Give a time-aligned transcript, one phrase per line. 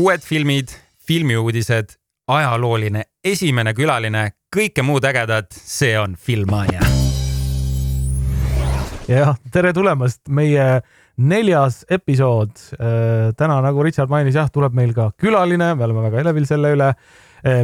[0.00, 0.72] uued filmid,
[1.04, 1.96] filmiuudised,
[2.30, 6.80] ajalooline esimene külaline, kõike muud ägedat, see on Filmania.
[9.10, 10.80] jah, tere tulemast, meie
[11.20, 12.54] neljas episood.
[13.36, 16.94] täna, nagu Richard mainis, jah, tuleb meil ka külaline, me oleme väga elevil selle üle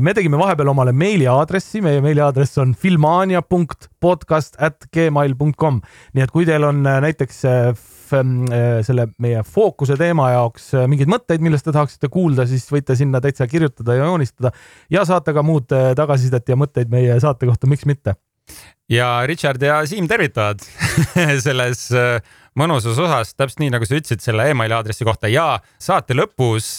[0.01, 5.81] me tegime vahepeal omale meiliaadressi, meie meiliaadress on filmania.podcast at gmail.com,
[6.13, 7.45] nii et kui teil on näiteks
[8.09, 13.49] selle meie fookuse teema jaoks mingeid mõtteid, millest te tahaksite kuulda, siis võite sinna täitsa
[13.51, 14.53] kirjutada ja joonistada
[14.93, 18.17] ja saata ka muud tagasisidet ja mõtteid meie saate kohta, miks mitte.
[18.89, 20.63] ja Richard ja Siim tervitavad
[21.47, 21.89] selles
[22.57, 26.79] mõnusas osas, täpselt nii nagu sa ütlesid selle emaili aadressi kohta ja saate lõpus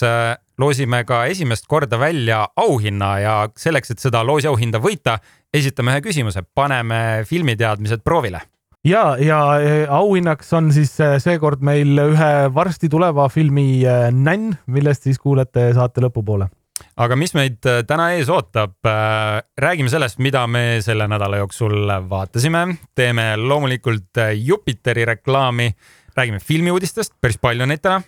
[0.57, 5.19] loosime ka esimest korda välja auhinna ja selleks, et seda loosiauhinda võita,
[5.53, 8.41] esitame ühe küsimuse, paneme filmiteadmised proovile.
[8.85, 9.39] Ja, ja
[9.89, 15.69] auhinnaks on siis äh, seekord meil ühe varsti tuleva filmi äh, nänn, millest siis kuulete
[15.77, 16.49] saate lõpupoole
[17.01, 17.57] aga mis meid
[17.89, 18.75] täna ees ootab?
[19.57, 25.71] räägime sellest, mida me selle nädala jooksul vaatasime, teeme loomulikult Jupiteri reklaami,
[26.17, 28.01] räägime filmiuudistest, päris palju neid täna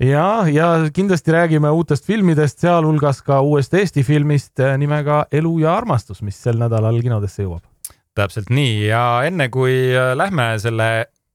[0.00, 6.22] ja, ja kindlasti räägime uutest filmidest, sealhulgas ka uuest Eesti filmist nimega Elu ja armastus,
[6.22, 7.69] mis sel nädalal kinodesse jõuab.
[8.18, 8.84] Täpselt nii.
[8.88, 10.90] Ja enne kui eh, lähme selle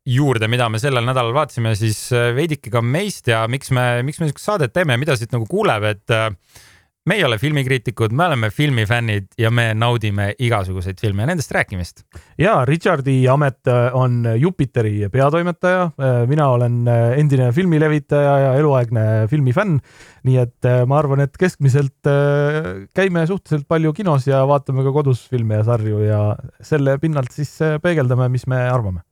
[0.05, 4.21] juurde, mida me sellel nädalal vaatasime, siis eh, veidike ka meist ja miks me, miks
[4.21, 6.17] me niisugust saadet teeme mida siit nagu kuuleb, et
[7.05, 12.03] me ei ole filmikriitikud, me oleme filmifännid ja me naudime igasuguseid filme ja nendest rääkimist.
[12.37, 19.27] ja Richardi amet äh, on Jupiteri peatoimetaja, äh, mina olen äh, endine filmilevitaja ja eluaegne
[19.29, 19.79] filmifänn.
[20.25, 22.07] nii et ma arvan, et keskmiselt
[22.97, 26.21] käime suhteliselt palju kinos ja vaatame ka kodus filme ja sarju ja
[26.61, 27.51] selle pinnalt siis
[27.83, 29.05] peegeldame, mis me arvame.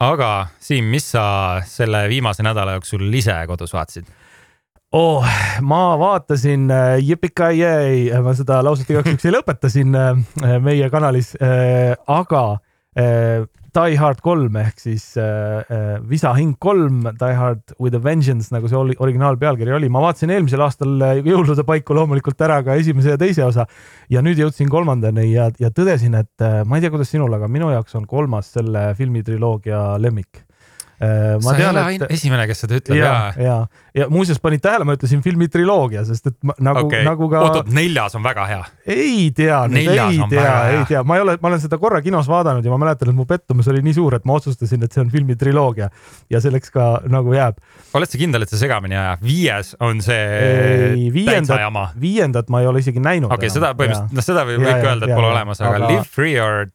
[0.00, 4.08] aga Siim, mis sa selle viimase nädala jooksul ise kodus vaatasid?
[4.94, 5.26] Oh,.
[5.62, 10.14] ma vaatasin äh, Yippee-ki-yay, ma seda lauset igaks juhuks ei lõpeta siin äh,
[10.62, 12.46] meie kanalis äh,, aga
[12.98, 13.44] äh,
[13.74, 18.52] Die Hard kolm ehk siis äh, äh Visa hing kolm, Die Hard with a Vengeance,
[18.54, 19.90] nagu see oli, originaal pealkiri oli.
[19.90, 23.66] ma vaatasin eelmisel aastal äh, jõulude paiku loomulikult ära ka esimese ja teise osa
[24.10, 27.74] ja nüüd jõudsin kolmandani ja, ja tõdesin, et ma ei tea, kuidas sinul, aga minu
[27.74, 30.53] jaoks on kolmas selle filmitriloogia lemmik Äh,
[31.42, 32.04] ma sa tean, et...
[32.14, 32.98] esimene, kes seda ütleb.
[32.98, 33.56] ja, ja,
[33.96, 37.42] ja muuseas panid tähele, ma ütlesin filmi triloogia, sest et ma, nagu okay., nagu ka.
[37.46, 38.60] oot-oot, neljas on väga hea.
[38.94, 39.86] ei tea, ei
[40.30, 43.12] tea, ei tea, ma ei ole, ma olen seda korra kinos vaadanud ja ma mäletan,
[43.12, 45.90] et mu pettumus oli nii suur, et ma otsustasin, et see on filmi triloogia
[46.32, 47.58] ja selleks ka nagu jääb.
[47.94, 49.18] oled sa kindel, et sa segamini ei aja?
[49.24, 51.88] viies on see täitsa jama.
[52.00, 53.32] viiendat ma ei ole isegi näinud.
[53.32, 55.62] okei okay,, seda põhimõtteliselt, noh, seda võib ja, kõik öelda, et ja, pole ja, olemas,
[55.64, 56.66] aga Live Free or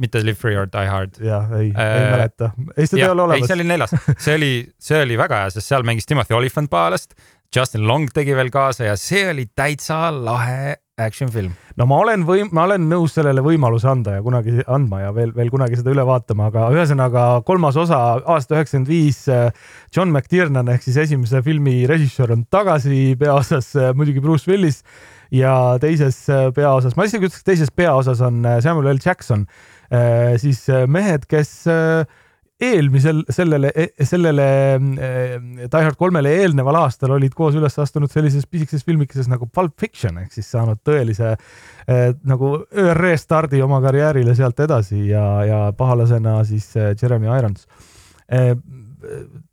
[0.00, 1.20] mitte Live Free or Die Hard.
[1.22, 2.50] jah, ei äh,, ei mäleta.
[2.76, 3.44] ei, seda ei ole olemas.
[3.44, 4.52] ei, see oli neljas, see oli,
[4.88, 7.16] see oli väga hea, sest seal mängis Timothy Olyphant Paalast,
[7.54, 11.52] Justin Long tegi veel kaasa ja see oli täitsa lahe action film.
[11.76, 15.34] no ma olen võim-, ma olen nõus sellele võimaluse anda ja kunagi andma ja veel,
[15.36, 19.18] veel kunagi seda üle vaatama, aga ühesõnaga kolmas osa aasta üheksakümmend viis.
[19.28, 19.50] Äh,
[19.92, 24.80] John McTiernan ehk siis esimese filmi režissöör on tagasi peaosas, äh, muidugi Bruce Willis
[25.34, 29.44] ja teises äh, peaosas, ma isegi ütleks, teises peaosas on Samuel L Jackson
[30.42, 32.06] siis äh, mehed, kes äh,
[32.60, 34.46] eelmisel, sellele, e, sellele
[34.80, 40.16] Die Hard kolmele eelneval aastal olid koos üles astunud sellises pisikeses filmikeses nagu Pulp Fiction
[40.22, 41.34] ehk siis saanud tõelise
[42.24, 47.68] nagu ÖRE stardi oma karjäärile sealt edasi ja, ja pahalasena siis Jeremy Irons.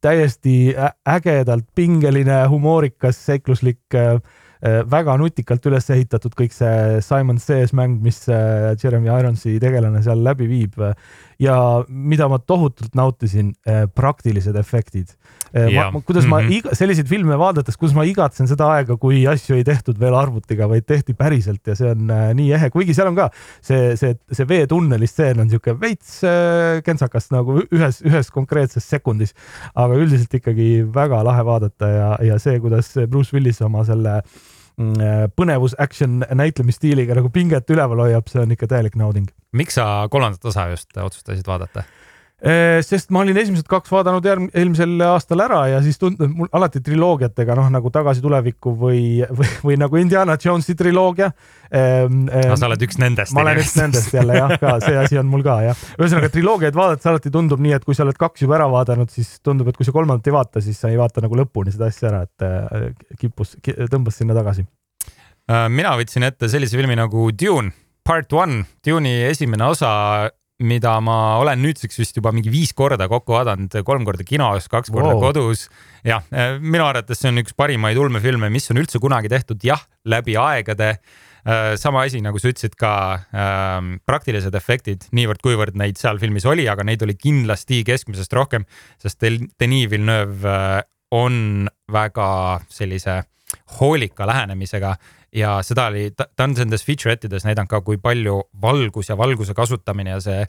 [0.01, 0.55] Täiesti
[1.03, 7.97] ägedalt pingeline, humoorikas, seikluslik äh, Äh, väga nutikalt üles ehitatud kõik see Simon Says mäng,
[8.03, 10.77] mis äh, Jeremy Ironsi tegelane seal läbi viib
[11.41, 11.55] ja
[11.89, 15.17] mida ma tohutult nautisin, äh, praktilised efektid.
[15.53, 16.29] kuidas mm -hmm.
[16.29, 16.51] ma mhm.
[16.51, 20.69] iga, selliseid filme vaadates, kus ma igatsen seda aega, kui asju ei tehtud veel arvutiga,
[20.69, 23.29] vaid tehti päriselt ja see on nii ehe, kuigi seal on ka
[23.61, 26.21] see, see, see veetunneli stseen on niisugune veits
[26.83, 29.35] kentsakas nagu ühes, ühes konkreetses sekundis,
[29.75, 34.23] aga üldiselt ikkagi väga lahe vaadata ja, ja see, kuidas Bruce Willis oma selle äh,
[34.23, 34.52] äh,
[35.37, 39.27] põnevus action näitlemisstiiliga nagu pinget üleval hoiab, see on ikka täielik nauding.
[39.51, 41.83] miks sa kolmandat osa just otsustasid vaadata?
[42.43, 46.49] Äh, sest ma olin esimesed kaks vaadanud järg, eelmisel aastal ära ja siis tundub mul
[46.51, 51.29] alati triloogiatega noh, nagu Tagasi tulevikku või, või, või nagu Indiana Jonesi triloogia.
[51.71, 53.31] Ähm, no sa oled üks nendest.
[53.31, 55.87] ma olen üks nendest jälle jah, ka see asi on mul ka jah.
[55.95, 59.37] ühesõnaga triloogiaid vaadates alati tundub nii, et kui sa oled kaks juba ära vaadanud, siis
[59.39, 62.11] tundub, et kui sa kolmandat ei vaata, siis sa ei vaata nagu lõpuni seda asja
[62.11, 62.89] ära, et äh,
[63.23, 63.55] kippus,
[63.87, 64.67] tõmbas sinna tagasi.
[65.47, 67.71] Äh, mina võtsin ette sellise filmi nagu Dune,
[68.03, 69.93] part one, Dune'i esimene osa
[70.63, 74.93] mida ma olen nüüdseks vist juba mingi viis korda kokku vaadanud, kolm korda kinos, kaks
[74.93, 75.27] korda wow.
[75.27, 75.67] kodus.
[76.07, 76.23] jah,
[76.59, 80.95] minu arvates see on üks parimaid ulmefilme, mis on üldse kunagi tehtud, jah, läbi aegade
[81.43, 82.89] Äh, sama asi, nagu sa ütlesid ka
[83.35, 88.63] ähm, praktilised efektid, niivõrd-kuivõrd neid seal filmis oli, aga neid oli kindlasti keskmisest rohkem,
[89.03, 90.77] sest Denis Villeneuve äh,
[91.11, 92.29] on väga
[92.71, 93.17] sellise
[93.75, 94.93] hoolika lähenemisega
[95.35, 99.55] ja seda oli, ta on nendes featurette ides näidanud ka, kui palju valgus ja valguse
[99.57, 100.45] kasutamine ja see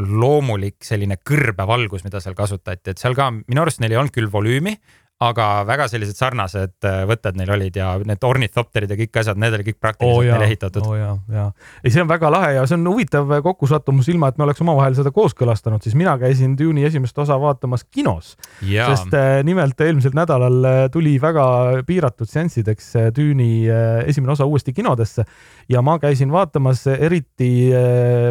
[0.00, 4.30] loomulik selline kõrbevalgus, mida seal kasutati, et seal ka minu arust neil ei olnud küll
[4.32, 4.76] volüümi,
[5.20, 9.52] aga väga sellised sarnased äh, võtted neil olid ja need ornithopterid ja kõik asjad, need
[9.52, 10.86] olid kõik praktiliselt oh, neil ehitatud.
[10.86, 11.42] oh, ja, ja
[11.82, 14.96] ei, see on väga lahe ja see on huvitav kokkusattumus, ilma et me oleks omavahel
[14.96, 18.32] seda kooskõlastanud, siis mina käisin Dune'i esimest osa vaatamas kinos.
[18.62, 21.44] sest äh, nimelt eelmisel nädalal äh, tuli väga
[21.86, 23.68] piiratud seanssideks Dune'i
[24.08, 25.26] esimene osa uuesti kinodesse
[25.68, 27.50] ja ma käisin vaatamas eriti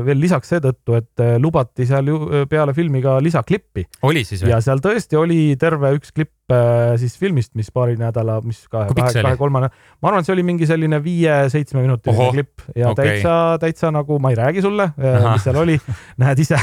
[0.05, 2.19] veel lisaks seetõttu, et lubati seal ju
[2.49, 3.85] peale filmi ka lisaklippi.
[4.09, 4.55] oli siis või?
[4.55, 6.38] ja seal tõesti oli terve üks klipp Äh,
[6.97, 9.69] siis filmist, mis paari nädala, mis kahe, kahe, kahe-kolmane,
[10.01, 13.19] ma arvan, see oli mingi selline viie-seitsmeminutiline klipp ja okay.
[13.19, 15.77] täitsa, täitsa nagu ma ei räägi sulle, äh, mis seal oli,
[16.21, 16.57] näed ise.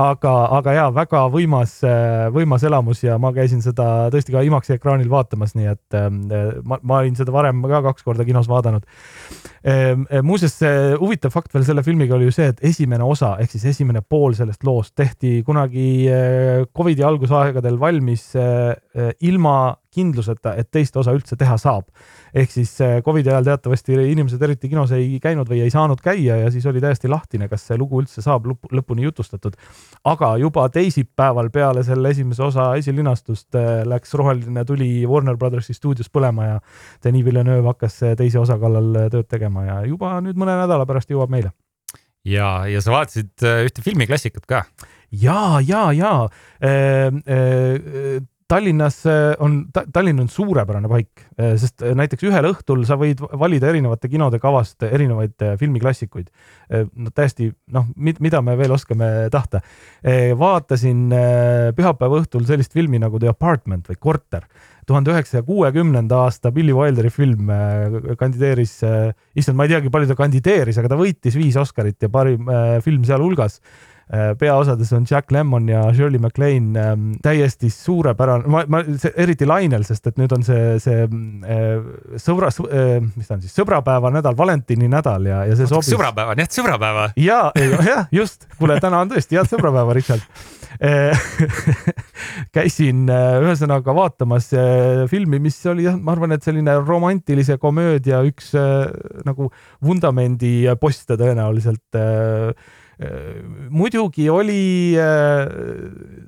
[0.00, 4.76] aga, aga ja väga võimas, äh, võimas elamus ja ma käisin seda tõesti ka IMAX-i
[4.76, 5.98] ekraanil vaatamas, nii et
[6.66, 8.84] ma, ma olin seda varem ka kaks korda kinos vaadanud.
[10.26, 10.58] muuseas,
[11.00, 14.34] huvitav fakt veel selle filmiga oli ju see, et esimene osa ehk siis esimene pool
[14.36, 15.86] sellest loost tehti kunagi
[16.76, 18.26] Covidi algusaegadel valmis
[19.20, 21.86] ilma kindluseta, et teist osa üldse teha saab.
[22.34, 26.40] ehk siis äh, Covidi ajal teatavasti inimesed eriti kinos ei käinud või ei saanud käia
[26.40, 29.54] ja siis oli täiesti lahtine, kas see lugu üldse saab lõpuni jutustatud.
[30.04, 36.10] aga juba teisipäeval peale selle esimese osa esilinastust äh, läks roheline tuli Warner Brothersi stuudios
[36.10, 36.58] põlema ja
[37.04, 41.10] Denis Villeneuve hakkas äh, teise osa kallal tööd tegema ja juba nüüd mõne nädala pärast
[41.10, 41.54] jõuab meile.
[42.24, 44.64] ja, ja sa vaatasid ühte filmiklassikat ka
[45.12, 46.14] ja, ja, ja
[48.54, 53.18] Tallinnas äh, on, Tallinn on suurepärane paik, äh, sest äh, näiteks ühel õhtul sa võid
[53.40, 56.30] valida erinevate kinode kavast erinevaid filmiklassikuid.
[56.70, 59.60] no täiesti noh, mida me veel oskame tahta.
[60.38, 61.12] vaatasin
[61.76, 64.46] pühapäeva õhtul sellist filmi nagu The Apartment või Korter
[64.86, 67.50] tuhande üheksasaja kuuekümnenda aasta Billy Wilderi film
[68.20, 68.78] kandideeris,
[69.36, 72.48] issand, ma ei teagi, palju ta kandideeris, aga ta võitis viis Oscarit ja parim
[72.84, 73.60] film sealhulgas
[74.38, 78.82] peaosades on Jack Lemmon ja Shirley MacLaine ähm, täiesti suurepärane, ma, ma
[79.16, 83.54] eriti lainel, sest et nüüd on see, see äh, sõbra, äh, mis ta on siis,
[83.56, 85.88] sõbrapäeva nädal, Valentini nädal ja, ja see sobis.
[85.94, 87.08] sõbrapäeva, nii et sõbrapäeva.
[87.16, 90.28] ja, jah, just, kuule, täna on tõesti head sõbrapäeva, Richard
[92.56, 94.48] käisin ühesõnaga vaatamas
[95.08, 98.50] filmi, mis oli jah, ma arvan, et selline romantilise komöödia üks
[99.24, 99.52] nagu
[99.86, 102.02] vundamendi poste tõenäoliselt
[103.74, 104.94] muidugi oli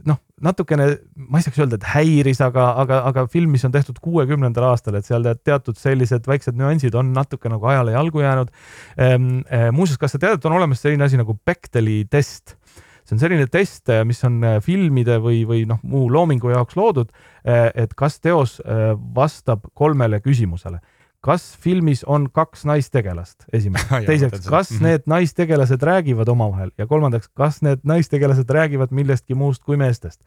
[0.06, 0.88] noh, natukene,
[1.28, 4.98] ma ei saaks öelda, et häiris, aga, aga, aga film, mis on tehtud kuuekümnendal aastal,
[4.98, 8.52] et seal teatud sellised väiksed nüansid on natuke nagu ajale jalgu jäänud.
[8.98, 12.56] Ehm, eh, muuseas, kas sa tead, et on olemas selline asi nagu Bechteli test?
[13.06, 17.12] see on selline test, mis on filmide või, või noh, muu loomingu jaoks loodud,
[17.46, 18.56] et kas teos
[19.14, 20.80] vastab kolmele küsimusele
[21.26, 24.02] kas filmis on kaks naistegelast, esimene.
[24.10, 24.86] teiseks, kas mhm.
[24.86, 30.22] need naistegelased räägivad omavahel ja kolmandaks, kas need naistegelased räägivad millestki muust kui meestest.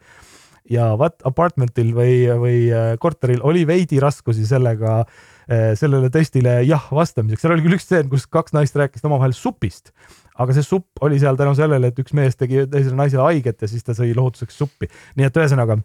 [0.70, 5.00] ja vaat apartmentil või, või äh, korteril oli veidi raskusi sellega,
[5.48, 9.34] äh, sellele testile jah vastamiseks, seal oli küll üks stseen, kus kaks naist rääkisid omavahel
[9.34, 9.94] supist
[10.40, 13.68] aga see supp oli seal tänu sellele, et üks mees tegi teisele naisele haiget ja
[13.68, 14.88] siis ta sõi lohutuseks suppi.
[15.18, 15.80] nii et ühesõnaga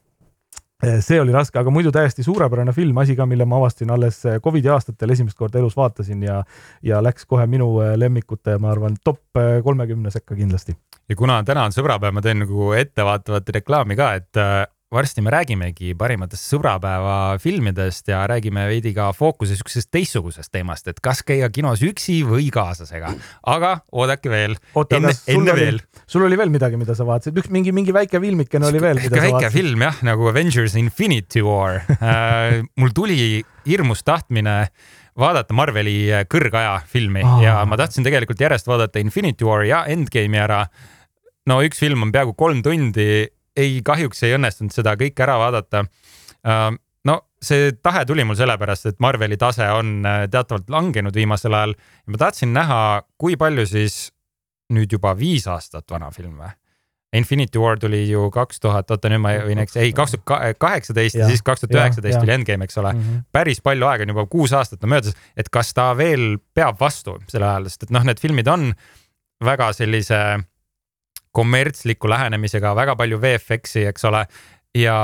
[1.02, 4.40] see oli raske, aga muidu täiesti suurepärane film, asi ka, mille ma avastasin alles eh,
[4.44, 6.42] Covidi aastatel esimest korda elus vaatasin ja,
[6.84, 9.22] ja läks kohe minu eh, lemmikute, ma arvan, top
[9.64, 10.76] kolmekümne sekka kindlasti.
[11.10, 14.42] ja kuna täna on sõbrapäev, ma teen nagu ettevaatavat reklaami ka, et
[14.94, 21.02] varsti me räägimegi parimatest sõbrapäeva filmidest ja räägime veidi ka fookuse siuksest teistsugusest teemast, et
[21.04, 23.16] kas käia kinos üksi või kaaslasega.
[23.56, 24.56] aga oodake veel.
[24.86, 25.82] enne, enne veel.
[26.08, 29.02] sul oli veel midagi, mida sa vaatasid, üks mingi, mingi väike filmikene oli veel.
[29.02, 29.58] väike vaatasid.
[29.58, 34.68] film jah, nagu Avengers Infinity War äh, mul tuli hirmus tahtmine
[35.18, 37.40] vaadata Marveli kõrgaja filmi oh.
[37.42, 40.68] ja ma tahtsin tegelikult järjest vaadata Infinity War ja Endgame'i ära.
[41.50, 43.26] no üks film on peaaegu kolm tundi
[43.56, 45.86] ei, kahjuks ei õnnestunud seda kõike ära vaadata.
[46.46, 46.68] Äh,
[47.06, 51.76] no see tahe tuli mul sellepärast, et Marveli tase on äh, teatavalt langenud viimasel ajal
[51.78, 52.82] ja ma tahtsin näha,
[53.22, 54.10] kui palju siis
[54.74, 56.54] nüüd juba viis aastat vana film või?
[57.16, 61.16] Infinity War tuli ju kaks tuhat, oota nüüd ma võin eks, ei kaks tuhat kaheksateist
[61.16, 63.06] ja siis kaks tuhat üheksateist tuli Endgame, eks ole mm.
[63.06, 63.22] -hmm.
[63.32, 67.16] päris palju aega on juba, kuus aastat on möödas, et kas ta veel peab vastu
[67.32, 68.74] sel ajal, sest et noh, need filmid on
[69.46, 70.20] väga sellise
[71.36, 74.26] kommertsliku lähenemisega, väga palju VFX-i, eks ole.
[74.76, 74.98] ja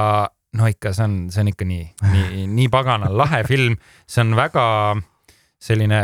[0.57, 3.77] no ikka, see on, see on ikka nii, nii, nii pagana lahe film,
[4.09, 4.65] see on väga
[5.61, 6.01] selline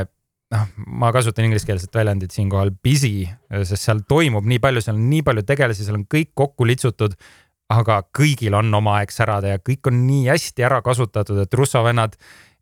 [0.53, 0.69] noh,
[1.01, 3.27] ma kasutan ingliskeelset väljendit siinkohal busy,
[3.63, 7.17] sest seal toimub nii palju, seal on nii palju tegelasi, seal on kõik kokku litsutud.
[7.67, 11.81] aga kõigil on oma aeg särada ja kõik on nii hästi ära kasutatud, et Russo
[11.83, 12.13] vennad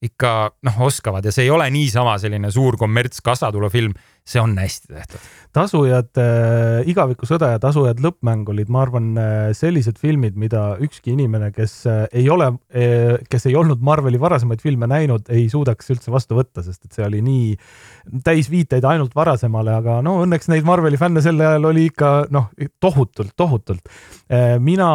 [0.01, 0.31] ikka
[0.65, 3.93] noh, oskavad ja see ei ole niisama selline suur kommerts kassatulufilm
[4.25, 5.25] see on hästi tehtud.
[5.55, 11.51] tasujad äh,, igavikusõda ja tasujad lõppmäng olid, ma arvan, äh, sellised filmid, mida ükski inimene,
[11.55, 16.11] kes äh, ei ole äh,, kes ei olnud Marveli varasemaid filme näinud, ei suudaks üldse
[16.11, 17.53] vastu võtta, sest et see oli nii
[18.25, 22.49] täis viiteid ainult varasemale, aga no õnneks neid Marveli fänne sel ajal oli ikka noh,
[22.81, 24.57] tohutult, tohutult äh,.
[24.57, 24.89] mina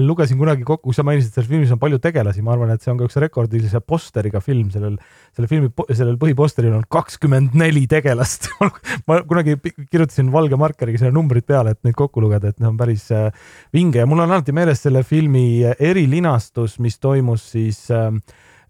[0.00, 3.04] lugesin kunagi kokku, sa mainisid, selles filmis on palju tegelasi, ma arvan, et see on
[3.04, 4.96] ka üks rekordilise posteriga film sellel,
[5.36, 8.48] selle filmi, sellel põhiposteril on kakskümmend neli tegelast
[9.08, 12.78] ma kunagi kirjutasin valge markeriga selle numbrid peale, et neid kokku lugeda, et need on
[12.80, 13.28] päris äh,
[13.74, 14.02] vinge.
[14.02, 18.22] Ja mul on alati meeles selle filmi erilinastus, mis toimus siis ähm,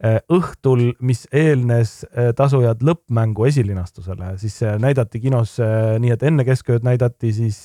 [0.04, 6.86] äh, õhtul, mis eelnes äh, Tasujad lõppmängu esilinastusele, siis näidati kinos nii, et enne keskööd
[6.86, 7.64] näidati siis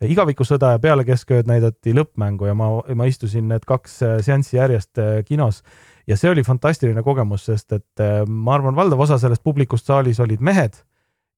[0.00, 2.48] igavikusõda ja peale keskööd näidati lõppmängu.
[2.48, 5.60] Ja ma, ma istusin need kaks seanssi järjest kinos.
[6.08, 10.40] Ja see oli fantastiline kogemus, sest et ma arvan, valdav osa sellest publikust saalis olid
[10.42, 10.80] mehed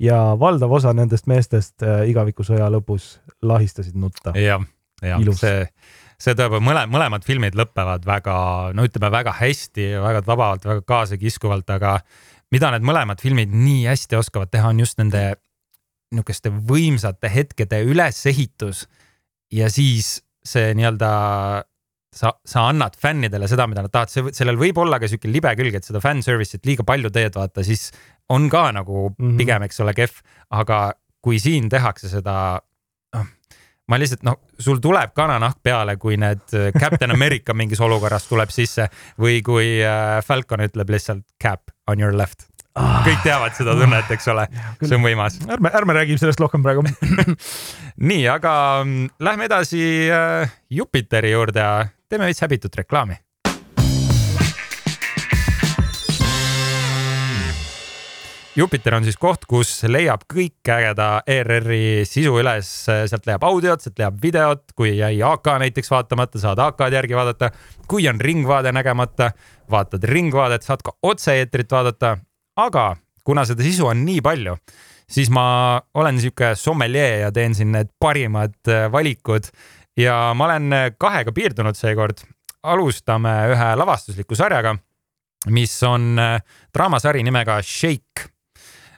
[0.02, 4.35] ja valdav osa nendest meestest äh, igavikusõja lõpus lahistasid nutta.
[4.38, 4.64] jah,
[5.02, 5.66] jah, see,
[6.21, 8.37] see tõepoolest, mõle-, mõlemad filmid lõpevad väga,
[8.76, 11.99] no ütleme väga hästi, väga vabalt, väga kaasakiskuvalt, aga
[12.52, 15.32] mida need mõlemad filmid nii hästi oskavad teha, on just nende
[16.12, 18.85] niisuguste võimsate hetkede ülesehitus
[19.52, 21.12] ja siis see nii-öelda
[22.12, 25.78] sa, sa annad fännidele seda, mida nad tahavad, sellel võib olla ka sihuke libe külg,
[25.78, 27.88] et seda fan service'it liiga palju teed, vaata, siis
[28.33, 29.38] on ka nagu mm -hmm.
[29.40, 30.83] pigem, eks ole, kehv, aga
[31.23, 32.61] kui siin tehakse seda,
[33.16, 33.26] noh,
[33.88, 38.50] ma lihtsalt noh, sul tuleb kananahk peale, kui need äh, Captain America mingis olukorras tuleb
[38.50, 38.88] sisse
[39.21, 42.49] või kui äh, Falcon ütleb lihtsalt cap on your left.
[42.73, 43.02] Ah..
[43.04, 44.47] kõik teavad seda tunnet, eks ole,
[44.81, 45.35] see on võimas.
[45.45, 46.81] ärme, ärme räägi sellest rohkem praegu.
[48.09, 51.66] Nii, aga mm, lähme edasi äh, Jupiteri juurde
[52.12, 53.16] teeme veits häbitut reklaami
[58.57, 63.97] Jupiter on siis koht, kus leiab kõik ägeda ERR-i sisu üles, sealt leiab audiot, sealt
[63.97, 67.49] leiab videot, kui jäi AK näiteks vaatamata, saad AK-d järgi vaadata.
[67.88, 69.31] kui on Ringvaade nägemata,
[69.73, 72.19] vaatad Ringvaadet, saad ka otse-eetrit vaadata.
[72.57, 74.59] aga kuna seda sisu on nii palju,
[75.09, 79.49] siis ma olen sihuke sommeljee ja teen siin need parimad valikud
[79.97, 82.25] ja ma olen kahega piirdunud seekord.
[82.63, 84.77] alustame ühe lavastusliku sarjaga
[85.51, 86.39] mis on äh,
[86.75, 88.33] draamasari nimega Shake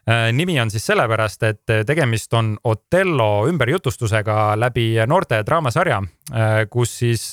[0.08, 6.56] Äh, nimi on siis sellepärast, et äh, tegemist on Othello ümberjutustusega läbi noorte draamasarja, äh,
[6.70, 7.30] kus siis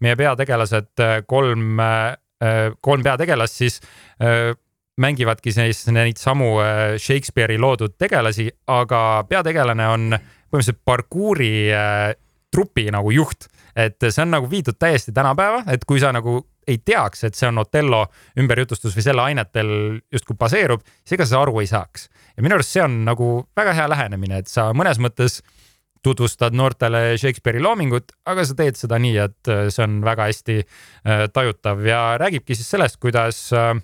[0.00, 0.92] meie peategelased,
[1.26, 1.80] kolm,
[2.80, 3.78] kolm peategelast siis
[5.00, 6.56] mängivadki siis neid samu
[6.98, 11.52] Shakespeare'i loodud tegelasi, aga peategelane on põhimõtteliselt parkuuri
[12.52, 16.78] trupi nagu juht, et see on nagu viidud täiesti tänapäeva, et kui sa nagu ei
[16.78, 18.04] teaks, et see on Othello
[18.38, 19.72] ümberjutustus või selle ainetel
[20.12, 22.08] justkui baseerub, siis ega sa aru ei saaks.
[22.36, 25.40] ja minu arust see on nagu väga hea lähenemine, et sa mõnes mõttes
[26.02, 30.58] tutvustad noortele Shakespeare'i loomingut, aga sa teed seda nii, et äh, see on väga hästi
[30.62, 33.74] äh, tajutav ja räägibki siis sellest, kuidas äh,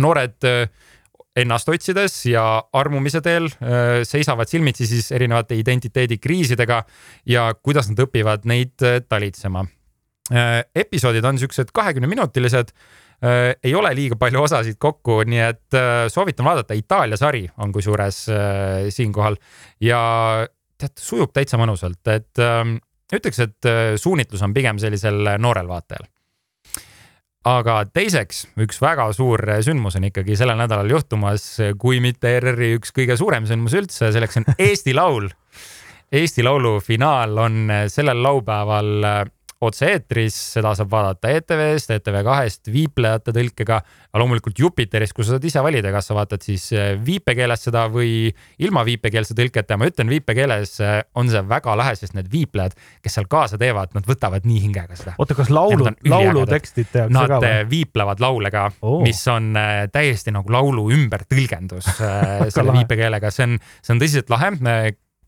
[0.00, 0.38] noored
[1.40, 3.48] ennast otsides ja armumise teel
[4.06, 6.82] seisavad silmitsi siis erinevate identiteedikriisidega
[7.26, 9.64] ja kuidas nad õpivad neid talitsema
[10.30, 16.04] Äh, episoodid on siuksed kahekümneminutilised äh, ei ole liiga palju osasid kokku, nii et äh,
[16.12, 18.20] soovitan vaadata, Itaalia sari on kusjuures
[18.94, 19.40] siinkohal
[19.82, 20.00] ja
[20.78, 22.76] tead, sujub täitsa mõnusalt, et ähm,
[23.10, 26.06] ütleks, et suunitlus on pigem sellisel noorel vaatajal.
[27.48, 31.44] Aga teiseks, üks väga suur sündmus on ikkagi sellel nädalal juhtumas,
[31.80, 35.30] kui mitte ERR-i üks kõige suurem sündmus üldse, selleks on Eesti Laul.
[36.12, 39.06] Eesti Laulu finaal on sellel laupäeval
[39.60, 45.60] otse-eetris, seda saab vaadata ETV-st, ETV2-st, viiplejate tõlkega, aga loomulikult Jupiterist, kus sa saad ise
[45.64, 48.30] valida, kas sa vaatad siis äh, viipekeeles seda või
[48.64, 52.78] ilma viipekeelse tõlketa ja ma ütlen, viipekeeles äh, on see väga lahe, sest need viiplejad,
[53.04, 55.14] kes seal kaasa teevad, nad võtavad nii hingega seda.
[55.20, 57.52] oota, kas laulu, laulutekstid tehakse ka või?
[57.52, 59.52] Nad viiplevad laule ka oh., mis on
[59.92, 61.92] täiesti nagu laulu ümbertõlgendus
[62.54, 64.54] selle viipekeelega, see on, see on tõsiselt lahe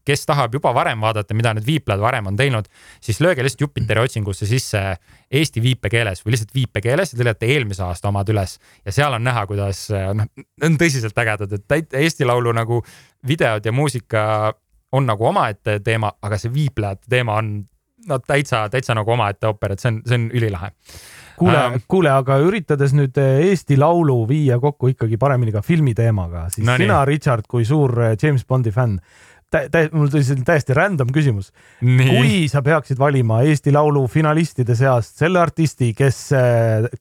[0.04, 2.68] kes tahab juba varem vaadata, mida need viiplejad varem on teinud,
[3.02, 4.82] siis lööge lihtsalt Jupiteri otsingusse sisse
[5.30, 8.59] eesti viipekeeles või lihtsalt viipekeeles ja te leiate eelmise aasta omad üles.
[8.85, 10.28] ja seal on näha, kuidas noh,
[10.62, 12.82] on tõsiselt ägedad, et Eesti Laulu nagu
[13.26, 14.52] videod ja muusika
[14.92, 17.54] on nagu omaette teema, aga see viiplejate teema on
[18.09, 20.73] no täitsa, täitsa nagu omaette ooper, et see on, see on ülilahe.
[21.38, 26.49] Kuule ähm,, kuule, aga üritades nüüd Eesti Laulu viia kokku ikkagi paremini ka filmi teemaga,
[26.52, 28.99] siis no sina, Richard, kui suur James Bondi fänn
[29.52, 31.52] tä-, mul tuli selline täiesti random küsimus.
[31.80, 36.25] kui sa peaksid valima Eesti Laulu finalistide seast selle artisti, kes,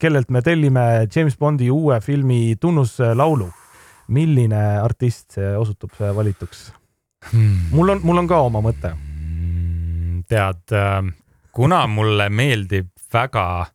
[0.00, 3.48] kellelt me tellime James Bondi uue filmi tunnuslaulu,
[4.12, 6.70] milline artist osutub valituks
[7.32, 7.72] hmm.?
[7.72, 8.92] mul on, mul on ka oma mõte.
[8.92, 11.00] Hmm, tead, äh,
[11.54, 13.66] kuna mulle meeldib väga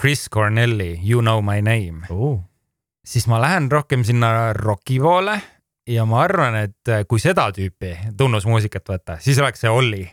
[0.00, 2.40] Chris Cornelli You know my name oh.,
[3.04, 5.38] siis ma lähen rohkem sinna roki poole
[5.90, 10.04] ja ma arvan, et äh, kui seda tüüpi tunnusmuusikat võtta, siis oleks see Olli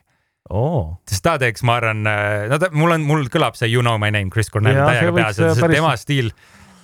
[0.49, 0.97] oh..
[1.07, 3.99] sest ta teeks, ma arvan, äh, no ta, mul on, mul kõlab see You know
[4.01, 5.77] my name, Chris Cornell täiega peas, et päris...
[5.79, 6.31] tema stiil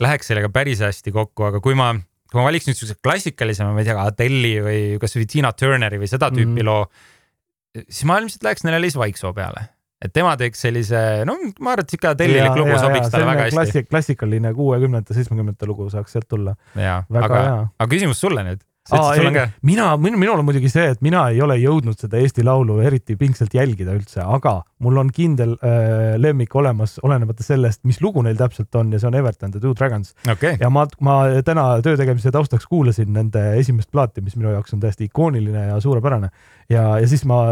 [0.03, 1.91] läheks sellega päris hästi kokku, aga kui ma,
[2.32, 6.12] kui ma valiks nüüd siukse klassikalisema, ma ei tea, Adele'i või kasvõi Tina Turneri või
[6.12, 6.70] seda tüüpi mm -hmm.
[6.70, 11.88] loo, siis ma ilmselt läheks Nele-Liis Vaiksoo peale et tema teeks sellise, no ma arvan,
[11.88, 13.58] et sihuke tellilik lugu ja, sobiks talle väga hästi.
[13.58, 16.53] klassik, klassikaline kuuekümnendate, seitsmekümnendate lugu saaks sealt tulla.
[16.77, 17.39] jaa, aga,
[17.79, 18.62] aga küsimus sulle nüüd
[18.96, 22.79] Aa, ei, mina, minul on muidugi see, et mina ei ole jõudnud seda Eesti Laulu
[22.86, 28.24] eriti pingsalt jälgida üldse, aga mul on kindel äh, lemmik olemas, olenemata sellest, mis lugu
[28.25, 30.13] neil täpselt on ja see on Everton The Two Dragons.
[30.29, 30.56] Okay..
[30.62, 34.84] ja ma, ma täna töö tegemise taustaks kuulasin nende esimest plaati, mis minu jaoks on
[34.84, 36.32] täiesti ikooniline ja suurepärane.
[36.70, 37.44] ja, ja siis ma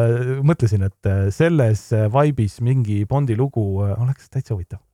[0.46, 4.85] mõtlesin, et äh, selles vibe'is mingi Bondi lugu äh, oleks täitsa huvitav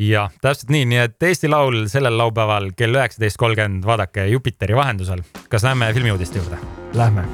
[0.00, 5.22] jah, täpselt nii, nii et Eesti Laul sellel laupäeval kell üheksateist kolmkümmend, vaadake Jupiteri vahendusel.
[5.48, 6.58] kas lähme filmiuudiste juurde?
[6.94, 7.24] Lähme.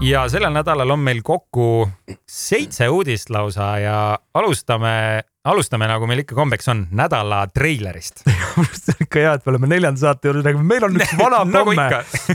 [0.00, 1.88] ja sellel nädalal on meil kokku
[2.26, 8.22] seitse uudist lausa ja alustame alustame, nagu meil ikka kombeks on, nädala treilerist.
[8.76, 11.40] See on ikka hea, et me oleme neljanda saate juures, nagu meil on üks vana
[11.48, 11.86] nagu komme.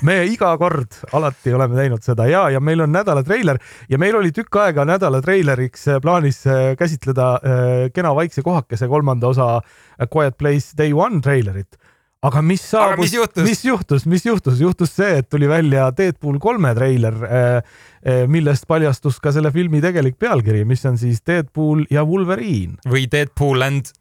[0.08, 4.18] me iga kord alati oleme teinud seda ja, ja meil on nädala treiler ja meil
[4.18, 9.60] oli tükk aega nädala treileriks plaanis äh, käsitleda äh, Kena vaikse kohakese kolmanda osa
[10.10, 11.78] Quiet Place Day One treilerit
[12.26, 16.40] aga mis saabus, mis juhtus, mis juhtus, mis juhtus, juhtus see, et tuli välja Deadpool
[16.44, 17.76] kolme treiler, äh,
[18.06, 22.80] äh, millest paljastus ka selle filmi tegelik pealkiri, mis on siis Deadpool ja Wolverine.
[22.90, 23.94] või Deadpool and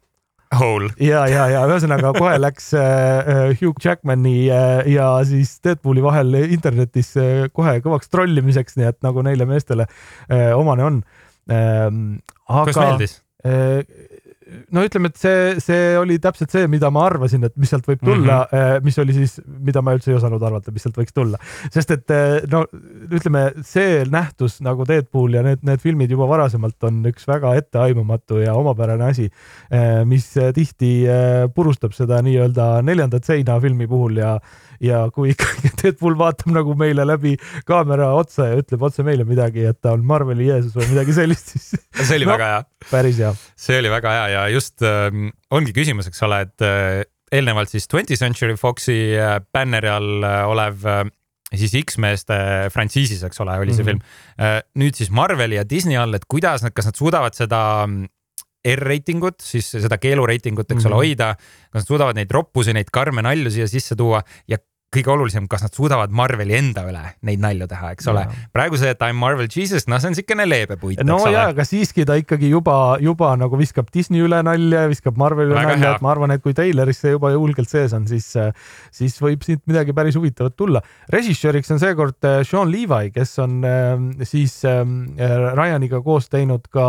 [0.55, 0.91] Hole.
[1.01, 7.11] ja, ja, ja ühesõnaga kohe läks äh, Hugh Jackmani ja siis Deadpooli vahel internetis
[7.51, 9.89] kohe kõvaks trollimiseks, nii et nagu neile meestele
[10.55, 11.01] omane on
[11.51, 12.21] ähm,.
[12.47, 12.65] aga.
[12.71, 13.17] kas meeldis?
[14.75, 18.03] No ütleme, et see, see oli täpselt see, mida ma arvasin, et mis sealt võib
[18.03, 18.85] tulla mm, -hmm.
[18.85, 21.39] mis oli siis, mida ma üldse ei osanud arvata, mis sealt võiks tulla,
[21.73, 22.65] sest et äh, no
[23.09, 28.43] ütleme, see nähtus nagu Deadpool ja need, need filmid juba varasemalt on üks väga etteaimamatu
[28.43, 29.29] ja omapärane asi,
[29.73, 30.93] äh, mis tihti
[31.55, 34.37] purustab seda nii-öelda neljandat seina filmi puhul ja
[34.83, 37.35] ja kui ikkagi Deadpool vaatab nagu meile läbi
[37.67, 41.55] kaamera otsa ja ütleb otse meile midagi, et ta on Marveli Jeesus või midagi sellist,
[41.55, 41.73] siis
[42.07, 42.63] see oli no, väga hea.
[42.91, 43.33] päris hea.
[43.67, 45.11] see oli väga hea ja just äh,
[45.51, 47.03] ongi küsimus, eks ole, et äh,
[47.35, 51.05] eelnevalt siis Twenty Century Foxi äh, bänneri all äh, olev äh,
[51.55, 52.35] siis X-meeste
[52.73, 54.01] frantsiisis, eks ole, oli see mm -hmm.
[54.01, 54.01] film.
[54.39, 58.07] Äh, nüüd siis Marveli ja Disney all, et kuidas nad, kas nad suudavad seda mm,
[58.65, 60.93] R-reitingut, siis seda keelureitingut, eks mm -hmm.
[60.93, 61.05] ole, mhm.
[61.05, 61.35] hoida.
[61.71, 64.57] kas nad suudavad neid roppusi, neid karme nalju siia sisse tuua ja
[64.95, 68.25] kõige olulisem, kas nad suudavad Marveli enda üle neid nalju teha, eks ole.
[68.55, 71.01] praegu see, et I m Marvel Jesus, noh, see on siukene leebe puit.
[71.07, 75.19] no ja, aga siiski ta ikkagi juba, juba nagu viskab Disney üle nalja ja viskab
[75.19, 78.31] Marveli üle nalja, et ma arvan, et kui Tayloris see juba julgelt sees on, siis,
[78.95, 80.83] siis võib siit midagi päris huvitavat tulla.
[81.13, 86.87] režissööriks on seekord äh, Sean Levi, kes on ähm, siis ähm, Ryaniga koos teinud ka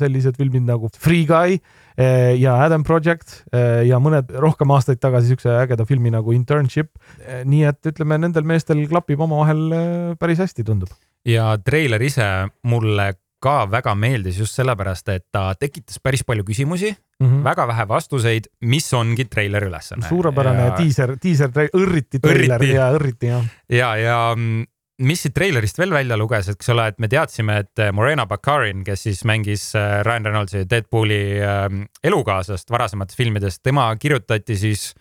[0.00, 1.58] sellised filmid nagu Free Guy
[1.96, 6.90] ja Adam Project eh, ja mõned rohkem aastaid tagasi siukse ägeda filmi nagu Internship.
[7.22, 10.90] Eh, nii et ütleme, nendel meestel klapib omavahel päris hästi, tundub.
[11.24, 12.26] ja treiler ise
[12.68, 17.42] mulle ka väga meeldis just sellepärast, et ta tekitas päris palju küsimusi mm, -hmm.
[17.44, 20.08] väga vähe vastuseid, mis ongi treileri ülesanne.
[20.08, 20.76] suurepärane ja...
[20.78, 22.74] diiser, diiser, õrriti treiler õrriti.
[22.74, 23.50] ja õrriti jah.
[23.68, 24.64] ja, ja mm,
[25.02, 28.84] mis siit treilerist veel välja luges, eks ole, et me teadsime, et äh, Morena Baccarin,
[28.86, 34.92] kes siis mängis äh, Ryan Reynoldsi Deadpooli ähm, elukaaslast varasematest filmidest, tema kirjutati siis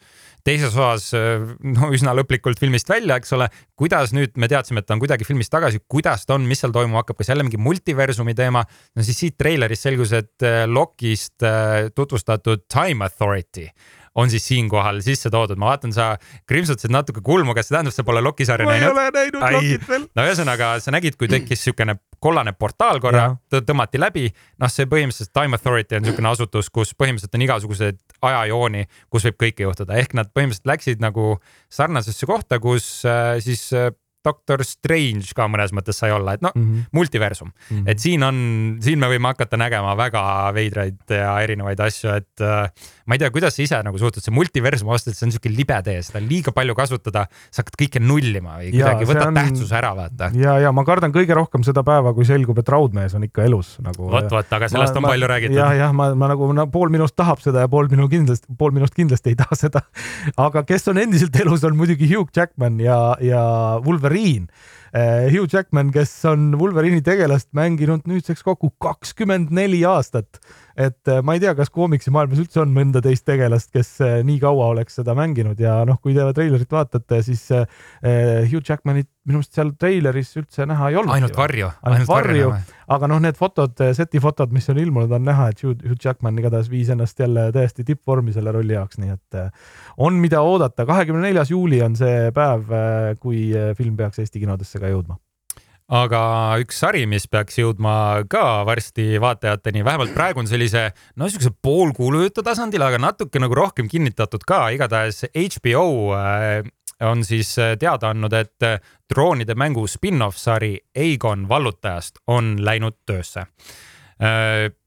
[0.44, 3.50] teises osas äh, no üsna lõplikult filmist välja, eks ole.
[3.78, 6.74] kuidas nüüd me teadsime, et ta on kuidagi filmist tagasi, kuidas ta on, mis seal
[6.74, 8.66] toimuma hakkab, kas jälle mingi multiversumi teema?
[8.98, 11.46] no siis siit treilerist selgus, et Lokist
[11.94, 13.70] tutvustatud Time Authority
[14.15, 15.58] on siis siinkohal sisse toodud.
[15.58, 16.13] ma vaatan, sa
[16.49, 18.97] krimpsutasid natuke kulmu, kas see tähendab, sa pole Loki sarja ma ei näinud?
[18.97, 20.08] ole näinud Lokit veel.
[20.15, 24.28] no ühesõnaga, sa nägid, kui tekkis siukene kollane portaal korra tõmmati läbi,
[24.62, 27.99] noh, see põhimõtteliselt Time Authority on niisugune asutus, kus põhimõtteliselt on igasuguseid
[28.30, 31.36] ajajooni, kus võib kõike juhtuda, ehk nad põhimõtteliselt läksid nagu
[31.73, 33.91] sarnasesse kohta, kus äh, siis äh,
[34.24, 36.84] Doctor Strange ka mõnes mõttes sai olla, et no Mm -hmm.
[36.94, 37.50] multiversum,
[37.88, 42.70] et siin on, siin me võime hakata nägema väga veidraid ja erinevaid asju, et äh,
[43.08, 45.50] ma ei tea, kuidas sa ise nagu suhtud, see multiversum ausalt öeldes see on siuke
[45.50, 49.40] libe tee, seda on liiga palju kasutada, sa hakkad kõike nullima või kuidagi võtad on-
[49.42, 50.30] tähtsuse ära, vaata.
[50.38, 53.80] ja, ja ma kardan kõige rohkem seda päeva, kui selgub, et raudmees on ikka elus
[53.82, 54.10] nagu.
[54.10, 57.16] vot, vot, aga sellest on palju räägitud jah, jah, ma, ma nagu no, pool minust
[57.16, 59.82] tahab seda ja pool minu kindlasti, pool minust kindlasti ei taha seda.
[60.48, 64.12] aga kes on endiselt elus, on muidugi Hugh Jackman ja, ja Wolverine.
[64.13, 70.38] Hugh Jackman, kes on Wolverine'i tegelast mänginud nüüdseks kokku kakskümmend neli aastat.
[70.76, 74.40] Et eh, ma ei tea, kas koomiksimaailmas üldse on mõnda teist tegelast, kes eh, nii
[74.42, 77.66] kaua oleks seda mänginud ja noh, kui te treilerit vaatate, siis eh,
[78.50, 81.14] Hugh Jackmanit minu meelest seal treileris üldse näha ei olnud.
[81.16, 82.54] ainult varju, ainult varju
[82.94, 86.70] aga noh, need fotod, seti fotod, mis on ilmunud, on näha, et Hugh, Jackman igatahes
[86.72, 89.40] viis ennast jälle täiesti tippvormi selle rolli jaoks, nii et
[89.98, 90.86] on, mida oodata.
[90.90, 92.74] kahekümne neljas juuli on see päev,
[93.24, 93.46] kui
[93.78, 95.18] film peaks Eesti kinodesse ka jõudma.
[95.94, 96.22] Aga
[96.64, 102.44] üks sari, mis peaks jõudma ka varsti vaatajateni, vähemalt praegu on sellise no niisuguse poolkuulujutu
[102.46, 105.86] tasandil, aga natuke nagu rohkem kinnitatud ka, igatahes HBO
[106.18, 106.66] äh,
[107.06, 113.04] on siis äh, teada andnud, et äh, droonide mängu spin-off sari Aegon vallutajast on läinud
[113.06, 113.46] töösse.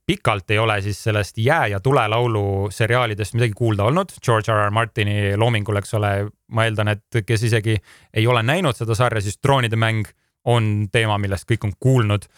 [0.06, 4.70] pikalt ei ole siis sellest Jää ja tulelaulu seriaalidest midagi kuulda olnud, George R R
[4.70, 7.74] Martini loomingul, eks ole, ma eeldan, et kes isegi
[8.14, 10.06] ei ole näinud seda sarja, siis droonide mäng
[10.46, 12.28] on teema, millest kõik on kuulnud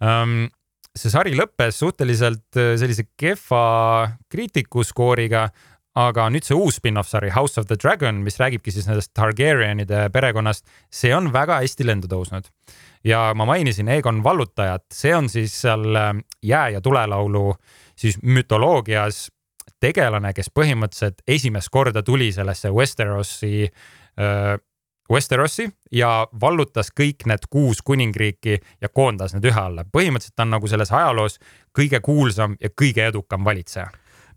[0.00, 0.46] um,.
[0.98, 5.44] see sari lõppes suhteliselt äh, sellise kehva kriitikuskooriga,
[5.98, 10.08] aga nüüd see uus spin-off sari House of the Dragon, mis räägibki siis nendest Targaryenide
[10.14, 12.50] perekonnast, see on väga hästi lendu tõusnud.
[13.04, 17.54] ja ma mainisin Egon Vallutajat, see on siis seal äh, Jää ja tulelaulu
[17.98, 19.28] siis mütoloogias
[19.80, 24.58] tegelane, kes põhimõtteliselt esimest korda tuli sellesse Westerosi äh,
[25.12, 29.84] Westerossi ja vallutas kõik need kuus kuningriiki ja koondas need ühe alla.
[29.84, 31.38] põhimõtteliselt on nagu selles ajaloos
[31.78, 33.88] kõige kuulsam ja kõige edukam valitseja.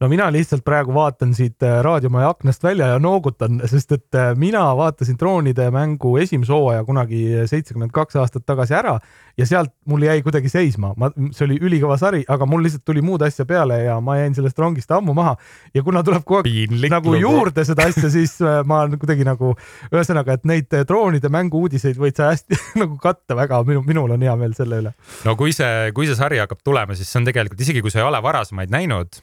[0.01, 4.31] No mina lihtsalt praegu vaatan siit äh, raadiomaja aknast välja ja noogutan, sest et äh,
[4.35, 8.97] mina vaatasin droonide mängu esimese hooaja kunagi seitsekümmend kaks aastat tagasi ära
[9.37, 13.03] ja sealt mul jäi kuidagi seisma, ma, see oli ülikõva sari, aga mul lihtsalt tuli
[13.05, 15.35] muud asja peale ja ma jäin sellest rongist ammu maha.
[15.75, 19.53] Ja kuna tuleb kogu aeg nagu juurde seda asja, siis äh, ma olen kuidagi nagu
[19.91, 24.25] ühesõnaga, et neid droonide mängu uudiseid võid sa hästi nagu katta väga, minu, minul on
[24.25, 24.95] hea meel selle üle.
[25.27, 28.01] no kui see, kui see sari hakkab tulema, siis see on tegelikult isegi kui sa
[28.01, 29.21] ei ole varasemaid näinud,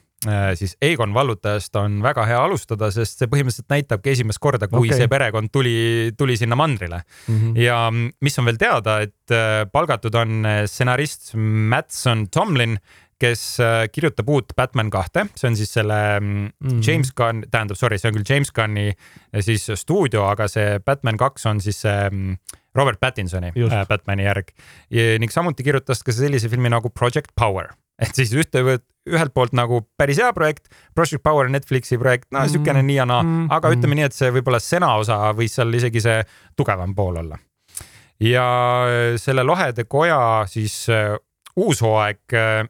[0.59, 4.97] siis Egon vallutajast on väga hea alustada, sest see põhimõtteliselt näitabki esimest korda, kui okay.
[4.99, 7.59] see perekond tuli, tuli sinna mandrile Mm -hmm.
[7.59, 12.77] ja mis on veel teada, et äh, palgatud on äh, stsenarist Mattson Tomlin,
[13.19, 16.81] kes äh, kirjutab uut Batman kahte, see on siis selle mm, Mhm.
[16.87, 21.17] James Gunn, tähendab, sorry, see on küll James Gunni äh, siis stuudio, aga see Batman
[21.17, 22.37] kaks on siis mm,
[22.75, 23.73] Robert Pattinsoni Just.
[23.73, 24.51] äh, Batmani järg.
[25.19, 28.61] ning samuti kirjutas ka sellise filmi nagu Project Power ehk siis ühte,
[29.09, 32.49] ühelt poolt nagu päris hea projekt, Project Power Netflixi projekt, no Mm.
[32.53, 33.77] siukene nii ja naa Mm,, aga mm.
[33.79, 36.23] ütleme nii, et see võib-olla sena osa võis seal isegi see
[36.55, 37.37] tugevam pool olla
[38.19, 38.45] ja
[39.17, 41.15] selle Lohede Koja siis äh,
[41.55, 42.67] uus hooaeg äh,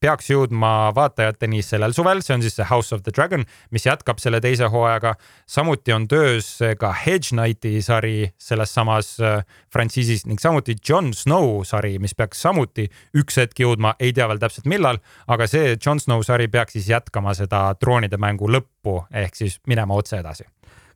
[0.00, 4.20] peaks jõudma vaatajateni sellel suvel, see on siis see House of the Dragon, mis jätkab
[4.22, 5.14] selle teise hooajaga.
[5.46, 11.64] samuti on töös ka Hedge Knighti sari selles samas äh, frantsiisis ning samuti Jon Snow
[11.64, 16.00] sari, mis peaks samuti üks hetk jõudma, ei tea veel täpselt millal, aga see Jon
[16.00, 20.46] Snow sari peaks siis jätkama seda troonide mängu lõppu ehk siis minema otse edasi.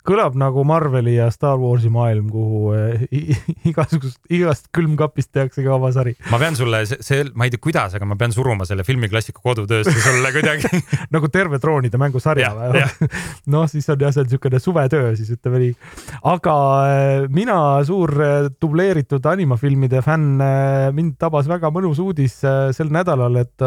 [0.07, 3.05] Kõlab nagu Marveli ja Star Warsi maailm, kuhu eh,
[3.71, 6.15] igasugust, igast külmkapist tehakse ka oma sari.
[6.33, 9.95] ma pean sulle, see, ma ei tea, kuidas, aga ma pean suruma selle filmiklassiku kodutöösse
[10.03, 10.83] sulle kuidagi.
[11.15, 12.83] nagu terve troonide mängusarja või?
[13.55, 15.77] noh, siis on jah, see on niisugune suvetöö siis ütleme nii.
[16.33, 16.57] aga
[16.89, 20.43] eh, mina, suur eh, dubleeritud animafilmide fänn,
[20.97, 23.65] mind tabas väga mõnus uudis sel nädalal, et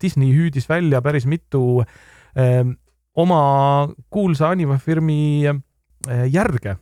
[0.00, 1.82] Disney hüüdis välja päris mitu
[3.16, 5.60] oma kuulsa animafilmi eh,
[6.30, 6.76] järge,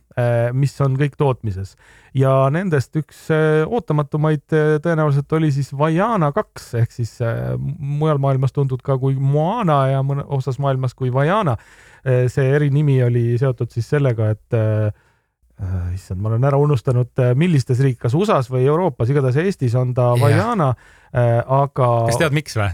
[0.53, 1.71] mis on kõik tootmises
[2.15, 4.43] ja nendest üks eh, ootamatumaid
[4.83, 7.15] tõenäoliselt oli siis Vaiana kaks ehk siis
[7.57, 11.57] mujal maailmas tuntud ka kui Moana ja mõne osas maailmas kui Vaiana.
[12.05, 14.91] see erinimi oli seotud siis sellega, et äh,
[15.95, 20.11] issand, ma olen ära unustanud, millistes riik, kas USA-s või Euroopas, igatahes Eestis on ta
[20.11, 20.21] Jah.
[20.21, 20.73] Vaiana,
[21.15, 22.69] aga kas tead, miks või?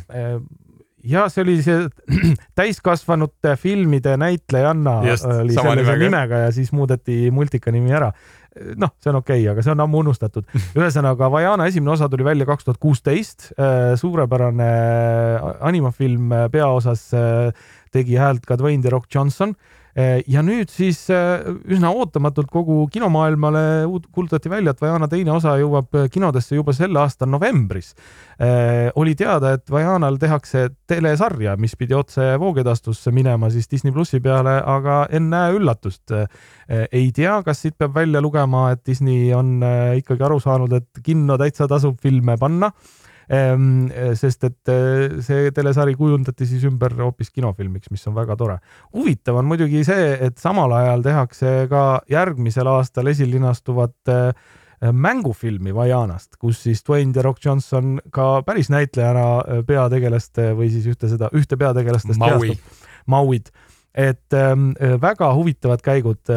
[1.04, 1.88] Äh, ja see oli see
[2.60, 5.98] täiskasvanute filmide näitlejanna Just, oli sellise nimega.
[6.04, 8.12] nimega ja siis muudeti multika nimi ära.
[8.76, 10.48] noh, see on okei okay,, aga see on ammu unustatud.
[10.80, 13.52] ühesõnaga, Vajana esimene osa tuli välja kaks tuhat kuusteist,
[13.96, 14.72] suurepärane
[15.64, 19.56] animafilm peaosas äh, tegi häält ka Dwayne The Rock Johnson
[20.27, 23.63] ja nüüd siis äh, üsna ootamatult kogu kinomaailmale
[24.12, 27.93] kuulutati välja, et Vajana teine osa jõuab kinodesse juba selle aasta novembris.
[28.95, 34.56] oli teada, et Vajanal tehakse telesarja, mis pidi otse voogedastusse minema siis Disney plussi peale,
[34.65, 36.12] aga ennäe üllatust.
[36.91, 39.62] ei tea, kas siit peab välja lugema, et Disney on
[39.97, 42.71] ikkagi aru saanud, et kinno täitsa tasub filme panna
[44.20, 48.58] sest et eh, see telesari kujundati siis ümber hoopis kinofilmiks, mis on väga tore.
[48.94, 56.36] huvitav on muidugi see, et samal ajal tehakse ka järgmisel aastal esilinastuvat eh, mängufilmi Vajanast,
[56.41, 61.32] kus siis Dwayne The Rock Johnson ka päris näitlejana eh, peategelast või siis ühte seda,
[61.32, 62.58] ühte peategelastest Maui.
[63.08, 63.54] Mauid
[63.91, 64.70] et ähm,
[65.02, 66.30] väga huvitavad käigud.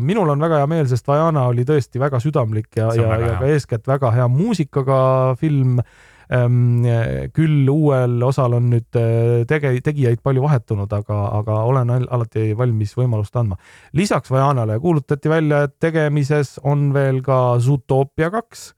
[0.00, 3.50] minul on väga hea meel, sest Vajana oli tõesti väga südamlik ja, ja, ja ka
[3.52, 5.02] eeskätt väga hea muusikaga
[5.36, 5.92] film ähm,
[6.32, 12.52] küll uuel osal on nüüd äh, tege-, tegijaid palju vahetunud, aga, aga olen al- alati
[12.56, 13.58] valmis võimalust andma.
[13.92, 18.72] lisaks Vajanale kuulutati välja, et tegemises on veel ka Zootopia kaks,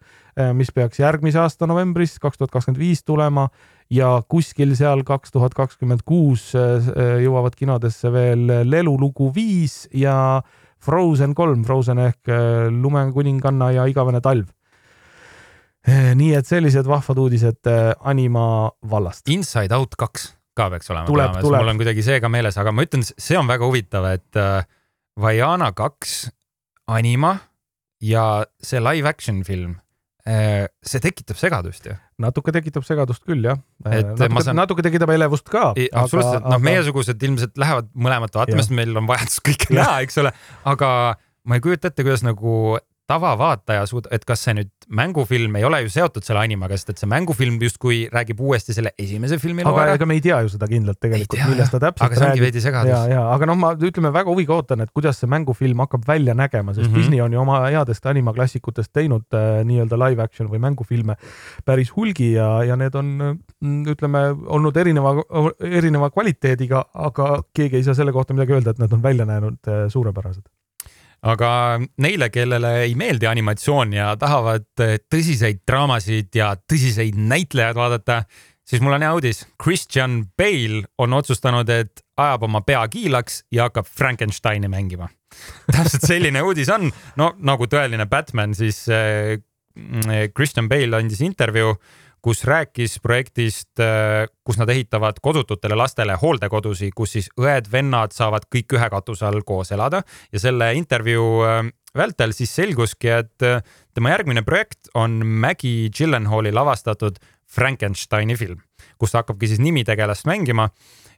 [0.59, 3.45] mis peaks järgmise aasta novembris, kaks tuhat kakskümmend viis tulema
[3.93, 6.91] ja kuskil seal kaks tuhat kakskümmend kuus äh,
[7.25, 10.43] jõuavad kinodesse veel Lelulugu viis ja
[10.85, 14.51] Frozen kolm, Frozen ehk äh, lumekuninganna ja igavene talv
[16.21, 19.27] nii et sellised vahvad uudised äh, anima vallast.
[19.29, 21.61] Inside Out kaks ka peaks olema Tuleb, tulemas, tuleb.
[21.61, 24.63] mul on kuidagi see ka meeles, aga ma ütlen, see on väga huvitav, et äh,
[25.21, 26.29] Vajana kaks
[26.91, 27.37] anima
[28.03, 29.77] ja see live action film
[30.25, 31.93] see tekitab segadust ju.
[32.25, 33.59] natuke tekitab segadust küll jah.
[33.85, 35.75] Et natuke, ma saan- natuke tekitab elevust ka.
[35.93, 40.33] absoluutselt, noh, meiesugused ilmselt lähevad mõlemat vaatama, sest meil on vajadus kõike näha, eks ole,
[40.65, 40.89] aga
[41.45, 42.79] ma ei kujuta ette, kuidas nagu
[43.11, 47.03] tavavaataja suud-, et kas see nüüd mängufilm ei ole ju seotud selle animaga, sest et
[47.03, 49.97] see mängufilm justkui räägib uuesti selle esimese filmi loo aga ära.
[49.99, 52.45] ega me ei tea ju seda kindlalt tegelikult, millest ta täpselt aga räägib.
[52.47, 53.07] veidi ja, segadus.
[53.13, 56.73] ja aga noh, ma ütleme väga huviga ootan, et kuidas see mängufilm hakkab välja nägema,
[56.73, 56.95] sest mm.
[56.95, 57.05] -hmm.
[57.05, 61.17] Disney on ju oma headest animaklassikutest teinud äh, nii-öelda live action või mängufilme
[61.65, 63.15] päris hulgi ja, ja need on
[63.61, 65.17] mm, ütleme olnud erineva,
[65.61, 69.61] erineva kvaliteediga, aga keegi ei saa selle kohta midagi öelda, et nad on välja näinud
[69.69, 70.45] äh, suurepärased.
[71.25, 71.51] Aga
[72.05, 78.23] neile, kellele ei meeldi animatsioon ja tahavad eh, tõsiseid draamasid ja tõsiseid näitlejaid vaadata,
[78.67, 79.45] siis mul on hea uudis.
[79.63, 85.09] Christian Bale on otsustanud, et ajab oma pea kiilaks ja hakkab Frankensteini mängima.
[85.73, 86.91] täpselt selline uudis on.
[87.17, 89.39] no nagu tõeline Batman, siis eh,
[89.75, 91.79] mm, Christian Bale andis intervjuu
[92.25, 93.81] kus rääkis projektist,
[94.45, 99.75] kus nad ehitavad kodututele lastele hooldekodusi, kus siis õed-vennad saavad kõik ühe katuse all koos
[99.77, 100.01] elada.
[100.33, 101.61] Ja selle intervjuu äh,
[101.97, 103.61] vältel siis selguski, et äh,
[103.95, 107.21] tema järgmine projekt on Maggie Gyllenhaali lavastatud
[107.55, 108.65] Frankensteini film,
[108.99, 110.71] kus ta hakkabki siis nimitegelast mängima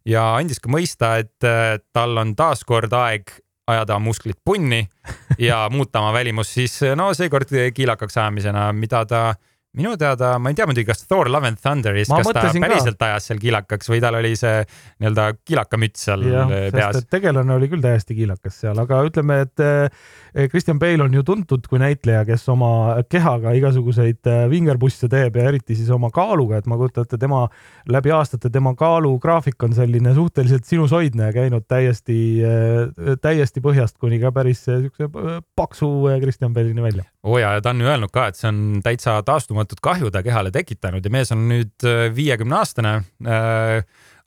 [0.07, 3.31] ja andis ka mõista, et äh, tal on taaskord aeg
[3.67, 4.89] ajada musklid punni
[5.39, 9.29] ja muuta oma välimust siis no seekord kiilakaks ajamisena, mida ta
[9.77, 12.71] minu teada, ma ei tea muidugi, kas Thor Love and Thunderis, kas ta mõtlesin ka.
[12.71, 17.57] päriselt ajas seal kiilakaks või tal oli see nii-öelda kiilakamüts seal eh, sest peas tegelane
[17.57, 21.83] oli küll täiesti kiilakas seal, aga ütleme, et eh, Christian Bale on ju tuntud kui
[21.83, 22.71] näitleja, kes oma
[23.13, 27.45] kehaga igasuguseid eh, vingerpusse teeb ja eriti siis oma kaaluga, et ma kujutan ette, tema
[27.93, 32.17] läbi aastate tema kaalugraafik on selline suhteliselt sinusoidne ja käinud täiesti,
[33.23, 37.05] täiesti põhjast kuni ka päris eh, siukse eh, paksu eh, Christian Bale'ini välja.
[37.27, 39.19] oo ja, ja ta on ju öelnud ka, et see on täitsa
[39.67, 43.83] taastumatut kahju ta kehale tekitanud ja mees on nüüd viiekümne aastane äh,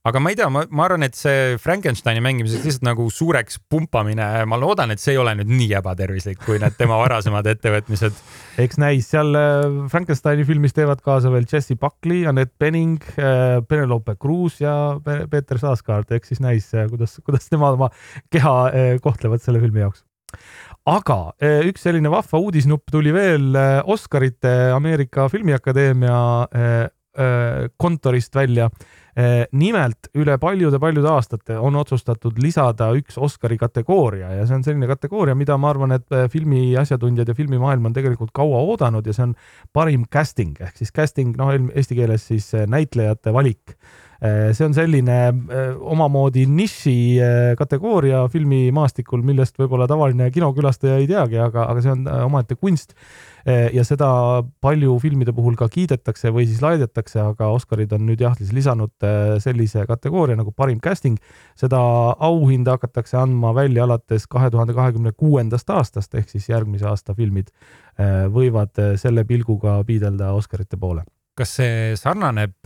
[0.07, 4.25] aga ma ei tea, ma, ma arvan, et see Frankensteini mängimiseks lihtsalt nagu suureks pumpamine,
[4.47, 8.15] ma loodan, et see ei ole nüüd nii ebatervislik, kui need tema varasemad ettevõtmised.
[8.63, 12.99] eks näis, seal äh, Frankensteini filmis teevad kaasa veel Jesse Buckley, Anett Bening,
[13.67, 14.73] Penelope Cruz ja
[15.03, 17.91] Pe- Peeter Saaskaart, eks siis näis, kuidas, kuidas nemad oma
[18.31, 20.05] keha äh, kohtlevad selle filmi jaoks
[20.87, 26.21] aga eh, üks selline vahva uudisnupp tuli veel eh, Oscarite Ameerika Filmiakadeemia
[26.53, 26.87] eh,
[27.77, 28.69] kontorist välja.
[29.51, 35.35] nimelt üle paljude-paljude aastate on otsustatud lisada üks Oscari kategooria ja see on selline kategooria,
[35.35, 39.33] mida ma arvan, et filmi asjatundjad ja filmimaailm on tegelikult kaua oodanud ja see on
[39.75, 43.75] parim casting ehk siis casting, noh, eesti keeles siis näitlejate valik
[44.19, 51.39] see on selline eh, omamoodi niši eh, kategooria filmimaastikul, millest võib-olla tavaline kinokülastaja ei teagi,
[51.39, 52.95] aga, aga see on omaette kunst.
[53.47, 54.07] ja seda
[54.61, 58.91] palju filmide puhul ka kiidetakse või siis laidetakse, aga Oscarid on nüüd jah, siis lisanud
[59.41, 61.15] sellise kategooria nagu parim casting.
[61.57, 61.79] seda
[62.19, 67.49] auhinda hakatakse andma välja alates kahe tuhande kahekümne kuuendast aastast ehk siis järgmise aasta filmid
[68.35, 71.07] võivad selle pilguga piidelda Oscarite poole.
[71.33, 72.59] kas see sarnaneb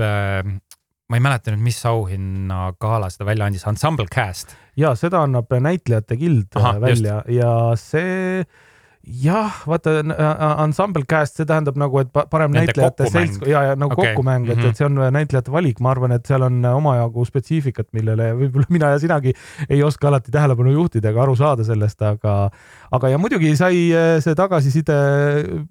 [1.09, 4.55] ma ei mäleta nüüd, mis auhinna gala seda välja andis, Ensemble Cast.
[4.79, 6.17] ja seda annab näitlejate
[6.61, 7.35] Aha, välja just.
[7.37, 8.45] ja see
[9.03, 9.97] jah, vaata
[10.63, 14.13] ensemble cast, see tähendab nagu, et parem Nende näitlejate seltskond ja, ja nagu okay.
[14.13, 14.69] kokkumäng, et mm, -hmm.
[14.69, 18.93] et see on näitlejate valik, ma arvan, et seal on omajagu spetsiifikat, millele võib-olla mina
[18.93, 19.33] ja sinagi
[19.69, 22.49] ei oska alati tähelepanu juhtida ega aru saada sellest, aga,
[22.91, 23.81] aga ja muidugi sai
[24.23, 24.95] see tagasiside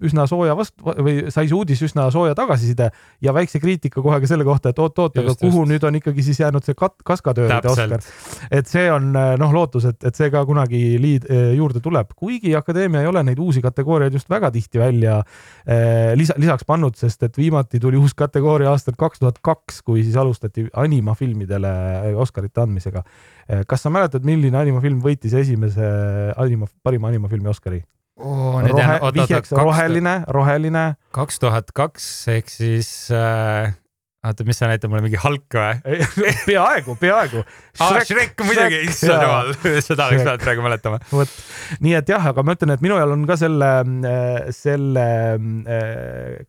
[0.05, 2.91] üsna sooja vastu või sai see uudis üsna sooja tagasiside
[3.21, 5.71] ja väikse kriitika kohe ka selle kohta, et oot-oot, aga kuhu just.
[5.73, 8.05] nüüd on ikkagi siis jäänud see kat-, kaskadööride Oskar.
[8.51, 11.25] et see on noh, lootus, et, et see ka kunagi liid
[11.57, 15.19] juurde tuleb, kuigi Akadeemia ei ole ole neid uusi kategooriaid just väga tihti välja
[15.65, 20.03] eh, lisa, lisaks pannud, sest et viimati tuli uus kategooria aastal kaks tuhat kaks, kui
[20.03, 21.73] siis alustati animafilmidele
[22.11, 23.03] eh, Oscarite andmisega.
[23.47, 25.89] Eh, kas sa mäletad, milline animafilm võitis esimese
[26.37, 27.83] anima, parima animafilmi Oscari?
[28.21, 30.83] Oh, Rohe, vihjeks roheline, roheline.
[31.17, 33.73] kaks tuhat kaks ehk siis äh,
[34.23, 35.99] oota, mis sa näitad mulle, mingi Hulk või?
[36.47, 37.41] peaaegu, peaaegu.
[37.83, 39.51] aa, Shrek muidugi, issand jumal,
[39.87, 40.99] seda oleks pidanud praegu mäletama.
[41.11, 41.33] vot,
[41.83, 43.71] nii et jah, aga ma ütlen, et minu ajal on ka selle,
[44.55, 45.05] selle
[45.35, 45.83] äh,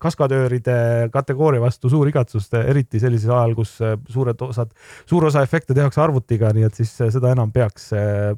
[0.01, 0.77] kaskadööride
[1.13, 4.71] kategooria vastu suur igatsus, eriti sellisel ajal, kus äh, suured osad,
[5.09, 7.91] suur osa efekte tehakse arvutiga, nii et siis äh, seda enam peaks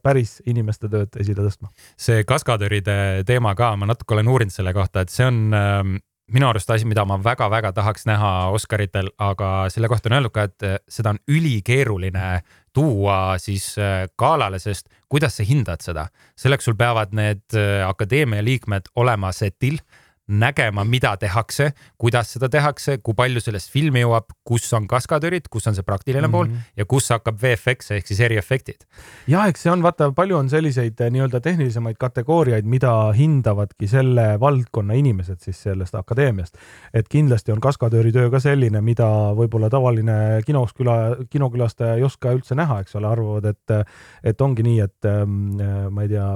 [0.04, 1.70] päris inimeste tööd esile tõstma.
[2.00, 5.98] see kaskadööride teema ka, ma natuke olen uurinud selle kohta, et see on ähm,
[6.34, 10.48] minu arust asi, mida ma väga-väga tahaks näha Oscaritel, aga selle kohta on öeldud ka,
[10.50, 12.32] et eh, seda on ülikeeruline
[12.76, 16.08] tuua siis eh, galale, sest kuidas sa hindad seda,
[16.40, 19.80] selleks sul peavad need eh, akadeemia liikmed olema setil
[20.28, 25.70] nägema, mida tehakse, kuidas seda tehakse, kui palju sellest filmi jõuab, kus on kaskadöörid, kus
[25.70, 26.32] on see praktiline mm -hmm.
[26.32, 26.58] pool mhm.
[26.78, 28.84] ja kus hakkab VFX ehk siis eriefektid.
[29.28, 34.40] ja eks see on, vaata, palju on selliseid eh, nii-öelda tehnilisemaid kategooriaid, mida hindavadki selle
[34.40, 36.58] valdkonna inimesed siis sellest akadeemiast.
[36.94, 42.32] et kindlasti on kaskadööri töö ka selline, mida võib-olla tavaline kinos küla, kinokülastaja ei oska
[42.32, 43.88] üldse näha, eks ole, arvavad, et,
[44.24, 45.56] et ongi nii, et ähm,
[45.90, 46.28] ma ei tea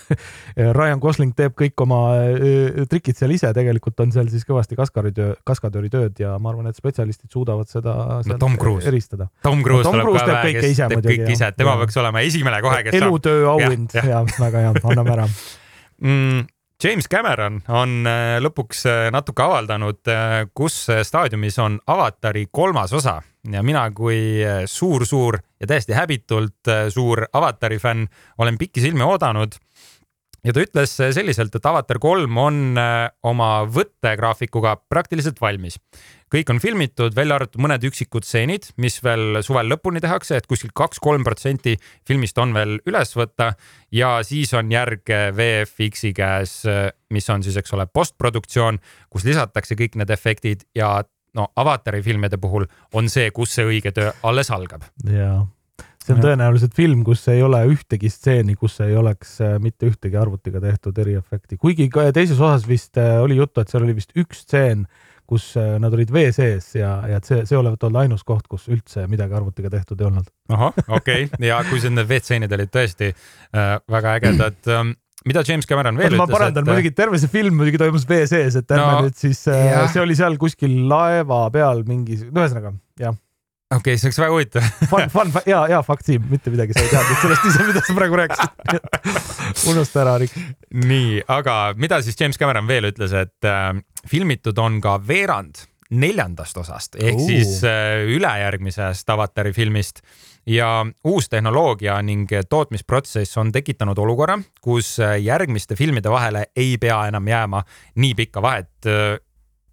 [0.78, 5.34] Ryan Gosling teeb kõik oma äh, trikid seal ise tegelikult on seal siis kõvasti kaskaritöö,
[5.46, 8.88] kaskadööri tööd ja ma arvan, et spetsialistid suudavad seda no, Tom Cruise.
[8.90, 9.28] eristada.
[9.44, 11.82] Tom Cruise no, Tom tuleb ka vähe, kes teeb kõik ise, tema ja.
[11.84, 14.22] peaks olema esimene kohe, kes elutöö auhind ja, ja.
[14.22, 15.28] ja väga hea, anname ära
[16.06, 16.48] mm,.
[16.80, 23.18] James Cameron on äh, lõpuks äh, natuke avaldanud, äh, kus staadiumis on Avatari kolmas osa
[23.52, 28.08] ja mina kui suur-suur ja täiesti häbitult suur Avatari fänn
[28.40, 29.56] olen pikisilmi oodanud
[30.44, 35.78] ja ta ütles selliselt, et Avatar kolm on äh, oma võttegraafikuga praktiliselt valmis.
[36.30, 40.70] kõik on filmitud, välja arvatud mõned üksikud stseenid, mis veel suvel lõpuni tehakse, et kuskil
[40.74, 41.74] kaks-kolm protsenti
[42.06, 43.52] filmist on veel üles võtta
[43.90, 46.60] ja siis on järg VFX-i käes,
[47.10, 48.78] mis on siis, eks ole, postproduktsioon,
[49.10, 51.00] kus lisatakse kõik need efektid ja
[51.34, 54.86] no avatari filmide puhul on see, kus see õige töö alles algab.
[55.02, 55.48] jaa
[56.00, 60.18] see on tõenäoliselt film, kus ei ole ühtegi stseeni, kus ei oleks äh, mitte ühtegi
[60.20, 64.44] arvutiga tehtud eriefekti, kuigi teises osas vist äh, oli juttu, et seal oli vist üks
[64.46, 64.86] stseen,
[65.30, 68.48] kus äh, nad olid vee sees ja, ja et see, see olevat olnud ainus koht,
[68.50, 70.32] kus üldse midagi arvutiga tehtud ei olnud.
[70.50, 74.96] ahah, okei okay., ja kui see need veetstseenid olid tõesti äh, väga ägedad ähm,
[75.28, 76.22] mida James Cameron veel ütles?
[76.22, 79.20] ma parandan et..., muidugi terve see film muidugi toimus vee sees, et ärme no, nüüd
[79.20, 83.18] siis, see oli seal kuskil laeva peal mingi, no ühesõnaga jah
[83.70, 86.84] okei okay,, see oleks väga huvitav Fun, fun, hea, hea fakt, Siim, mitte midagi sa
[86.84, 90.38] ei teadnud sellest ise, mida sa praegu rääkisid unusta ära, Rick.
[90.74, 93.74] nii, aga mida siis James Cameron veel ütles, et äh,
[94.10, 97.26] filmitud on ka veerand neljandast osast ehk uh.
[97.26, 100.02] siis äh, ülejärgmisest Avatari filmist
[100.46, 107.02] ja uus tehnoloogia ning tootmisprotsess on tekitanud olukorra, kus äh, järgmiste filmide vahele ei pea
[107.10, 107.64] enam jääma
[108.02, 108.72] nii pikka vahet.
[108.86, 109.18] Äh,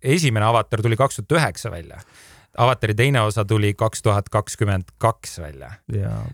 [0.02, 2.02] esimene Avatar tuli kaks tuhat üheksa välja
[2.58, 5.72] avatari teine osa tuli kaks tuhat kakskümmend kaks välja.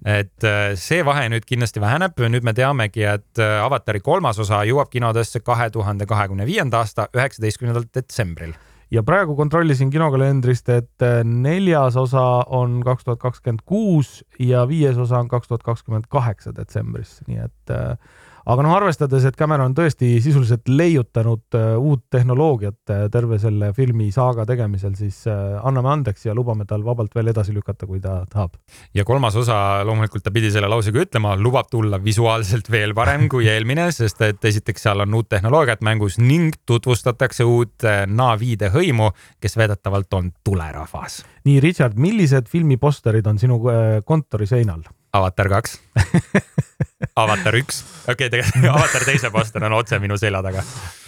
[0.06, 4.64] et äh, see vahe nüüd kindlasti väheneb, nüüd me teamegi, et äh, avatari kolmas osa
[4.68, 8.54] jõuab kinodesse kahe tuhande kahekümne viienda aasta üheksateistkümnendal detsembril.
[8.94, 14.98] Ja praegu kontrollisin kinokalendrist, et äh, neljas osa on kaks tuhat kakskümmend kuus ja viies
[14.98, 17.98] osa on kaks tuhat kakskümmend kaheksa detsembris, nii et äh,
[18.46, 23.72] aga noh, arvestades, et Cameron on tõesti sisuliselt leiutanud uh, uut tehnoloogiat uh, terve selle
[23.76, 28.02] filmi saaga tegemisel, siis uh, anname andeks ja lubame tal vabalt veel edasi lükata, kui
[28.04, 28.58] ta tahab.
[28.96, 33.48] ja kolmas osa, loomulikult ta pidi selle lausega ütlema, lubab tulla visuaalselt veel parem kui
[33.52, 39.10] eelmine, sest et esiteks seal on uut tehnoloogiat mängus ning tutvustatakse uut Navide hõimu,
[39.42, 41.24] kes väidetavalt on tulerahvas.
[41.48, 43.62] nii, Richard, millised filmi posterid on sinu
[44.06, 44.84] kontori seinal?
[45.14, 45.78] avatar kaks
[47.24, 50.64] avatar üks, okei okay,, tegelikult avatar teise poster on otse minu selja taga.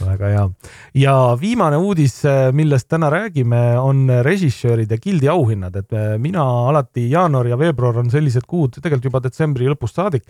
[0.06, 0.44] väga hea.
[1.02, 2.20] ja viimane uudis,
[2.56, 8.46] millest täna räägime, on režissööride gildi auhinnad, et mina alati jaanuar ja veebruar on sellised
[8.48, 10.28] kuud, tegelikult juba detsembri lõpust saadik,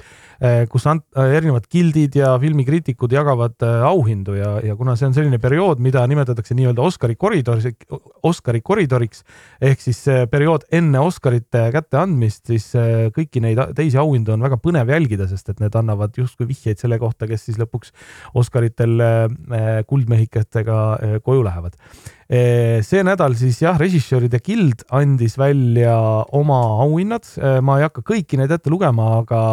[0.71, 6.05] kus erinevad gildid ja filmikriitikud jagavad auhindu ja, ja kuna see on selline periood, mida
[6.07, 7.87] nimetatakse nii-öelda Oscari koridoriks,
[8.23, 9.25] Oscari koridoriks
[9.61, 12.71] ehk siis periood enne Oscarite kätteandmist, siis
[13.15, 16.99] kõiki neid teisi auhindu on väga põnev jälgida, sest et need annavad justkui vihjeid selle
[17.01, 17.93] kohta, kes siis lõpuks
[18.37, 21.77] Oscaritel äh, kuldmehikestega äh, koju lähevad.
[22.25, 25.97] Äh, see nädal siis jah, režissööride gild andis välja
[26.33, 27.27] oma auhinnad,
[27.61, 29.43] ma ei hakka kõiki neid ette lugema, aga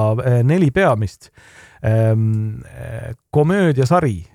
[0.47, 1.29] neli peamist
[1.85, 2.62] ähm,
[3.31, 4.27] komöödiasari,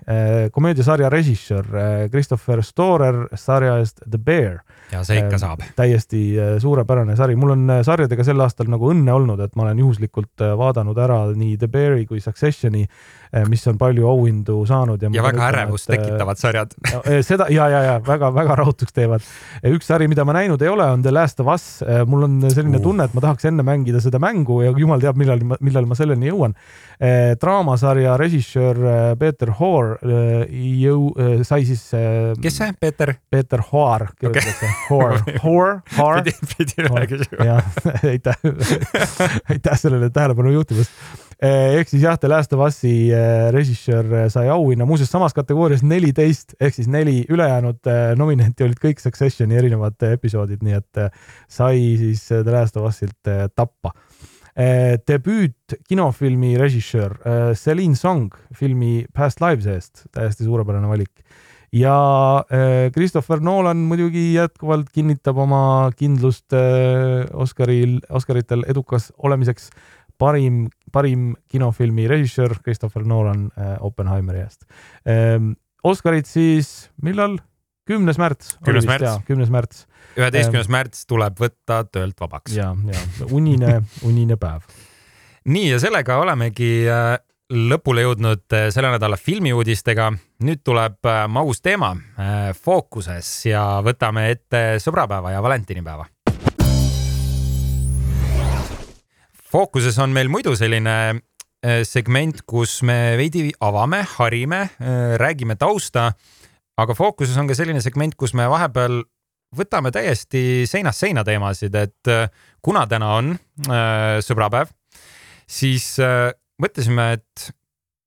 [0.52, 1.66] komöödiasarja režissöör
[2.10, 4.58] Christopher Storer sarja eest The Bear
[4.92, 5.62] ja see ikka saab.
[5.76, 6.20] täiesti
[6.60, 10.98] suurepärane sari, mul on sarjadega sel aastal nagu õnne olnud, et ma olen juhuslikult vaadanud
[10.98, 12.84] ära nii The Bear'i kui Successioni,
[13.48, 15.02] mis on palju auhindu saanud.
[15.02, 16.74] ja, ja väga ärevust tekitavad sarjad
[17.22, 17.98] seda ja, ja, ja
[18.34, 19.24] väga-väga rahutuks teevad.
[19.72, 21.66] üks sari, mida ma näinud ei ole, on The Last of Us.
[22.06, 22.82] mul on selline uh.
[22.82, 26.30] tunne, et ma tahaks enne mängida seda mängu ja jumal teab, millal, millal ma selleni
[26.30, 26.56] jõuan.
[27.40, 28.80] draamasarja režissöör
[29.18, 31.84] Peeter Hoor jõu-, sai siis.
[32.42, 33.14] kes see, Peeter?
[33.30, 36.22] Peeter Haar kirjutatakse okay Whore, whore, whore.
[36.56, 37.58] pidi üle küsima.
[38.12, 38.38] aitäh,
[39.52, 40.90] aitäh sellele tähelepanu juhtimast.
[41.38, 45.36] Eh, ehk siis jah, The Last of Us'i eh, režissöör eh, sai auhinna, muuseas samas
[45.36, 47.86] kategoorias neliteist ehk siis neli ülejäänud
[48.18, 51.00] nominenti olid kõik Successioni erinevad episoodid, nii et
[51.46, 53.94] sai siis The Last of Us'ilt tappa.
[55.06, 57.14] Debüüt kinofilmi režissöör
[57.54, 61.22] Celine Song filmi Past Lives eest, täiesti suurepärane valik.
[61.70, 61.94] Ja
[62.90, 66.50] Christopher Nolan muidugi jätkuvalt kinnitab oma kindlust
[67.30, 69.70] Oscaril, Oscaritel edukas olemiseks.
[70.18, 74.66] parim, parim kinofilmi režissöör Christopher Nolan äh, Oppenheimeri eest.
[75.08, 77.38] Ähm, Oscarid siis millal?
[77.88, 78.58] kümnes märts.
[78.64, 79.24] kümnes märts.
[79.26, 79.86] kümnes märts.
[80.16, 82.52] üheteistkümnes ähm, märts tuleb võtta töölt vabaks.
[82.56, 84.66] ja, ja unine, unine päev.
[85.48, 86.72] nii ja sellega olemegi
[87.48, 90.10] lõpule jõudnud äh, selle nädala filmiuudistega.
[90.44, 96.06] nüüd tuleb äh, maus teema äh, fookuses ja võtame ette sõbrapäeva ja valentinipäeva.
[99.52, 101.20] Fookuses on meil muidu selline
[101.88, 104.60] segment, kus me veidi avame, harime,
[105.18, 106.12] räägime tausta,
[106.78, 109.00] aga fookuses on ka selline segment, kus me vahepeal
[109.58, 112.12] võtame täiesti seinast seina teemasid, et
[112.62, 113.32] kuna täna on
[114.22, 114.70] sõbrapäev,
[115.50, 115.96] siis
[116.62, 117.48] mõtlesime, et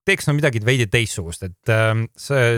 [0.07, 1.93] teeks no midagi veidi teistsugust, et äh,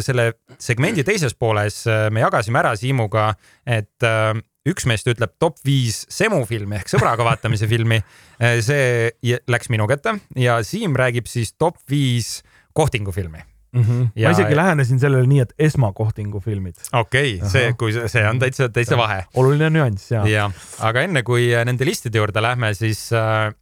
[0.04, 0.30] selle
[0.62, 3.32] segmendi teises pooles äh, me jagasime ära Siimuga,
[3.66, 4.34] et äh,
[4.70, 8.00] üks meist ütleb top viis Semu filmi ehk sõbraga vaatamise filmi.
[8.40, 12.42] Äh, see läks minu kätte ja Siim räägib siis top viis
[12.74, 13.44] kohtingu filmi
[13.74, 13.84] mm.
[13.84, 14.08] -hmm.
[14.16, 16.76] Ja, ma isegi lähenesin sellele nii, et esmakohtingu filmid.
[16.94, 19.26] okei okay,, see, kui see on täitsa, täitsa vahe.
[19.34, 20.26] oluline nüanss ja.
[20.28, 23.54] jah, aga enne kui nende listide juurde lähme, siis äh,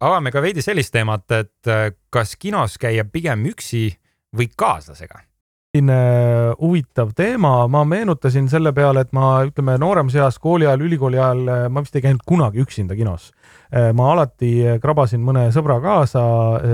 [0.00, 3.90] avame ka veidi sellist teemat, et äh, kas kinos käia pigem üksi
[4.36, 5.27] või kaaslasega?
[5.68, 11.18] Selline huvitav teema, ma meenutasin selle peale, et ma ütleme nooremas eas, kooli ajal, ülikooli
[11.18, 13.32] ajal, äh, ma vist ei käinud kunagi üksinda kinos.
[13.68, 16.20] ma alati krabasin mõne sõbra kaasa,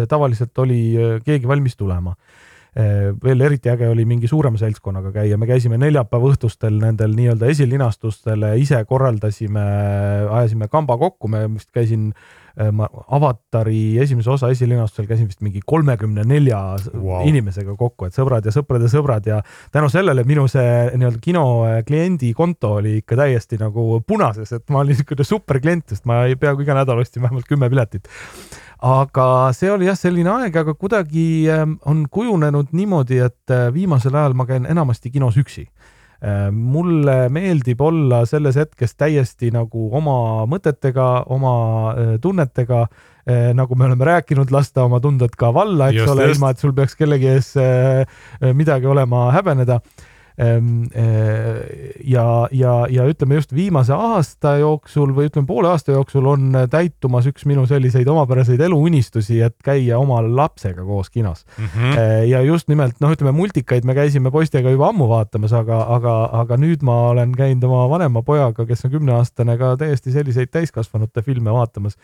[0.06, 0.94] tavaliselt oli
[1.26, 2.12] keegi valmis tulema
[2.74, 8.54] veel eriti äge oli mingi suurema seltskonnaga käia, me käisime neljapäeva õhtustel nendel nii-öelda esilinastustele,
[8.58, 9.66] ise korraldasime,
[10.26, 15.40] ajasime kamba kokku, me vist käisin äh, Äh, ma avatari esimese osa esilinastusel käisin vist
[15.42, 16.60] mingi kolmekümne nelja
[16.92, 17.24] wow.
[17.26, 19.26] inimesega kokku, et sõbrad ja sõprade sõbrad.
[19.26, 19.40] Ja
[19.74, 24.70] tänu sellele minu see nii-öelda kino äh, kliendi konto oli ikka täiesti nagu punases, et
[24.70, 28.06] ma olin niisugune superklient, sest ma peaaegu iga nädal ostsin vähemalt kümme piletit
[28.82, 34.14] aga see oli jah, selline aeg, aga kuidagi ähm, on kujunenud niimoodi, et äh, viimasel
[34.14, 35.66] ajal ma käin enamasti kinos üksi.
[36.24, 41.56] Äh, mulle meeldib olla selles hetkes täiesti nagu oma mõtetega, oma
[41.92, 42.86] äh, tunnetega,
[43.56, 46.74] nagu me oleme rääkinud, lasta oma tunded ka valla, eks just, ole, ilma et sul
[46.76, 47.46] peaks kellegi ees
[48.52, 49.78] midagi olema häbeneda
[52.04, 57.28] ja, ja, ja ütleme just viimase aasta jooksul või ütleme poole aasta jooksul on täitumas
[57.30, 61.68] üks minu selliseid omapäraseid eluunistusi, et käia oma lapsega koos kinos mm.
[61.74, 62.00] -hmm.
[62.30, 66.58] ja just nimelt noh, ütleme multikaid me käisime poistega juba ammu vaatamas, aga, aga, aga
[66.58, 71.54] nüüd ma olen käinud oma vanema pojaga, kes on kümneaastane, ka täiesti selliseid täiskasvanute filme
[71.54, 71.94] vaatamas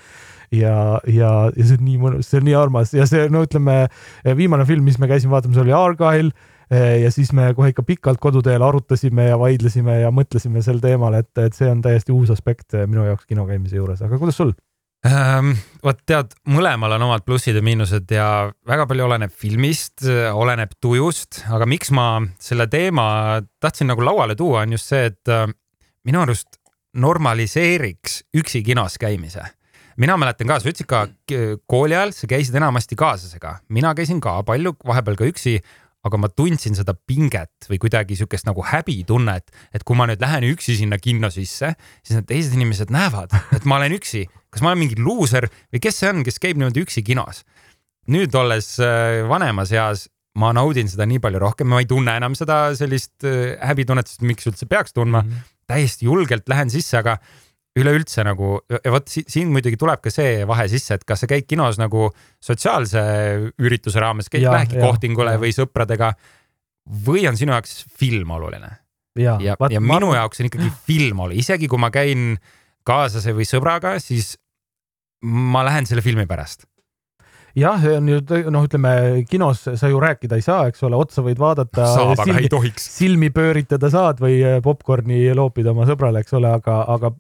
[0.53, 3.89] ja, ja, ja see on nii mõnus, see on nii armas ja see, no ütleme,
[4.37, 8.21] viimane film, mis me käisime vaatamas, oli Argyle Eh, ja siis me kohe ikka pikalt
[8.23, 12.77] koduteel arutasime ja vaidlesime ja mõtlesime sel teemal, et, et see on täiesti uus aspekt
[12.79, 14.55] eh, minu jaoks kino käimise juures, aga kuidas sul?
[15.07, 15.55] ähm,?
[15.85, 18.29] vot tead, mõlemal on omad plussid ja miinused ja
[18.69, 22.09] väga palju oleneb filmist, oleneb tujust, aga miks ma
[22.39, 23.07] selle teema
[23.63, 25.49] tahtsin nagu lauale tuua, on just see, et äh,
[26.07, 26.61] minu arust
[27.01, 29.47] normaliseeriks üksi kinos käimise
[30.01, 31.03] mina mäletan ka, sa ütlesid ka
[31.71, 35.59] kooli ajal, sa käisid enamasti kaaslasega, mina käisin ka palju, vahepeal ka üksi,
[36.07, 40.47] aga ma tundsin seda pinget või kuidagi sihukest nagu häbitunnet, et kui ma nüüd lähen
[40.49, 44.25] üksi sinna kinno sisse, siis need teised inimesed näevad, et ma olen üksi.
[44.51, 47.45] kas ma olen mingi luuser või kes see on, kes käib niimoodi üksi kinos?
[48.11, 50.09] nüüd olles äh, vanemas eas,
[50.41, 54.25] ma naudin seda nii palju rohkem, ma ei tunne enam seda sellist äh, häbitunnet, sest
[54.27, 55.29] miks üldse peaks tundma mm.
[55.29, 55.53] -hmm.
[55.71, 57.19] täiesti julgelt lähen sisse, aga
[57.79, 58.57] üleüldse nagu,
[58.91, 62.09] vot siin muidugi tuleb ka see vahe sisse, et kas sa käid kinos nagu
[62.43, 63.03] sotsiaalse
[63.63, 65.43] ürituse raames, käid vähegi kohtingule ja.
[65.43, 66.13] või sõpradega
[67.07, 68.73] või on sinu jaoks film oluline?
[69.19, 70.21] ja, ja, ja minu ma...
[70.23, 72.35] jaoks on ikkagi film oluline, isegi kui ma käin
[72.87, 74.35] kaaslase või sõbraga, siis
[75.23, 76.67] ma lähen selle filmi pärast
[77.59, 78.21] jah, see on ju
[78.53, 78.93] noh, ütleme
[79.31, 81.89] kinos sa ju rääkida ei saa, eks ole, otsa võid vaadata.
[81.95, 82.87] saab, aga ei tohiks.
[82.99, 87.13] silmi pööritada saad või eh, popkorni loopida oma sõbrale, eks ole, aga, aga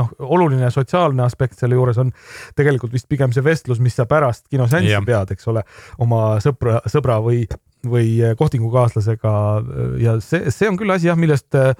[0.00, 2.12] noh, oluline sotsiaalne aspekt selle juures on
[2.56, 5.66] tegelikult vist pigem see vestlus, mis sa pärast kinoseanssi pead, eks ole,
[6.02, 7.44] oma sõpra, sõbra või,
[7.86, 9.36] või kohtingukaaslasega
[10.02, 11.74] ja see, see on küll asi jah, millest Äh,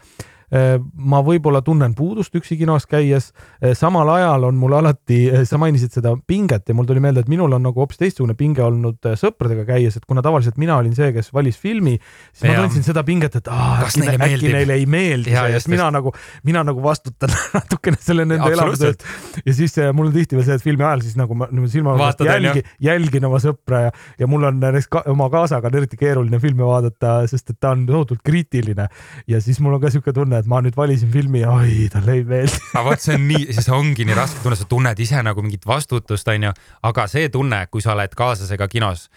[0.50, 3.32] ma võib-olla tunnen puudust üksi kinos käies.
[3.62, 7.24] Äh, samal ajal on mul alati, äh, sa mainisid seda pinget ja mul tuli meelde,
[7.24, 10.94] et minul on nagu hoopis teistsugune pinge olnud sõpradega käies, et kuna tavaliselt mina olin
[10.96, 11.96] see, kes valis filmi,
[12.32, 12.54] siis ja.
[12.54, 15.70] ma tundsin seda pinget, et aa, äkki, neile, äkki neile ei meeldi ja, see, et
[15.72, 16.12] mina nagu,
[16.46, 19.06] mina nagu vastutan natukene selle nende elamuse eest.
[19.42, 22.12] ja siis mul on tihti veel see, et filmi ajal siis nagu ma niimoodi silmaga
[22.26, 26.40] jälgi, jälgin oma sõpra ja, ja mul on näiteks ka, oma kaasaga on eriti keeruline
[26.42, 28.88] filmi vaadata, sest et ta on tohutult kriitiline
[29.30, 31.88] ja siis mul on ka siuke tunne, tunne, et ma nüüd valisin filmi ja oi,
[31.92, 32.58] talle ei meeldi.
[32.74, 35.66] aga vot see on nii, see ongi nii raske tunne, sa tunned ise nagu mingit
[35.66, 39.08] vastutust, onju, aga see tunne, kui sa oled kaaslasega kinos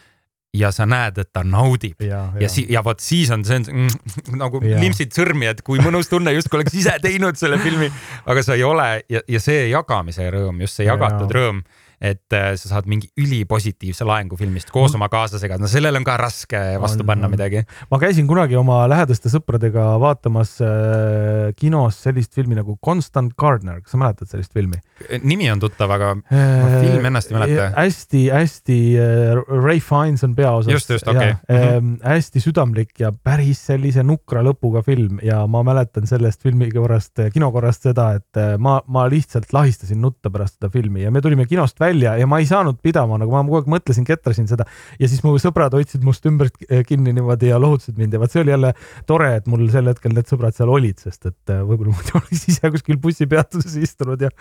[0.53, 3.59] ja sa näed, et ta naudib ja, ja, ja, si ja vot siis on see
[3.61, 4.79] mm, nagu ja.
[4.81, 7.91] limpsid sõrmi, et kui mõnus tunne, justkui oleks ise teinud selle filmi,
[8.25, 11.37] aga sa ei ole ja, ja see jagamise rõõm, just see jagatud ja.
[11.37, 11.61] rõõm
[11.99, 16.15] et äh, sa saad mingi ülipositiivse laengu filmist koos oma kaaslasega, no sellele on ka
[16.19, 17.65] raske vastu panna on, midagi.
[17.91, 23.95] ma käisin kunagi oma lähedaste sõpradega vaatamas äh, kinos sellist filmi nagu Constant Gardener, kas
[23.95, 24.79] sa mäletad sellist filmi?
[25.27, 27.67] nimi on tuttav, aga äh, filmi ennast ei mäleta.
[27.75, 30.71] hästi-hästi äh, Ray Fiennes on peaosas.
[30.77, 31.59] just, just, okei okay..
[31.59, 32.07] Mm -hmm.
[32.07, 37.91] hästi südamlik ja päris sellise nukra lõpuga film ja ma mäletan sellest filmi korrast, kinokorrast
[37.91, 41.88] seda, et ma, ma lihtsalt lahistasin nutta pärast seda filmi ja me tulime kinost välja
[41.89, 44.67] välja ja ma ei saanud pidama, nagu ma kogu aeg mõtlesin, ketrasin seda.
[45.01, 46.51] Ja siis mu sõbrad hoidsid must ümber
[46.87, 48.73] kinni niimoodi ja lohutasid mind ja vot see oli jälle
[49.09, 52.47] tore, et mul sel hetkel need sõbrad seal olid, sest et äh, võib-olla muidu oleks
[52.51, 54.33] ise kuskil bussipeatuses istunud ja,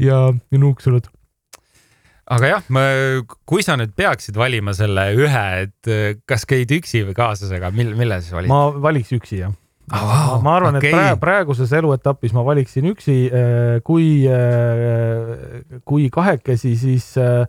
[0.00, 1.10] ja, ja nuuksunud.
[2.34, 2.68] Aga jah,
[3.44, 7.98] kui sa nüüd peaksid valima selle ühe, et äh, kas käid üksi või kaaslasega, mille,
[7.98, 8.52] mille siis valid?
[8.52, 9.52] ma valiks üksi jah
[9.92, 16.06] Oh, ma arvan okay., et praegu, praeguses eluetapis ma valiksin üksi, äh, kui, äh, kui
[16.12, 17.44] kahekesi, siis äh,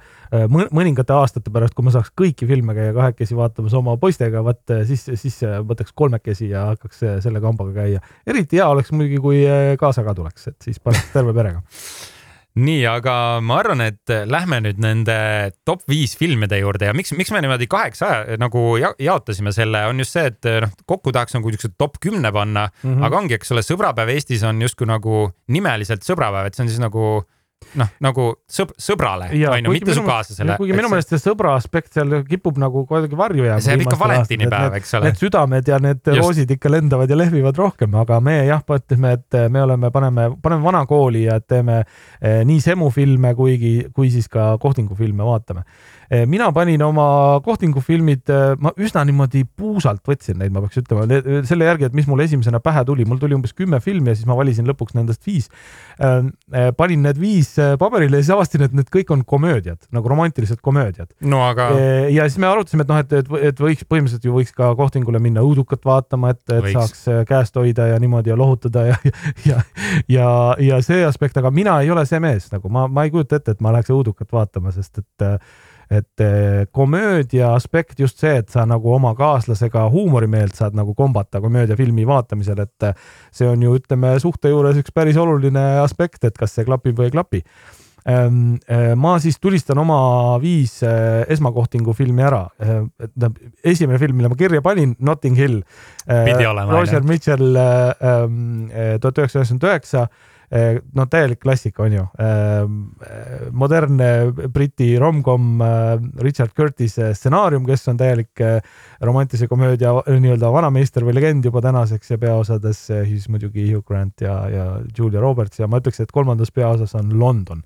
[0.51, 5.05] mõningate aastate pärast, kui ma saaks kõiki filme käia kahekesi vaatamas oma poistega, vot siis,
[5.15, 8.03] siis võtaks kolmekesi ja hakkaks selle kambaga käia.
[8.27, 9.45] eriti hea oleks muidugi, kui
[9.79, 11.63] kaasa ka tuleks, et siis paneks terve perega
[12.55, 15.15] nii, aga ma arvan, et lähme nüüd nende
[15.67, 19.83] top viis filmide juurde ja miks, miks me niimoodi kaheks aja, nagu ja, jaotasime selle,
[19.89, 23.05] on just see, et noh, kokku tahaks nagu niisuguse top kümne panna mm, -hmm.
[23.07, 26.83] aga ongi, eks ole, sõbrapäev Eestis on justkui nagu nimeliselt sõbrapäev, et see on siis
[26.83, 27.25] nagu
[27.79, 30.57] noh, nagu sõb sõbrale, onju, mitte su kaaslasele.
[30.59, 33.63] kuigi minu meelest see sõbra aspekt seal kipub nagu kuidagi varju jääma.
[33.63, 35.09] see jääb ikka valentinipäev, eks ole.
[35.09, 36.21] Need südamed ja need Just.
[36.21, 40.69] roosid ikka lendavad ja lehvivad rohkem, aga me jah, mõtlesime, et me oleme, paneme, paneme
[40.69, 45.65] vana kooli ja teeme eh, nii Semu filme kuigi, kui siis ka Kohtingu filme vaatame
[46.29, 47.05] mina panin oma
[47.45, 48.29] kohtingufilmid,
[48.61, 51.05] ma üsna niimoodi puusalt võtsin neid, ma peaks ütlema,
[51.47, 54.29] selle järgi, et mis mul esimesena pähe tuli, mul tuli umbes kümme filmi ja siis
[54.29, 55.49] ma valisin lõpuks nendest viis.
[56.77, 61.11] panin need viis paberile ja siis avastasin, et need kõik on komöödiad, nagu romantilised komöödiad.
[61.21, 61.69] no aga.
[62.13, 65.19] ja siis me arutasime, et noh, et, et, et võiks põhimõtteliselt ju võiks ka kohtingule
[65.23, 66.77] minna õudukat vaatama, et, et võiks.
[66.77, 68.97] saaks käest hoida ja niimoodi ja lohutada ja,
[69.49, 69.61] ja,
[70.07, 70.29] ja,
[70.61, 73.55] ja see aspekt, aga mina ei ole see mees nagu ma, ma ei kujuta ette,
[73.55, 75.29] et ma läheks õudukat vaatama, sest et
[75.91, 76.25] et
[76.73, 82.61] komöödia aspekt just see, et sa nagu oma kaaslasega huumorimeelt saad nagu kombata komöödiafilmi vaatamisel,
[82.65, 82.91] et
[83.35, 87.09] see on ju, ütleme, suhte juures üks päris oluline aspekt, et kas see klapib või
[87.09, 87.41] ei klapi
[88.09, 88.57] ehm,
[88.97, 89.99] ma siis tulistan oma
[90.41, 92.45] viis esmakohtingu filmi ära.
[92.57, 95.61] tähendab, esimene film, mille ma kirja panin, Notting Hill.
[96.07, 97.57] Roger Mitchell,
[99.01, 100.33] tuhat üheksasada üheksakümmend üheksa Eh,
[100.95, 102.03] no täielik klassika on ju.
[102.21, 104.09] Eh, modernne
[104.53, 105.61] Briti romcom,
[106.23, 108.43] Richard Curtise stsenaarium, kes on täielik
[109.05, 114.35] romantilise komöödia nii-öelda vanameister või legend juba tänaseks ja peaosades siis muidugi Hugh Grant ja,
[114.51, 117.63] ja Julia Roberts ja ma ütleks, et kolmandas peaosas on London.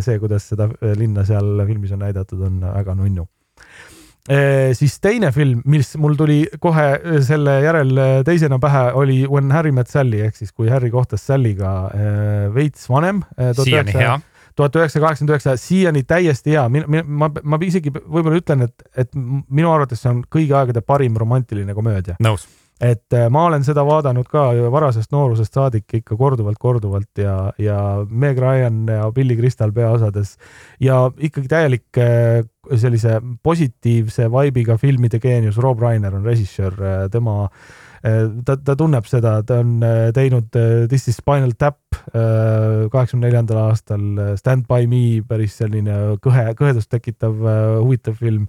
[0.00, 3.26] see, kuidas seda linna seal filmis on näidatud, on väga nunnu
[4.74, 9.52] siis teine film, mis mul tuli kohe eh, selle järel eh, teisena pähe, oli When
[9.54, 11.74] Harry Met Sally ehk siis kui Harry kohtas Sally'ga
[12.54, 13.22] veits vanem.
[13.62, 14.16] siiani hea
[14.56, 19.10] tuhat üheksasada kaheksakümmend üheksa, siiani täiesti hea, ma, ma, ma isegi võib-olla ütlen, et, et
[19.12, 22.16] minu arvates see on kõigi aegade parim romantiline komöödia.
[22.24, 22.46] nõus
[22.80, 28.82] et ma olen seda vaadanud ka varasest noorusest saadik ikka korduvalt-korduvalt ja, ja Meg Ryan
[28.92, 30.34] ja Billy Crystal peaosades
[30.80, 32.02] ja ikkagi täielik
[32.74, 36.76] sellise positiivse vibe'iga filmide geenius, Rob Reiner on režissöör,
[37.12, 37.48] tema,
[38.02, 39.78] ta, ta tunneb seda, ta on
[40.14, 40.50] teinud
[40.90, 41.80] This is Spinal Tap
[42.12, 44.04] kaheksakümne neljandal aastal,
[44.40, 47.38] Stand by me, päris selline kõhe, kõhedust tekitav
[47.80, 48.46] huvitav film,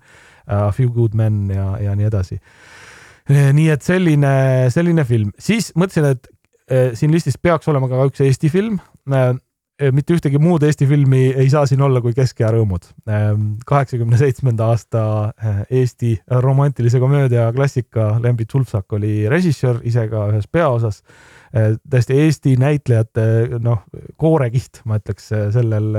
[0.47, 2.39] A Few Good Men ja, ja nii edasi.
[3.28, 4.34] nii et selline,
[4.72, 6.30] selline film, siis mõtlesin, et
[6.99, 8.80] siin listis peaks olema ka üks Eesti film
[9.93, 12.88] mitte ühtegi muud Eesti filmi ei saa siin olla kui Keskea rõõmud.
[13.05, 15.01] Ehm, kaheksakümne seitsmenda aasta
[15.38, 21.03] eh, Eesti romantilise komöödia klassika Lembit Sulfsak oli režissöör, ise ka ühes peaosas.
[21.53, 23.28] Eh, täiesti Eesti näitlejate
[23.63, 23.86] noh,
[24.17, 25.93] koorekiht, ma ütleks sellel,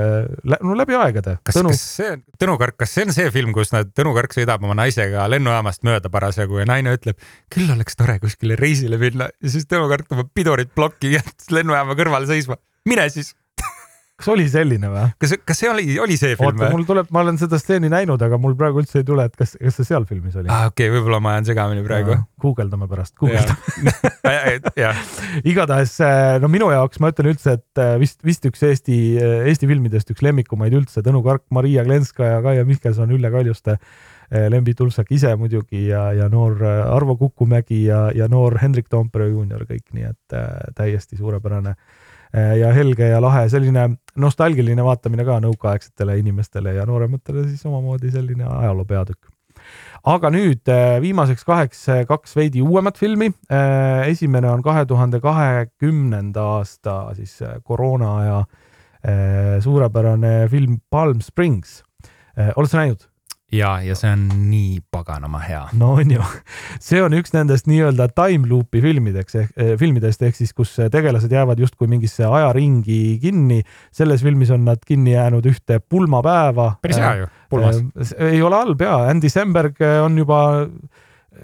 [0.59, 1.39] no läbi aegade.
[1.47, 4.35] kas kas see on, Tõnu Kark, kas see on see film, kus nad, Tõnu Kark
[4.35, 7.19] sõidab oma naisega lennujaamast mööda parasjagu ja naine ütleb,
[7.53, 11.95] küll oleks tore kuskile reisile minna ja siis Tõnu Kark tõmbab pidurit plokki, jättes lennujaama
[11.95, 12.59] kõrvale seisma.
[12.85, 13.33] mine siis
[14.19, 15.05] kas oli selline või?
[15.21, 16.69] kas, kas see oli, oli see film või?
[16.73, 19.55] mul tuleb, ma olen seda stseeni näinud, aga mul praegu üldse ei tule, et kas,
[19.59, 20.51] kas see seal filmis oli.
[20.51, 22.17] ah,, okei okay,, võib-olla ma ajan segamini praegu.
[22.43, 23.95] guugeldame pärast, guugeldame
[25.51, 29.47] igatahes, äh, no minu jaoks ma ütlen üldse, et äh, vist, vist üks Eesti, äh,
[29.49, 33.79] Eesti filmidest üks lemmikumaid üldse, Tõnu Kark, Maria Glenskaja, Kaia Mihkelson, Ülle Kaljuste
[34.29, 39.63] Lembi Tulsak ise muidugi ja, ja noor Arvo Kukumägi ja, ja noor Hendrik Toompere juunior
[39.65, 41.73] kõik, nii et äh, täiesti suurepärane
[42.29, 43.87] Äh, ja helge ja lahe, selline
[44.19, 49.31] nostalgiline vaatamine ka nõukaaegsetele inimestele ja noorematele siis omamoodi selline ajaloo peatükk.
[50.03, 53.31] aga nüüd äh, viimaseks kaheks äh, kaks veidi uuemat filmi.
[54.07, 58.43] esimene on kahe tuhande kahekümnenda aasta siis koroona aja
[59.63, 61.83] suurepärane film Palm Springs.
[62.55, 63.08] oled sa näinud?
[63.51, 65.61] Ja, ja see on nii paganama hea.
[65.79, 66.25] no on ju,
[66.83, 71.33] see on üks nendest nii-öelda time loop'i filmideks ehk eh, filmidest ehk siis, kus tegelased
[71.33, 73.61] jäävad justkui mingisse ajaringi kinni.
[73.91, 76.71] selles filmis on nad kinni jäänud ühte pulmapäeva.
[76.81, 78.33] päris hea ju, pulmas äh,.
[78.33, 80.41] ei ole halb ja Andy Samberg on juba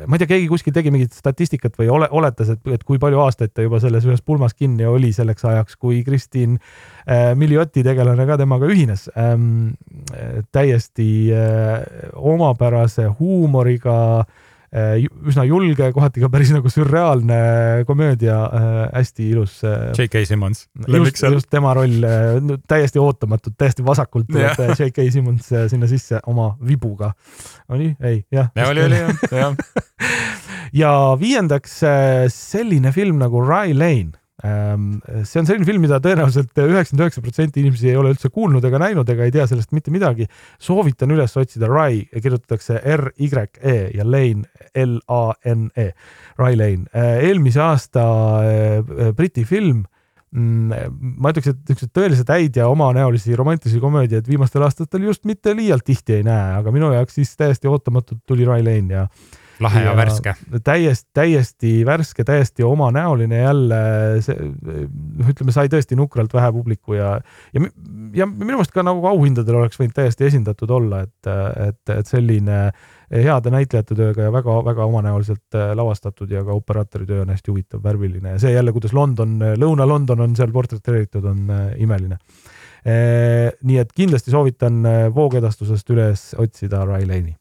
[0.08, 3.20] ma ei tea, keegi kuskil tegi mingit statistikat või ole, oletas, et, et kui palju
[3.22, 8.26] aastaid ta juba selles ühes pulmas kinni oli selleks ajaks, kui Kristiin äh, Milioti tegelane
[8.28, 9.76] ka temaga ühines ähm,.
[10.52, 14.45] täiesti äh, omapärase huumoriga äh,
[15.30, 17.38] üsna julge, kohati ka päris nagu sürreaalne
[17.88, 19.62] komöödia, äh, hästi ilus.
[19.64, 20.26] Äh, J.K.
[20.28, 20.66] Simmons.
[20.88, 22.04] just, just tema roll,
[22.68, 25.08] täiesti ootamatult, täiesti vasakult tuleb J.K.
[25.14, 27.14] Simmons sinna sisse oma vibuga.
[27.70, 28.52] oli, ei, jah.
[28.56, 29.56] ja oli, oli jah, jah.
[30.82, 31.80] ja viiendaks
[32.34, 37.88] selline film nagu Rye Lane see on selline film, mida tõenäoliselt üheksakümmend üheksa protsenti inimesi
[37.88, 40.28] ei ole üldse kuulnud ega näinud ega ei tea sellest mitte midagi.
[40.60, 44.44] soovitan üles otsida Rye, kirjutatakse R-Y-E ja Lane
[44.76, 45.88] L-A-N-E,
[46.40, 46.86] Rye Lane.
[46.92, 48.04] Ehm, eelmise aasta
[48.44, 49.86] ehm, Briti film
[50.36, 55.56] mm, ma ütleks, et niisuguseid tõeliselt häid ja omanäolisi romantilisi komöödiaid viimastel aastatel just mitte
[55.56, 59.08] liialt tihti ei näe, aga minu jaoks siis täiesti ootamatult tuli Rye Lane ja
[59.64, 60.34] lahe ja, ja värske.
[60.64, 63.80] täiesti, täiesti värske, täiesti omanäoline jälle
[64.20, 67.16] noh, ütleme, sai tõesti nukralt vähe publiku ja,
[67.53, 67.64] ja,
[68.16, 71.32] ja minu meelest ka nagu auhindadel oleks võinud täiesti esindatud olla, et,
[71.70, 72.60] et, et selline
[73.12, 78.36] heade näitlejate tööga ja väga-väga omanäoliselt lavastatud ja ka operaatori töö on hästi huvitav, värviline.
[78.36, 81.45] Ja see jälle, kuidas London, Lõuna-London on seal portreteeritud, on
[81.78, 82.18] imeline.
[82.86, 84.82] Nii et kindlasti soovitan
[85.14, 87.38] voogedastusest üles otsida Ray Lane'i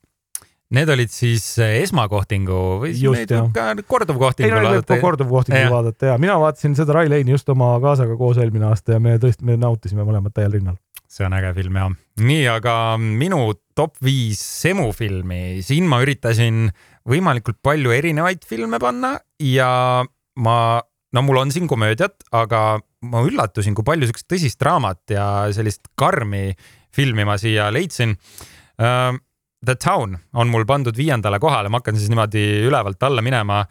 [0.74, 4.98] Need olid siis eh, esmakohtingu või just, ka korduvkohtingu ei, vaadata.
[5.02, 5.70] korduvkohtingu ja.
[5.72, 9.16] vaadata ja mina vaatasin seda Rai Lane'i just oma kaasaga koos eelmine aasta ja me
[9.22, 10.78] tõesti, me nautisime mõlemad täiel rinnal.
[11.10, 11.90] see on äge film ja.
[12.22, 16.66] nii, aga minu top viis Semu filmi, siin ma üritasin
[17.08, 19.68] võimalikult palju erinevaid filme panna ja
[20.40, 20.56] ma,
[21.14, 22.64] no mul on siin komöödiat, aga
[23.04, 26.48] ma üllatusin, kui palju siukest tõsist draamat ja sellist karmi
[26.94, 28.16] filmi ma siia leidsin
[29.64, 33.62] The Town on mul pandud viiendale kohale, ma hakkan siis niimoodi ülevalt alla minema.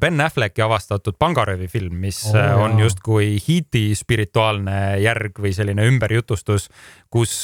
[0.00, 6.70] Ben Afflecki avastatud pangaröövi film, mis oh, on justkui Heati spirituaalne järg või selline ümberjutustus,
[7.12, 7.36] kus,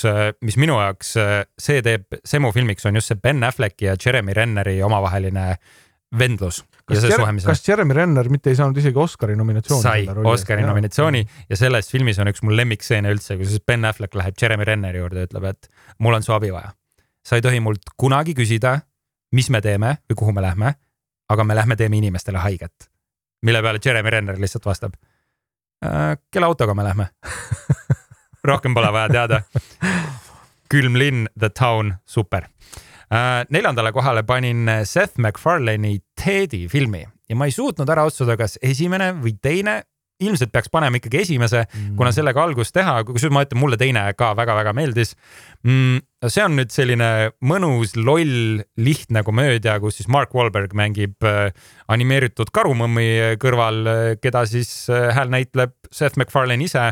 [0.45, 1.15] mis minu jaoks,
[1.61, 5.55] see teeb Semu filmiks, on just see Ben Afflecki ja Jeremy Renneri omavaheline
[6.19, 6.65] vendlus.
[6.85, 9.83] kas, Jer kas Jeremy Renner mitte ei saanud isegi Oscari nominatsiooni?
[9.83, 14.35] sai Oscari nominatsiooni ja selles filmis on üks mu lemmikstseene üldse, kus Ben Affleck läheb
[14.43, 15.71] Jeremy Renneri juurde ja ütleb, et
[16.03, 16.73] mul on su abi vaja
[17.27, 18.79] sa ei tohi mult kunagi küsida,
[19.33, 20.75] mis me teeme või kuhu me lähme,
[21.31, 22.91] aga me lähme teeme inimestele haiget.
[23.43, 24.95] mille peale Jeremy Renner lihtsalt vastab
[25.85, 26.17] äh,.
[26.31, 27.07] kelle autoga me lähme
[28.51, 29.43] rohkem pole vaja teada.
[30.69, 32.45] külm linn, The Town, super
[33.13, 33.47] äh,.
[33.51, 39.13] neljandale kohale panin Seth MacFarlane'i Teddy filmi ja ma ei suutnud ära otsustada, kas esimene
[39.23, 39.83] või teine
[40.21, 44.05] ilmselt peaks panema ikkagi esimese mm., kuna sellega algust teha, kusjuures ma ütlen, mulle teine
[44.19, 45.15] ka väga-väga meeldis
[45.65, 46.01] mm,.
[46.29, 47.11] see on nüüd selline
[47.47, 51.51] mõnus, loll, lihtne komöödia, kus siis Mark Wahlberg mängib äh,
[51.93, 56.91] animeeritud karumõmmi kõrval, äh, keda siis äh, hääl näitleb Seth MacFarlane ise.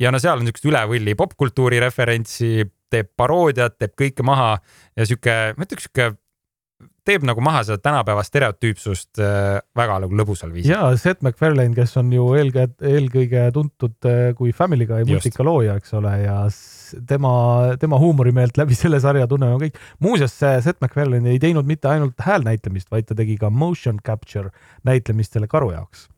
[0.00, 4.56] ja no seal on siukest üle võlli popkultuuri referentsi, teeb paroodiat, teeb kõike maha
[4.96, 6.12] ja sihuke, ma ütleks sihuke
[7.06, 10.74] teeb nagu maha seda tänapäeva stereotüüpsust äh, väga nagu lõbusal viisil.
[10.74, 15.76] ja Seth MacFarlane, kes on ju eelkõige, eelkõige tuntud äh, kui Family Guy multika looja,
[15.80, 16.38] eks ole, ja
[17.08, 17.34] tema,
[17.82, 19.82] tema huumorimeelt läbi selle sarja tunneme kõik.
[20.04, 24.54] muuseas, Seth MacFarlane ei teinud mitte ainult häälnäitlemist, vaid ta tegi ka motion capture
[24.86, 26.11] näitlemist selle karu jaoks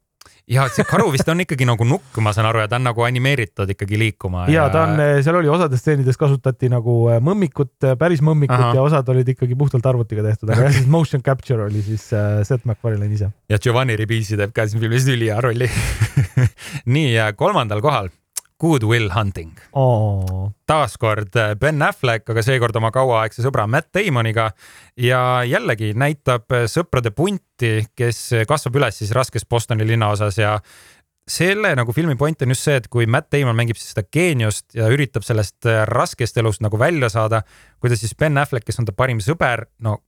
[0.50, 3.04] ja see karu vist on ikkagi nagu nukk, ma saan aru, ja ta on nagu
[3.06, 4.46] animeeritud ikkagi liikuma.
[4.52, 8.74] ja ta on, seal oli osades stseenides kasutati nagu äh, mõmmikut, äh, päris mõmmikut Aha.
[8.76, 12.42] ja osad olid ikkagi puhtalt arvutiga tehtud, aga jah, siis motion capture oli siis äh,
[12.44, 13.30] Seth MacFarlane ise.
[13.48, 15.70] ja Giovanni Ribisi teeb ka siin filmis ülihea rolli
[16.96, 18.12] nii, kolmandal kohal
[18.60, 19.52] Good Will Hunting.
[19.72, 20.50] Oh..
[20.66, 24.50] taaskord äh, Ben Affleck, aga seekord oma kauaaegse sõbra Matt Damoniga.
[25.00, 30.58] Ja jällegi näitab äh, sõprade punti, kes kasvab üles siis raskes Bostoni linnaosas ja
[31.28, 34.76] selle nagu filmi point on just see, et kui Matt Damon mängib siis seda geeniust
[34.76, 37.42] ja üritab sellest äh, raskest elust nagu välja saada,
[37.80, 39.98] kuidas siis Ben Affleck, kes on ta parim sõber, no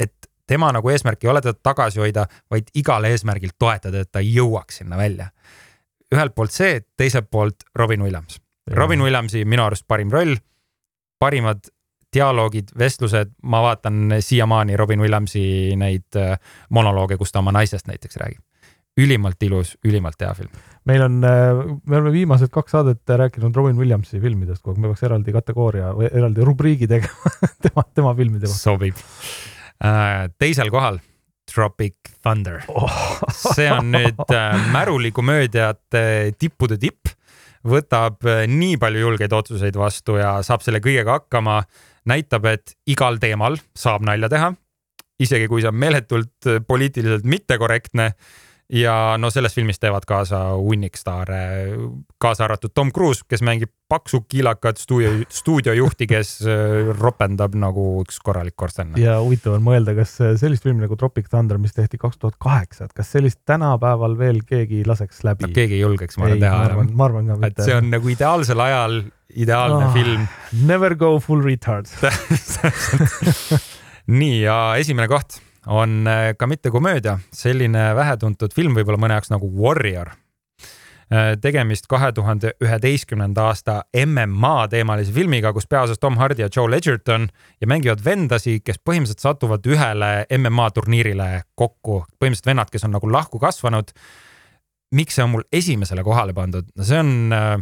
[0.00, 4.22] et tema nagu eesmärk ei ole teda tagasi hoida, vaid igal eesmärgil toetada, et ta
[4.24, 5.30] jõuaks sinna välja
[6.14, 8.40] ühelt poolt see, teiselt poolt Robin Williams.
[8.70, 10.36] Robin Williamsi minu arust parim roll,
[11.18, 11.70] parimad
[12.14, 16.36] dialoogid, vestlused, ma vaatan siiamaani Robin Williamsi neid äh,
[16.74, 18.42] monolooge, kus ta oma naisest näiteks räägib.
[19.00, 20.50] ülimalt ilus, ülimalt hea film.
[20.84, 25.02] meil on, äh, me oleme viimased kaks saadet rääkinud Robin Williamsi filmidest aeg, me peaks
[25.06, 27.34] eraldi kategooria või eraldi rubriigi tegema
[27.64, 28.58] tema, tema filmide kohta.
[28.58, 28.98] sobib.
[29.84, 30.98] Äh, teisel kohal
[31.50, 32.90] Tropic Thunder oh.
[33.34, 36.02] see on nüüd äh, märulikomöödiate
[36.38, 37.10] tippude tipp,
[37.66, 41.62] võtab äh, nii palju julgeid otsuseid vastu ja saab selle kõigega hakkama.
[42.08, 44.52] näitab, et igal teemal saab nalja teha,
[45.20, 48.12] isegi kui see on meeletult äh, poliitiliselt mittekorrektne
[48.72, 51.40] ja no selles filmis teevad kaasa hunnik staare,
[52.22, 58.20] kaasa arvatud Tom Cruise, kes mängib paksu kiilakat stuudio, stuudiojuhti, kes äh, ropendab nagu üks
[58.24, 58.94] korralik korsten.
[59.00, 62.86] ja huvitav on mõelda, kas sellist filmi nagu Tropic Thunder, mis tehti kaks tuhat kaheksa,
[62.86, 65.54] et kas sellist tänapäeval veel keegi laseks läbi no,?
[65.56, 67.56] keegi ei julgeks, ma arvan, teha ma arvan ka mitte.
[67.56, 69.00] et see on nagu ideaalsel ajal
[69.30, 70.26] ideaalne oh, film.
[70.66, 71.86] Never go full retard
[74.20, 79.32] nii ja esimene koht on äh, ka mitte komöödia, selline vähetuntud film võib-olla mõne jaoks
[79.32, 80.12] nagu Warrior.
[81.10, 86.70] Äh, tegemist kahe tuhande üheteistkümnenda aasta MMA teemalise filmiga, kus peaosas Tom Hardy ja Joe
[86.70, 87.28] Ledgerton
[87.60, 93.10] ja mängivad vendasi, kes põhimõtteliselt satuvad ühele MMA turniirile kokku, põhimõtteliselt vennad, kes on nagu
[93.10, 93.90] lahku kasvanud.
[94.94, 97.58] miks see on mul esimesele kohale pandud, no see on äh,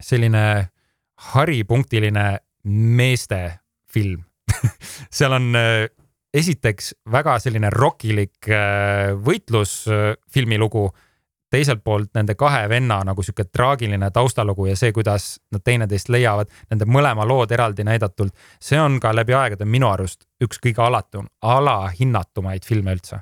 [0.00, 0.68] selline
[1.32, 2.26] haripunktiline
[2.64, 3.58] meeste
[3.88, 4.24] film
[5.16, 5.54] seal on
[6.34, 10.90] esiteks väga selline rokilik äh, võitlusfilmi lugu.
[11.52, 16.48] teiselt poolt nende kahe venna nagu sihuke traagiline taustalugu ja see, kuidas nad teineteist leiavad,
[16.70, 18.32] nende mõlema lood eraldi näidatult.
[18.60, 23.20] see on ka läbi aegade minu arust üks kõige alatum, alahinnatumaid filme üldse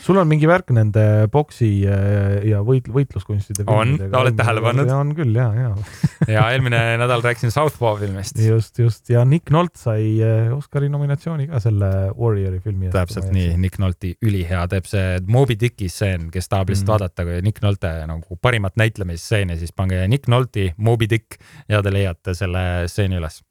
[0.00, 3.72] sul on mingi värk nende boksi äh, ja võit-, võitluskunstidega.
[3.72, 4.92] on, oled tähele pannud?
[4.94, 5.70] on küll ja, ja
[6.36, 8.38] ja eelmine nädal rääkisin Southpaw filmist.
[8.44, 13.54] just, just ja Nick Nolte sai äh, Oscari nominatsiooni ka selle Warriori filmi täpselt nii,
[13.60, 16.94] Nick Nolte'i ülihea teeb see Moby Dicki stseen, kes tahab lihtsalt mm.
[16.96, 21.92] vaadata, kui Nick Nolte nagu parimat näitlemisstseeni, siis pange Nick Nolte'i Moby Dick ja te
[21.94, 23.42] leiate selle stseeni üles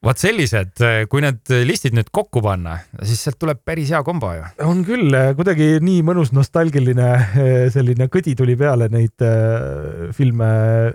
[0.00, 0.80] vot sellised,
[1.12, 4.46] kui need listid nüüd kokku panna, siis sealt tuleb päris hea kombo ju.
[4.64, 7.08] on küll, kuidagi nii mõnus nostalgiline
[7.74, 10.48] selline kõdi tuli peale neid äh, filme,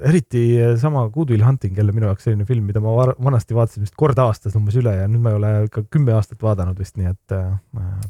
[0.09, 0.45] eriti
[0.81, 4.19] sama Good Will Hunting jälle minu jaoks selline film, mida ma vanasti vaatasin vist kord
[4.25, 7.37] aastas umbes üle ja nüüd ma ei ole ikka kümme aastat vaadanud vist, nii et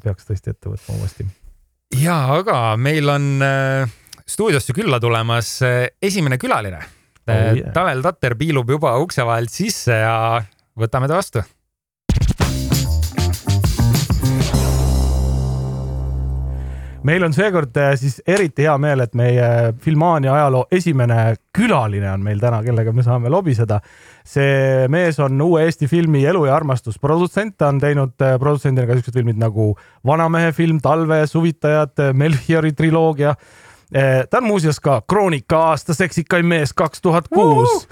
[0.05, 1.27] peaks tõesti ette võtma uuesti.
[1.99, 3.31] ja aga meil on
[4.25, 5.57] stuudiosse külla tulemas
[6.01, 7.35] esimene külaline oh,.
[7.35, 7.71] Yeah.
[7.75, 10.15] Tanel Tatter piilub juba ukse vahelt sisse ja
[10.79, 11.45] võtame ta vastu.
[17.05, 19.47] meil on seekord äh, siis eriti hea meel, et meie
[19.81, 23.77] Filmaania ajaloo esimene külaline on meil täna, kellega me saame lobiseda.
[24.25, 28.87] see mees on uue Eesti filmi Elu ja armastus produtsent, ta on teinud äh, produtsendina
[28.87, 33.35] ka siuksed filmid nagu Vanamehe film, Talve, Suvitajad, Melchiori triloogia
[34.29, 37.87] ta on muuseas ka Kroonika aasta seksikaim mees kaks tuhat kuus.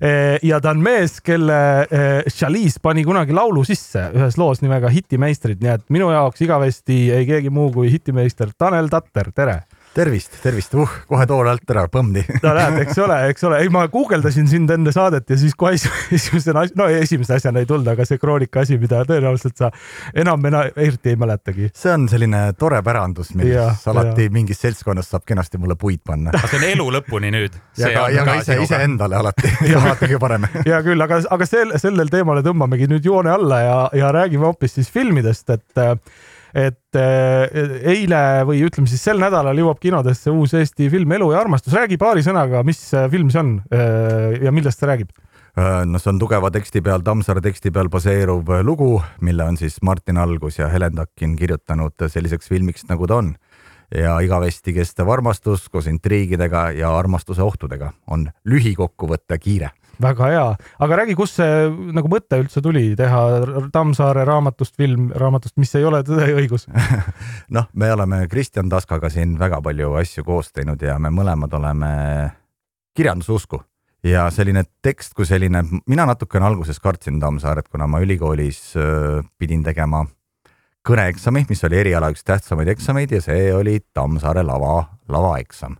[0.00, 4.88] Eh, ja ta on mees, kelle eh, Chalice pani kunagi laulu sisse ühes loos nimega
[4.88, 9.58] Hitimeistrid, nii et minu jaoks igavesti ei keegi muu kui hitimeister Tanel Tatter, tere
[9.94, 12.22] tervist, tervist, uh, kohe toole alt ära, põmdi.
[12.44, 15.74] no näed, eks ole, eks ole, ei ma guugeldasin sind enne saadet ja siis kohe
[15.76, 19.72] esimesena, no esimese asjana ei tulnud, aga see kroonika asi, mida tõenäoliselt sa
[20.14, 21.70] enam, enam eriti ei mäletagi.
[21.76, 24.34] see on selline tore pärandus, milles alati ja.
[24.34, 26.34] mingis seltskonnas saab kenasti mulle puid panna.
[26.46, 27.58] see on elu lõpuni nüüd.
[27.80, 30.46] ja ka, ja ka ise, iseendale alati alati kõige parem.
[30.62, 34.78] hea küll, aga, aga sel, sellel teemale tõmbamegi nüüd joone alla ja, ja räägime hoopis
[34.78, 35.82] siis filmidest, et
[36.54, 37.46] et äh,
[37.94, 41.74] eile või ütleme siis sel nädalal jõuab kinodesse uus Eesti film Elu ja armastus.
[41.76, 45.12] räägi paari sõnaga, mis äh, film see on äh, ja millest see räägib?
[45.60, 50.16] no see on tugeva teksti peal, Tammsaare teksti peal baseeruv lugu, mille on siis Martin
[50.22, 53.34] Algus ja Helen Takkin kirjutanud selliseks filmiks, nagu ta on.
[53.90, 59.72] ja igavesti kestev armastus koos intriigidega ja armastuse ohtudega on lühikokkuvõte kiire
[60.02, 60.44] väga hea,
[60.84, 63.22] aga räägi, kust see nagu mõte üldse tuli teha
[63.72, 66.66] Tammsaare raamatust film, raamatust, mis ei ole Tõde ja õigus?
[67.56, 71.90] Noh, me oleme Kristjan Taskaga siin väga palju asju koos teinud ja me mõlemad oleme
[72.96, 73.60] kirjandususku.
[74.04, 78.72] Ja selline tekst kui selline, mina natukene alguses kartsin Tammsaaret, kuna ma ülikoolis
[79.38, 80.06] pidin tegema
[80.88, 85.76] kõneeksami, mis oli eriala üks tähtsamaid eksameid ja see oli Tammsaare lava, lavaeksam.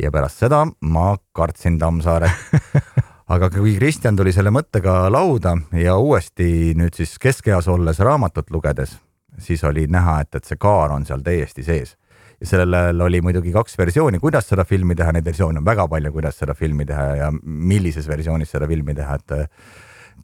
[0.00, 2.52] ja pärast seda ma kartsin Tammsaaret
[3.28, 8.98] aga kui Kristjan tuli selle mõttega lauda ja uuesti nüüd siis keskeas olles raamatut lugedes,
[9.38, 11.96] siis oli näha, et, et see kaar on seal täiesti sees.
[12.40, 16.12] ja sellel oli muidugi kaks versiooni, kuidas seda filmi teha, neid versioone on väga palju,
[16.12, 19.54] kuidas seda filmi teha ja millises versioonis seda filmi teha, et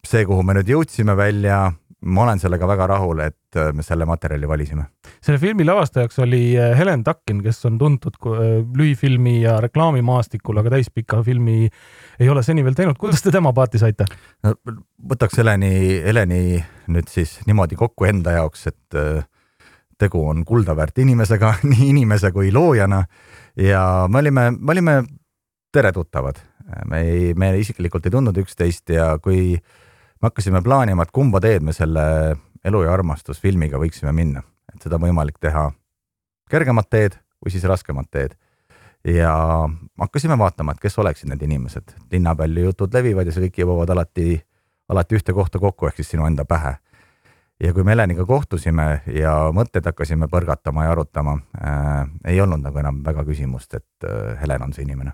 [0.06, 1.70] see, kuhu me nüüd jõudsime välja,
[2.00, 4.84] ma olen sellega väga rahul, et me selle materjali valisime.
[5.20, 10.76] selle filmi lavastajaks oli eh, Helen Takkin, kes on tuntud eh, lühifilmi ja reklaamimaastikul, aga
[10.76, 11.68] täispika filmi
[12.20, 12.98] ei ole seni veel teinud.
[12.98, 14.06] kuidas te tema paati saite
[14.44, 14.54] no,?
[15.12, 19.24] võtaks Heleni, Heleni nüüd siis niimoodi kokku enda jaoks, et äh,
[20.00, 23.04] tegu on kuldaväärt inimesega, nii inimese kui loojana
[23.60, 25.02] ja me olime, me olime
[25.72, 26.40] teretuttavad.
[26.86, 29.58] me ei, me isiklikult ei tundnud üksteist ja kui
[30.20, 32.04] me hakkasime plaanima, et kumba teed me selle
[32.64, 34.42] elu ja armastus filmiga võiksime minna,
[34.74, 35.70] et seda on võimalik teha
[36.50, 38.36] kergemat teed või siis raskemat teed
[39.06, 39.32] ja
[40.00, 41.96] hakkasime vaatama, et kes oleksid need inimesed.
[42.12, 44.36] linna peal ju jutud levivad ja see kõik jõuavad alati,
[44.88, 46.76] alati ühte kohta kokku, ehk siis sinu enda pähe.
[47.60, 52.78] ja kui me Heleniga kohtusime ja mõtteid hakkasime põrgatama ja arutama äh,, ei olnud nagu
[52.78, 55.12] enam väga küsimust, et äh, Helen on see inimene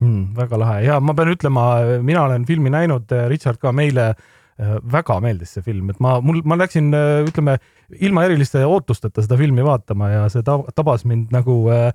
[0.00, 0.34] mm,.
[0.36, 1.70] väga lahe ja ma pean ütlema,
[2.02, 4.28] mina olen filmi näinud, Richard ka meile äh,
[4.60, 7.54] Äh, väga meeldis see film, et ma, mul, ma läksin, äh, ütleme,
[8.04, 11.86] ilma eriliste ootusteta seda filmi vaatama ja see tabas mind nagu äh,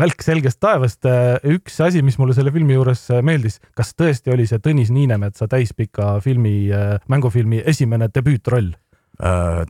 [0.00, 1.04] välk selgest taevast.
[1.44, 6.14] üks asi, mis mulle selle filmi juures meeldis, kas tõesti oli see Tõnis Niinemetsa täispika
[6.24, 6.70] filmi,
[7.12, 8.72] mängufilmi esimene debüütroll?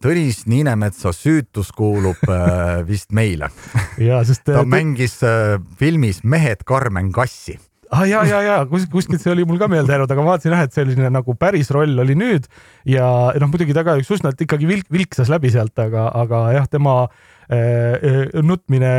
[0.04, 2.22] Tõnis Niinemetsa süütus kuulub
[2.86, 3.50] vist meile
[4.46, 5.18] ta mängis
[5.80, 7.58] filmis Mehed Karmen Kassi
[7.94, 10.54] ah, ja, ja, ja kus, kuskilt see oli mul ka meelde jäänud, aga ma vaatasin
[10.54, 12.48] jah, et selline nagu päris roll oli nüüd
[12.88, 13.06] ja
[13.40, 16.96] noh, muidugi ta ka üks üsna ikkagi vilk, vilksas läbi sealt, aga, aga jah, tema
[17.06, 18.92] äh, nutmine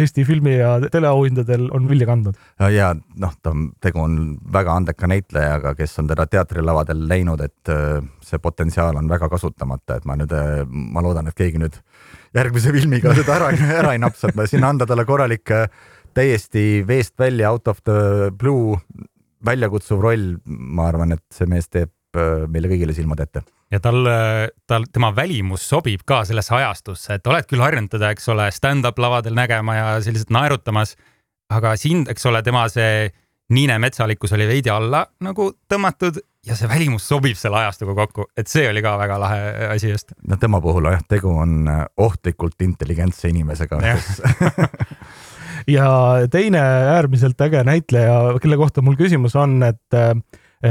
[0.00, 2.38] Eesti filmi ja teleauhindadel on vilja kandnud.
[2.72, 3.54] ja noh, ta
[3.84, 4.16] tegu on
[4.52, 7.74] väga andeka näitlejaga, kes on teda teatrilavadel näinud, et
[8.24, 10.34] see potentsiaal on väga kasutamata, et ma nüüd,
[10.70, 11.78] ma loodan, et keegi nüüd
[12.34, 15.52] järgmise filmiga seda ära, ära ei napsa, et siin anda talle korralik
[16.20, 18.78] täiesti veest välja out of the blue
[19.44, 23.42] väljakutsuv roll, ma arvan, et see mees teeb äh, meile kõigile silmad ette.
[23.72, 24.04] ja tal,
[24.68, 28.98] tal, tema välimus sobib ka sellesse ajastusse, et oled küll harjunud teda, eks ole, stand-up
[29.00, 30.96] lavadel nägema ja selliselt naerutamas,
[31.50, 33.08] aga siin, eks ole, tema see
[33.50, 38.48] niine metsalikkus oli veidi alla nagu tõmmatud ja see välimus sobib selle ajastuga kokku, et
[38.48, 39.40] see oli ka väga lahe
[39.70, 40.14] asi just.
[40.28, 44.22] no tema puhul jah, tegu on äh, ohtlikult intelligentse inimesega, kes
[45.70, 45.90] ja
[46.30, 46.60] teine
[46.96, 50.14] äärmiselt äge näitleja, kelle kohta mul küsimus on, et äh,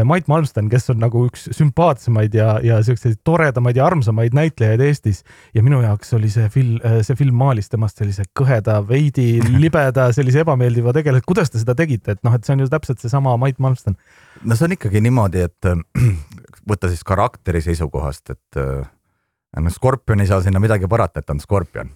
[0.06, 5.24] Mait Malmsten, kes on nagu üks sümpaatsemaid ja, ja siukseid toredamaid ja armsamaid näitlejaid Eestis.
[5.58, 10.43] Ja minu jaoks oli see film, see film maalis temast sellise kõheda, veidi libeda, sellise
[10.45, 11.26] ebameeldiva tegelase.
[11.26, 13.97] kuidas te seda tegite, et noh, et see on ju täpselt seesama Mait Malmsten.
[14.45, 15.72] No see on ikkagi niimoodi, et
[16.70, 18.62] võtta siis karakteri seisukohast, et
[19.58, 21.89] no Skorpion ei saa sinna midagi parata, et ta on Skorpion.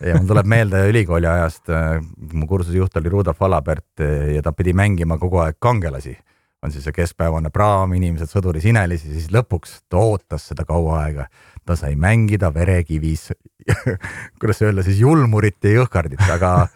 [0.00, 2.00] ja mul tuleb meelde ülikooli ajast, äh,
[2.32, 4.02] mu kursuse juht oli Rudolf Alabert
[4.34, 6.16] ja ta pidi mängima kogu aeg kangelasi.
[6.62, 11.26] on siis see keskpäevane praam, inimesed sõduris inelisi, siis lõpuks ta ootas seda kaua aega.
[11.64, 13.30] ta sai mängida verekivis
[14.40, 16.68] kuidas öelda siis julmurit ja jõhkardit, aga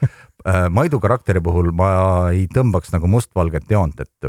[0.70, 1.88] Maidu karakteri puhul ma
[2.32, 4.28] ei tõmbaks nagu mustvalget joont, et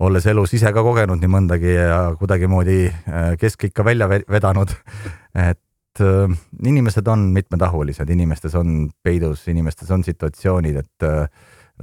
[0.00, 4.72] olles elus ise ka kogenud nii mõndagi ja kuidagimoodi äh, keskikka välja vedanud.
[5.50, 11.28] et äh, inimesed on mitmetahulised, inimestes on peidus, inimestes on situatsioonid, et äh,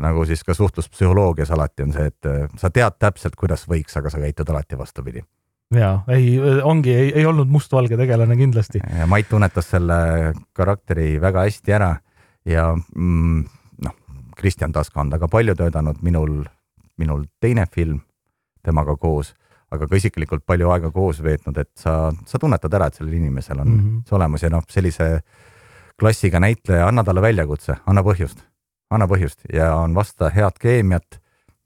[0.03, 4.21] nagu siis ka suhtluspsühholoogias alati on see, et sa tead täpselt, kuidas võiks, aga sa
[4.21, 5.21] käitud alati vastupidi
[5.73, 8.81] ja ei, ongi, ei olnud mustvalge tegelane kindlasti.
[9.09, 11.91] Mait tunnetas selle karakteri väga hästi ära
[12.49, 13.45] ja mm,
[13.85, 13.95] noh,
[14.37, 16.43] Kristjan Taska on temaga palju töötanud, minul
[16.97, 18.01] minul teine film
[18.63, 19.33] temaga koos,
[19.73, 23.59] aga ka isiklikult palju aega koos veetnud, et sa, sa tunnetad ära, et sellel inimesel
[23.59, 24.01] on mm -hmm.
[24.07, 25.21] see olemas ja noh, sellise
[25.99, 28.43] klassiga näitleja, anna talle väljakutse, anna põhjust,
[28.89, 31.19] anna põhjust ja on vasta head keemiat.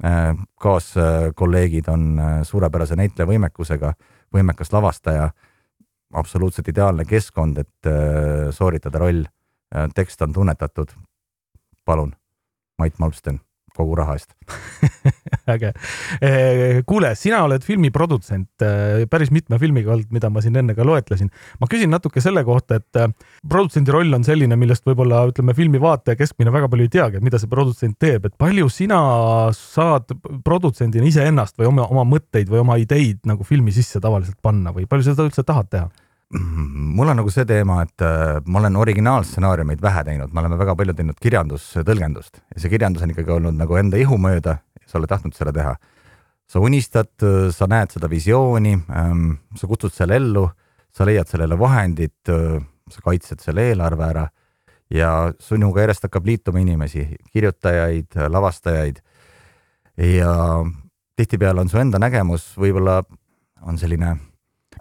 [0.05, 3.93] Äh, kaaskolleegid on äh, suurepärase näitleja võimekusega,
[4.33, 5.31] võimekas lavastaja,
[6.13, 9.25] absoluutselt ideaalne keskkond, et äh, sooritada roll.
[9.95, 10.91] tekst on tunnetatud.
[11.85, 12.15] palun,
[12.77, 13.39] Mait Malmsten
[13.77, 14.33] kogu raha eest
[15.53, 15.71] äge.
[16.87, 20.85] Kuule, sina oled filmi produtsent, eh, päris mitme filmiga olnud, mida ma siin enne ka
[20.87, 21.29] loetlesin.
[21.61, 22.99] ma küsin natuke selle kohta, et
[23.47, 27.39] produtsendi roll on selline, millest võib-olla ütleme, filmi vaataja keskmine väga palju ei teagi, mida
[27.41, 28.99] see produtsent teeb, et palju sina
[29.55, 30.11] saad
[30.45, 34.87] produtsendina iseennast või oma, oma mõtteid või oma ideid nagu filmi sisse tavaliselt panna või
[34.89, 36.06] palju sa seda üldse tahad teha?
[36.33, 40.75] Mul on nagu see teema, et äh, ma olen originaalstsenaariumeid vähe teinud, me oleme väga
[40.75, 44.57] palju teinud kirjandustõlgendust ja see kirjandus on ikkagi olnud nagu enda ihu mööda
[44.87, 45.75] sa oled tahtnud seda teha.
[46.47, 47.11] sa unistad,
[47.51, 50.45] sa näed seda visiooni ähm,, sa kutsud selle ellu,
[50.95, 54.27] sa leiad sellele vahendid äh,, sa kaitsed selle eelarve ära
[54.89, 57.03] ja sinuga järjest hakkab liituma inimesi,
[57.33, 59.01] kirjutajaid, lavastajaid.
[59.99, 60.63] Ja
[61.19, 63.01] tihtipeale on su enda nägemus võib-olla
[63.67, 64.13] on selline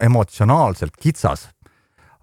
[0.02, 1.48] emotsionaalselt kitsas,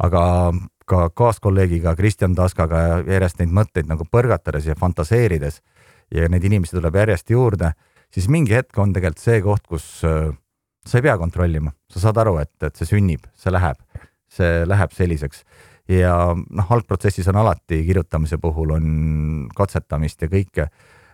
[0.03, 0.51] aga
[0.89, 5.61] ka kaaskolleegiga Kristjan Taskaga järjest neid mõtteid nagu põrgatades ja fantaseerides
[6.13, 7.71] ja neid inimesi tuleb järjest juurde,
[8.13, 10.33] siis mingi hetk on tegelikult see koht, kus äh,
[10.85, 13.79] sa ei pea kontrollima, sa saad aru, et, et see sünnib, see läheb,
[14.31, 15.45] see läheb selliseks
[15.91, 18.85] ja noh, algprotsessis on alati kirjutamise puhul on
[19.55, 20.67] katsetamist ja kõike.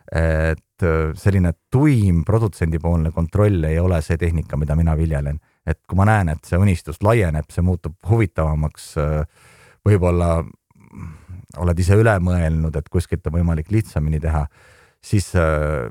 [0.10, 5.98] et äh, selline tuim produtsendipoolne kontroll ei ole see tehnika, mida mina viljelen et kui
[6.00, 9.50] ma näen, et see unistus laieneb, see muutub huvitavamaks, äh,
[9.86, 10.44] võib-olla
[11.60, 14.46] oled ise üle mõelnud, et kuskilt on võimalik lihtsamini teha,
[15.02, 15.90] siis äh,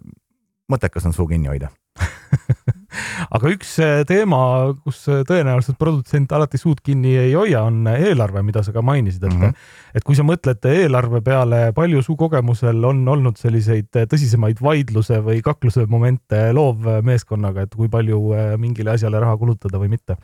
[0.70, 1.72] mõttekas on suu kinni hoida
[3.34, 4.40] aga üks äh, teema,
[4.84, 9.24] kus äh, tõenäoliselt produtsent alati suud kinni ei hoia, on eelarve, mida sa ka mainisid,
[9.24, 9.66] et mm, -hmm.
[9.98, 15.42] et kui sa mõtled eelarve peale, palju su kogemusel on olnud selliseid tõsisemaid vaidluse või
[15.44, 20.16] kakluse momente loovmeeskonnaga, et kui palju äh, mingile asjale raha kulutada või mitte?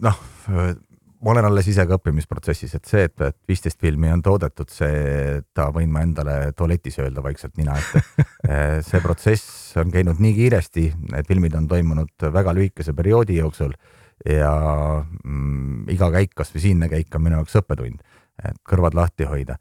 [0.00, 0.18] noh
[1.20, 5.68] ma olen alles ise ka õppimisprotsessis, et see, et, et viisteist filmi on toodetud, seda
[5.74, 8.02] võin ma endale tualetis öelda vaikselt nina ette.
[8.88, 13.74] see protsess on käinud nii kiiresti, need filmid on toimunud väga lühikese perioodi jooksul
[14.24, 14.54] ja
[15.24, 18.00] mm, iga käik, kasvõi siinne käik on minu jaoks õppetund,
[18.44, 19.58] et kõrvad lahti hoida.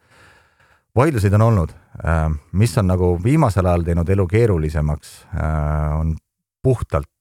[0.95, 1.75] vaidluseid on olnud,
[2.51, 5.15] mis on nagu viimasel ajal teinud elu keerulisemaks,
[5.99, 6.15] on
[6.63, 7.11] puhtalt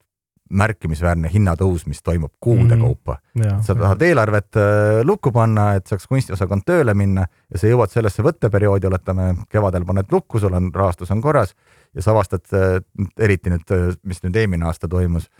[0.48, 2.80] märkimisväärne hinnatõus, mis toimub kuude mm -hmm.
[2.80, 3.18] kaupa.
[3.60, 8.22] sa tahad eelarvet äh, lukku panna, et saaks kunstiosakond tööle minna ja sa jõuad sellesse
[8.22, 11.54] võtteperioodi, oletame, kevadel paned lukku, sul on rahastus on korras
[11.94, 12.82] ja sa avastad, äh,
[13.18, 15.30] eriti nüüd, äh, mis nüüd eelmine aasta toimus.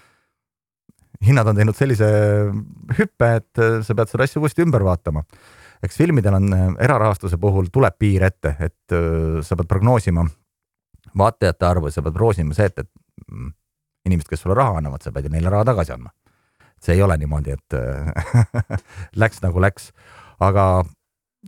[1.26, 2.06] hinnad on teinud sellise
[2.98, 5.22] hüppe, et sa pead seda asja uuesti ümber vaatama.
[5.82, 8.94] eks filmidel on erarahastuse puhul tuleb piir ette, et
[9.42, 10.26] sa pead prognoosima
[11.18, 12.90] vaatajate arvu, sa pead prognoosima see, et, et
[13.30, 13.52] mm,
[14.09, 16.14] inimesed, kes sulle raha annavad, sa pead ju neile raha tagasi andma.
[16.78, 17.74] see ei ole niimoodi, et
[19.22, 19.90] läks nagu läks,
[20.38, 20.84] aga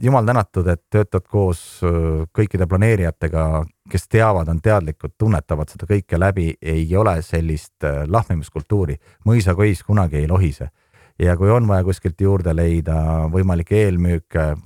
[0.02, 1.92] jumal tänatud, et töötad koos äh,
[2.36, 8.96] kõikide planeerijatega, kes teavad, on teadlikud, tunnetavad seda kõike läbi, ei ole sellist äh, lahmimiskultuuri.
[9.26, 10.70] mõisakois kunagi ei lohise.
[11.18, 14.56] ja kui on vaja kuskilt juurde leida võimalikke eelmüüke,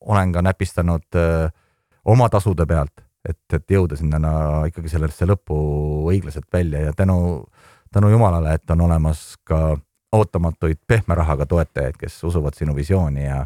[0.00, 1.52] olen ka näpistanud öö, äh,
[2.04, 4.32] oma tasude pealt et, et jõuda sinna no,
[4.68, 5.56] ikkagi sellesse lõppu
[6.12, 7.44] õiglaselt välja ja tänu,
[7.92, 9.76] tänu jumalale, et on olemas ka
[10.16, 13.42] ootamatuid pehme rahaga toetajaid, kes usuvad sinu visiooni ja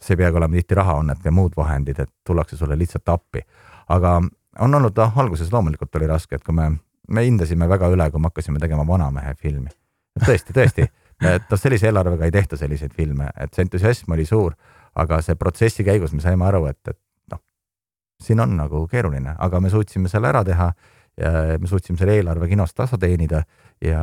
[0.00, 3.08] see ei peagi olema tihti raha, on need ka muud vahendid, et tullakse sulle lihtsalt
[3.08, 3.44] appi.
[3.88, 4.16] aga
[4.58, 6.70] on olnud noh, alguses loomulikult oli raske, et kui me,
[7.08, 9.70] me hindasime väga üle, kui me hakkasime tegema Vanamehe filmi.
[10.26, 10.88] tõesti, tõesti,
[11.20, 14.54] et noh, sellise eelarvega ei tehta selliseid filme, et see entusiasm oli suur,
[14.94, 16.98] aga see protsessi käigus me saime aru, et, et
[18.24, 20.72] siin on nagu keeruline, aga me suutsime selle ära teha
[21.20, 23.44] ja me suutsime selle eelarve kinos tasa teenida
[23.84, 24.00] ja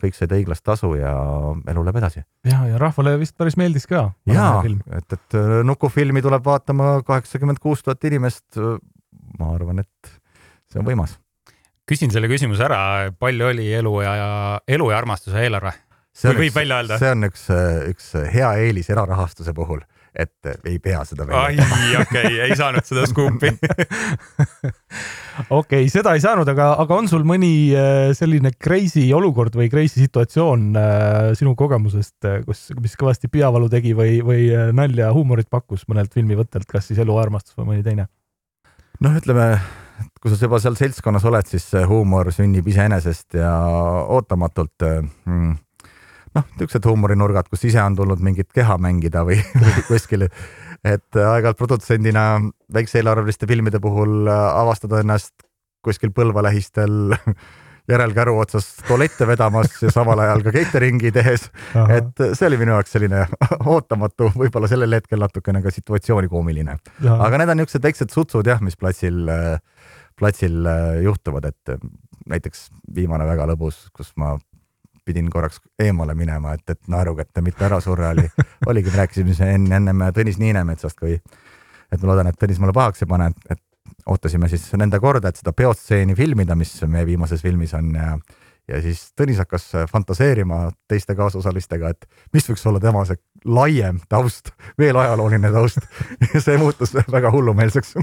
[0.00, 1.12] kõik said õiglast tasu ja
[1.68, 2.22] elu läheb edasi.
[2.48, 4.08] ja, ja rahvale vist päris meeldis ka.
[4.30, 8.60] ja, et, et äh, nukufilmi tuleb vaatama kaheksakümmend kuus tuhat inimest.
[9.38, 10.12] ma arvan, et
[10.72, 11.18] see on võimas.
[11.88, 14.30] küsin selle küsimuse ära, palju oli elu ja, ja
[14.78, 15.74] elu ja armastuse eelarve?
[16.24, 17.00] võib välja öelda?
[17.02, 17.46] see on üks,
[17.92, 19.84] üks hea eelis erarahastuse puhul
[20.16, 21.64] et ei pea seda välja.
[21.64, 23.50] ai, okei okay,, ei saanud seda skuupi
[25.50, 29.68] okei okay,, seda ei saanud, aga, aga on sul mõni äh, selline crazy olukord või
[29.72, 35.50] crazy situatsioon äh, sinu kogemusest, äh, kus, mis kõvasti peavalu tegi või, või nalja, huumorit
[35.52, 38.08] pakkus mõnelt filmivõttelt, kas siis Elu armastus või mõni teine?
[39.04, 39.50] noh, ütleme,
[40.22, 43.52] kui sa juba seal seltskonnas oled, siis huumor sünnib iseenesest ja
[44.16, 45.52] ootamatult mm,
[46.36, 50.28] noh, niisugused huumorinurgad, kus ise on tulnud mingit keha mängida või, või kuskil,
[50.84, 52.26] et aeg-ajalt produtsendina
[52.72, 55.34] väikseelarveliste filmide puhul avastada ennast
[55.86, 57.14] kuskil Põlva lähistel
[57.90, 61.46] järelkäru otsas tualette vedamas ja samal ajal ka catering'i tehes.
[61.94, 63.22] et see oli minu jaoks selline
[63.74, 66.78] ootamatu, võib-olla sellel hetkel natukene ka situatsiooni koomiline.
[67.06, 69.30] aga need on niisugused väiksed sutsud jah, mis platsil,
[70.18, 70.66] platsil
[71.04, 71.78] juhtuvad, et
[72.26, 74.34] näiteks viimane väga lõbus, kus ma
[75.06, 78.26] pidin korraks eemale minema, et, et naerukätte mitte ära surra, oli,
[78.70, 83.04] oligi, me rääkisime enne, ennem Tõnis Niinemetsast, kui, et ma loodan, et Tõnis mulle pahaks
[83.06, 83.62] ei pane, et
[84.06, 88.16] ootasime siis nende korda, et seda peostseeni filmida, mis meie viimases filmis on ja
[88.66, 94.52] ja siis Tõnis hakkas fantaseerima teiste kaasosalistega, et mis võiks olla tema see laiem taust,
[94.78, 95.78] veel ajalooline taust
[96.32, 97.94] ja see muutus väga hullumeelseks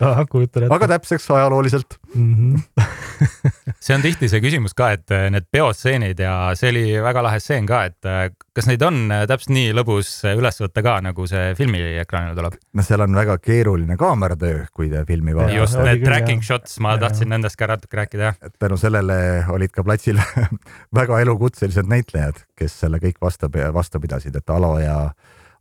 [0.00, 2.34] aga täpseks ajalooliselt mm.
[2.34, 2.82] -hmm.
[3.84, 7.40] see on tihti see küsimus ka, et äh, need peostseenid ja see oli väga lahe
[7.40, 11.26] stseen ka, et äh, kas neid on äh, täpselt nii lõbus üles võtta ka, nagu
[11.28, 12.58] see filmiekraanile tuleb?
[12.72, 15.58] no seal on väga keeruline kaameratöö, kui te filmi vaatate.
[15.58, 16.48] just, need tracking jah.
[16.52, 18.52] shots, ma ja, tahtsin nendest ka natuke rääkida, jah.
[18.58, 19.18] tänu sellele
[19.52, 20.20] olid ka platsil
[21.00, 24.96] väga elukutselised näitlejad, kes selle kõik vastu, vastu pidasid, et Alo ja,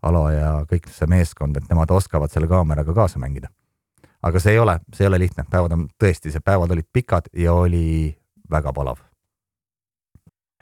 [0.02, 3.52] Alo ja kõik see meeskond, et nemad oskavad selle kaameraga kaasa mängida.
[4.26, 7.30] Aga see ei ole, see ei ole lihtne, päevad on tõesti, see päevad olid pikad
[7.38, 8.10] ja oli
[8.50, 9.02] väga palav.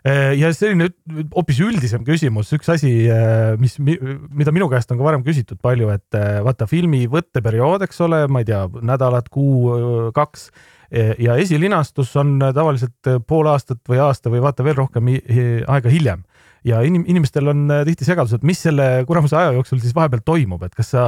[0.08, 0.88] Äh, ja selline
[1.34, 5.90] hoopis üldisem küsimus, üks asi, äh, mis, mida minu käest on ka varem küsitud palju,
[5.92, 10.50] et äh, vaata filmi võtteperiood, eks ole, ma ei tea, nädalad, kuu, kaks
[10.90, 16.24] ja esilinastus on tavaliselt pool aastat või aasta või vaata veel rohkem aega hiljem
[16.68, 20.24] ja inim-, inimestel on äh, tihti segadus, et mis selle kuramuse aja jooksul siis vahepeal
[20.26, 21.08] toimub, et kas sa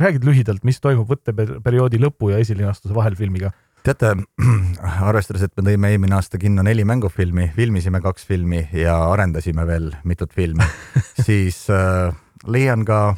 [0.00, 3.52] räägid lühidalt, mis toimub võtteperioodi lõpu ja esilinastuse vahel filmiga?
[3.86, 4.10] teate,
[5.10, 9.92] arvestades, et me tõime eelmine aasta kinno neli mängufilmi, filmisime kaks filmi ja arendasime veel
[10.08, 10.66] mitut filmi
[11.26, 12.10] siis äh,
[12.46, 13.14] leian ka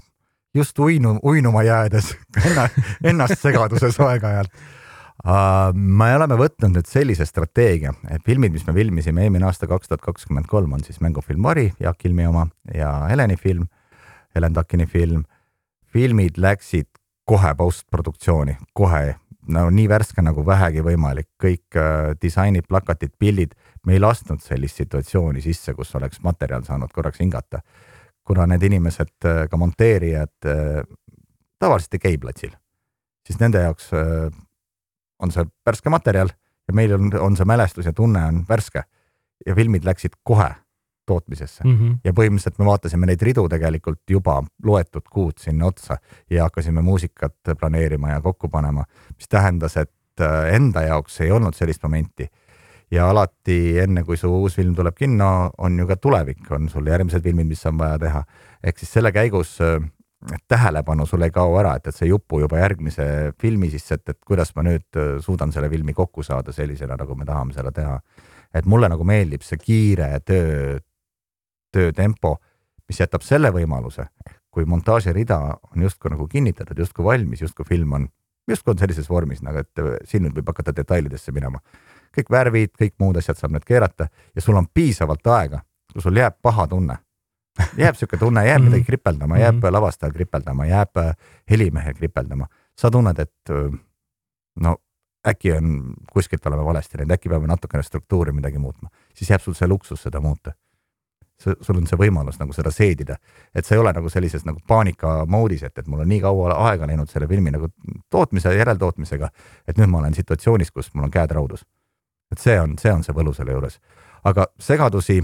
[0.54, 2.12] just uinu, uinuma jäädes
[3.10, 4.52] ennast segaduses aeg-ajalt
[5.24, 7.92] me oleme võtnud nüüd sellise strateegia,
[8.24, 12.04] filmid, mis me filmisime eelmine aasta, kaks tuhat kakskümmend kolm, on siis mängufilm Mari, Jaak
[12.08, 13.66] Ilmi oma ja Heleni film,
[14.34, 15.24] Helen Takini film.
[15.90, 16.86] filmid läksid
[17.26, 19.16] kohe postproduktsiooni, kohe,
[19.48, 23.54] no nii värske nagu vähegi võimalik, kõik uh, disainid, plakatid, pildid.
[23.86, 27.60] me ei lasknud sellist situatsiooni sisse, kus oleks materjal saanud korraks hingata.
[28.24, 30.82] kuna need inimesed, uh, ka monteerijad uh,
[31.58, 32.54] tavaliselt ei käi platsil
[33.30, 34.30] siis nende jaoks äh,
[35.22, 36.32] on see värske materjal
[36.68, 38.82] ja meil on, on see mälestus ja tunne on värske
[39.46, 40.50] ja filmid läksid kohe
[41.10, 41.76] tootmisesse mm.
[41.76, 41.96] -hmm.
[42.04, 45.96] ja põhimõtteliselt me vaatasime neid ridu tegelikult juba loetud kuud sinna otsa
[46.30, 48.84] ja hakkasime muusikat planeerima ja kokku panema,
[49.16, 52.28] mis tähendas, et äh, enda jaoks ei olnud sellist momenti.
[52.90, 56.86] ja alati enne, kui su uus film tuleb kinno, on ju ka tulevik, on sul
[56.86, 58.24] järgmised filmid, mis on vaja teha.
[58.62, 59.90] ehk siis selle käigus äh,
[60.48, 63.04] tähelepanu sul ei kao ära, et, et sa ei upu juba järgmise
[63.40, 67.16] filmi sisse, et, et kuidas ma nüüd äh, suudan selle filmi kokku saada sellisena, nagu
[67.16, 68.00] me tahame seda teha.
[68.54, 70.78] et mulle nagu meeldib see kiire töö
[71.72, 72.36] töötempo,
[72.88, 74.08] mis jätab selle võimaluse,
[74.50, 75.38] kui montaažirida
[75.70, 78.08] on justkui nagu kinnitatud, justkui valmis, justkui film on,
[78.50, 81.60] justkui on sellises vormis nagu, et siin nüüd võib hakata detailidesse minema.
[82.10, 85.60] kõik värvid, kõik muud asjad saab nüüd keerata ja sul on piisavalt aega,
[85.92, 86.96] kui sul jääb paha tunne.
[87.76, 89.72] Jääb sihuke tunne, jääb midagi kripeldama, jääb mm.
[89.72, 91.02] lavastaja kripeldama, jääb
[91.50, 92.46] helimehe kripeldama,
[92.78, 93.54] sa tunned, et
[94.60, 94.76] no
[95.28, 99.54] äkki on kuskilt oleme valesti läinud, äkki peame natukene struktuuri midagi muutma, siis jääb sul
[99.54, 100.52] see luksus seda muuta.
[101.40, 103.14] Sul on see võimalus nagu seda seedida,
[103.56, 106.52] et sa ei ole nagu sellises nagu paanika moodis, et, et mul on nii kaua
[106.68, 107.70] aega läinud selle filmi nagu
[108.12, 109.30] tootmise, järeltootmisega,
[109.68, 111.64] et nüüd ma olen situatsioonis, kus mul on käed raudus.
[112.32, 113.80] et see on, see on see võlu selle juures,
[114.24, 115.16] aga segadusi,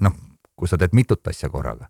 [0.00, 0.14] noh,
[0.58, 1.88] kui sa teed mitut asja korraga,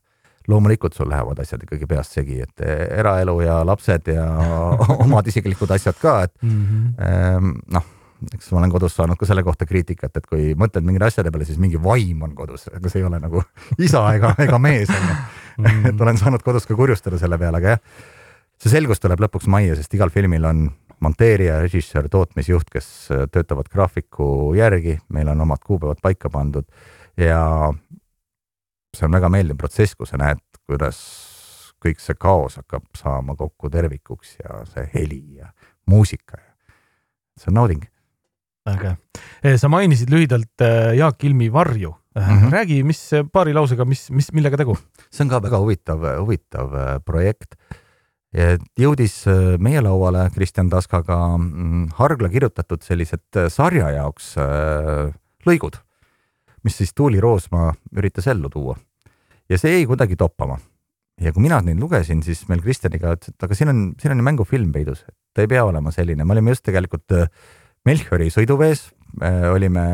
[0.49, 4.27] loomulikult sul lähevad asjad ikkagi peast segi, et eraelu ja lapsed ja
[5.05, 7.55] omad isiklikud asjad ka, et mm -hmm.
[7.75, 7.95] noh
[8.35, 11.47] eks ma olen kodus saanud ka selle kohta kriitikat, et kui mõtled mingite asjade peale,
[11.47, 13.43] siis mingi vaim on kodus, aga see ei ole nagu
[13.87, 15.19] isa ega, ega mees on ju.
[15.59, 15.89] Mm.
[15.91, 17.81] et olen saanud kodus ka kurjustada selle peale, aga jah,
[18.63, 20.69] see selgus tuleb lõpuks majja, sest igal filmil on
[21.03, 26.63] monteerija, režissöör, tootmisjuht, kes töötavad graafiku järgi, meil on omad kuupäevad paika pandud
[27.19, 27.41] ja
[28.97, 30.99] see on väga meeldiv protsess, kui sa näed, kuidas
[31.83, 35.53] kõik see kaos hakkab saama kokku tervikuks ja see heli ja
[35.91, 36.53] muusika ja
[37.39, 37.85] see on nauding
[38.69, 38.97] äge.
[39.43, 42.23] Eh, sa mainisid lühidalt eh, Jaak Ilmi varju mm.
[42.23, 42.53] -hmm.
[42.53, 43.03] räägi, mis
[43.33, 44.77] paari lausega, mis, mis, millega tegu?
[45.11, 47.55] see on ka väga huvitav, huvitav projekt.
[48.77, 49.25] jõudis
[49.59, 54.35] meie lauale Kristjan Taskaga mm, Hargla kirjutatud sellised sarja jaoks
[55.49, 55.79] lõigud,
[56.65, 58.77] mis siis Tuuli Roosma üritas ellu tuua.
[59.49, 60.59] ja see jäi kuidagi toppama.
[61.21, 64.21] ja kui mina neid lugesin, siis meil Kristjaniga ütles, et aga siin on, siin on
[64.23, 67.17] ju mängufilm peidus, et ta ei pea olema selline, me olime just tegelikult
[67.87, 68.89] Melchiori sõiduvees
[69.23, 69.85] äh, olime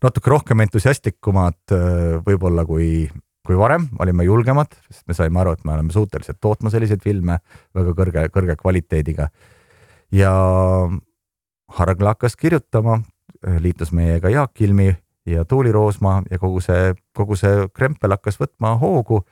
[0.00, 3.08] natuke rohkem entusiastlikumad äh, võib-olla kui,
[3.46, 7.40] kui varem, olime julgemad, sest me saime aru, et me oleme suutelised tootma selliseid filme
[7.76, 9.30] väga kõrge, kõrge kvaliteediga.
[10.12, 10.32] ja
[11.70, 12.96] Hargla hakkas kirjutama,
[13.62, 14.88] liitus meiega Jaak Ilmi
[15.26, 19.24] ja Tuuli Roosma ja kogu see, kogu see krempel hakkas võtma hoogu.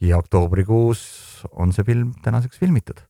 [0.00, 3.00] ja oktoobrikuus on see film tänaseks filmitud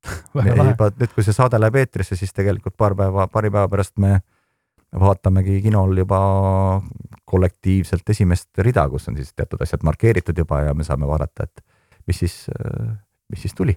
[0.34, 4.20] juba nüüd, kui see saade läheb eetrisse, siis tegelikult paar päeva, paari päeva pärast me
[5.00, 6.20] vaatamegi kinol juba
[7.30, 11.62] kollektiivselt esimest rida, kus on siis teatud asjad markeeritud juba ja me saame vaadata, et
[12.08, 12.36] mis siis,
[13.30, 13.76] mis siis tuli.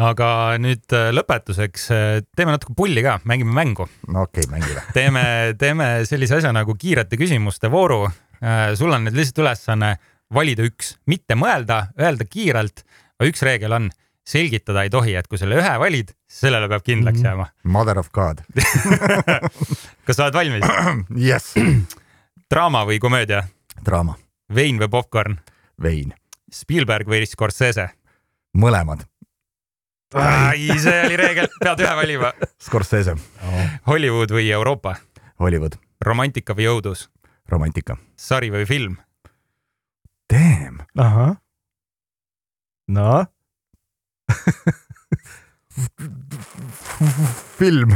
[0.00, 0.30] Aga
[0.62, 3.86] nüüd äh, lõpetuseks äh, teeme natuke pulli ka, mängime mängu.
[4.08, 5.24] no okei okay,, mängime teeme,
[5.60, 8.06] teeme sellise asja nagu kiirete küsimuste vooru.
[8.40, 9.94] Äh, sul on nüüd lihtsalt ülesanne
[10.34, 12.84] valida üks, mitte mõelda, öelda kiirelt,
[13.18, 13.90] aga üks reegel on
[14.30, 17.26] selgitada ei tohi, et kui selle ühe valid, sellele peab kindlaks mhm.
[17.26, 17.48] jääma.
[17.64, 18.44] Mother of God
[20.06, 20.66] kas sa oled valmis
[21.28, 21.52] Yes.
[22.50, 23.44] draama või komöödia?
[23.84, 24.16] draama.
[24.54, 25.38] vein või popkorn?
[25.82, 26.14] vein.
[26.50, 27.90] Spielberg või Scorsese?
[28.56, 29.09] mõlemad.
[30.14, 32.32] Ai, see oli reegel, pead ühe valima.
[32.62, 33.66] Scorsese oh..
[33.86, 34.96] Hollywood või Euroopa?
[35.40, 35.78] Hollywood.
[36.04, 37.08] romantika või õudus?
[37.50, 37.96] romantika.
[38.16, 38.96] sari või film?
[40.30, 40.82] Damn.
[40.98, 41.36] ahah.
[42.90, 43.26] noh
[47.58, 47.94] film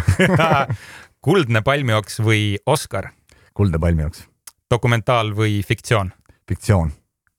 [1.24, 3.10] kuldne palmioks või Oscar?
[3.54, 4.24] kuldne palmioks.
[4.70, 6.12] dokumentaal või fiktsioon?
[6.48, 6.92] fiktsioon.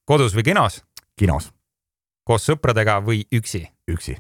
[0.06, 0.84] kodus või kinos?
[1.18, 1.52] kinos.
[2.24, 3.66] koos sõpradega või üksi?
[3.88, 4.18] üksi.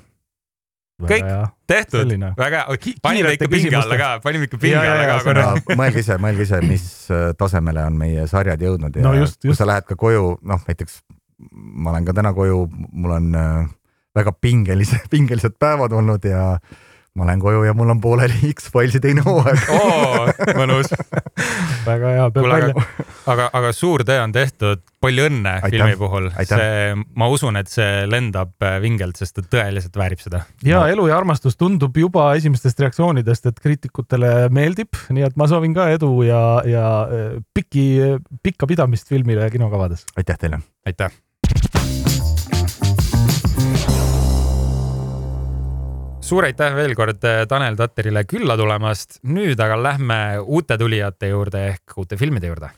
[1.03, 1.25] Kõik
[1.67, 2.61] tehtud, väga,
[3.03, 5.47] panime ikka pinge alla ka, panime ikka pinge alla ka korra.
[5.75, 9.49] mõelge ise, mõelge ise, mis äh, tasemele on meie sarjad jõudnud ja no just, just.
[9.49, 11.01] kui sa lähed ka koju, noh näiteks
[11.51, 13.67] ma lähen ka täna koju, mul on äh,
[14.15, 16.55] väga pingelise, pingelised päevad olnud ja
[17.15, 20.25] ma lähen koju ja mul on pooleli X-Filesi teine hooaeg oo,
[20.57, 20.91] mõnus
[21.89, 22.85] väga hea, peab välja.
[23.31, 25.77] aga, aga suur töö on tehtud, palju õnne Aitäh.
[25.77, 26.29] filmi puhul.
[26.43, 30.43] see, ma usun, et see lendab äh, vingelt, sest ta tõeliselt väärib seda.
[30.65, 30.91] ja no.
[30.91, 35.87] elu ja armastus tundub juba esimestest reaktsioonidest, et kriitikutele meeldib, nii et ma soovin ka
[35.95, 37.85] edu ja, ja äh, pikki,
[38.43, 40.03] pikka pidamist filmile kinokavades.
[40.19, 40.59] aitäh teile.
[40.85, 41.15] aitäh
[46.25, 49.19] suur aitäh veel kord äh, Tanel Tatterile külla tulemast.
[49.29, 52.71] nüüd aga lähme uute tulijate juurde ehk uute filmide juurde.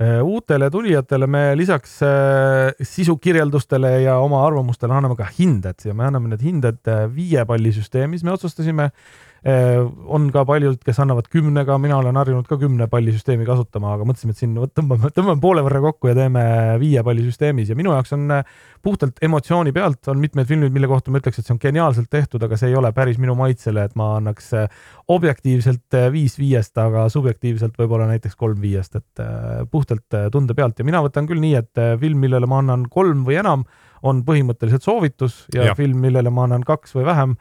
[0.00, 5.80] Äh, uutele tulijatele me lisaks äh, sisukirjeldustele ja oma arvamustele anname ka hinded.
[5.84, 10.98] Ja me anname need hinded viie palli süsteemis, me otsustasime Äh, on ka paljud, kes
[11.00, 15.08] annavad kümnega, mina olen harjunud ka kümne palli süsteemi kasutama, aga mõtlesime, et siin tõmbame,
[15.16, 16.42] tõmbame poole võrra kokku ja teeme
[16.82, 18.52] viie palli süsteemis ja minu jaoks on äh,
[18.84, 22.44] puhtalt emotsiooni pealt on mitmed filmid, mille kohta ma ütleks, et see on geniaalselt tehtud,
[22.44, 27.08] aga see ei ole päris minu maitsele, et ma annaks äh, objektiivselt viis viiest, aga
[27.12, 29.24] subjektiivselt võib-olla näiteks kolm viiest, et
[29.70, 33.40] puhtalt tunde pealt ja mina võtan küll nii, et film, millele ma annan kolm või
[33.40, 33.64] enam,
[34.06, 35.74] on põhimõtteliselt soovitus ja, ja.
[35.76, 37.34] film, millele ma annan kaks või vähem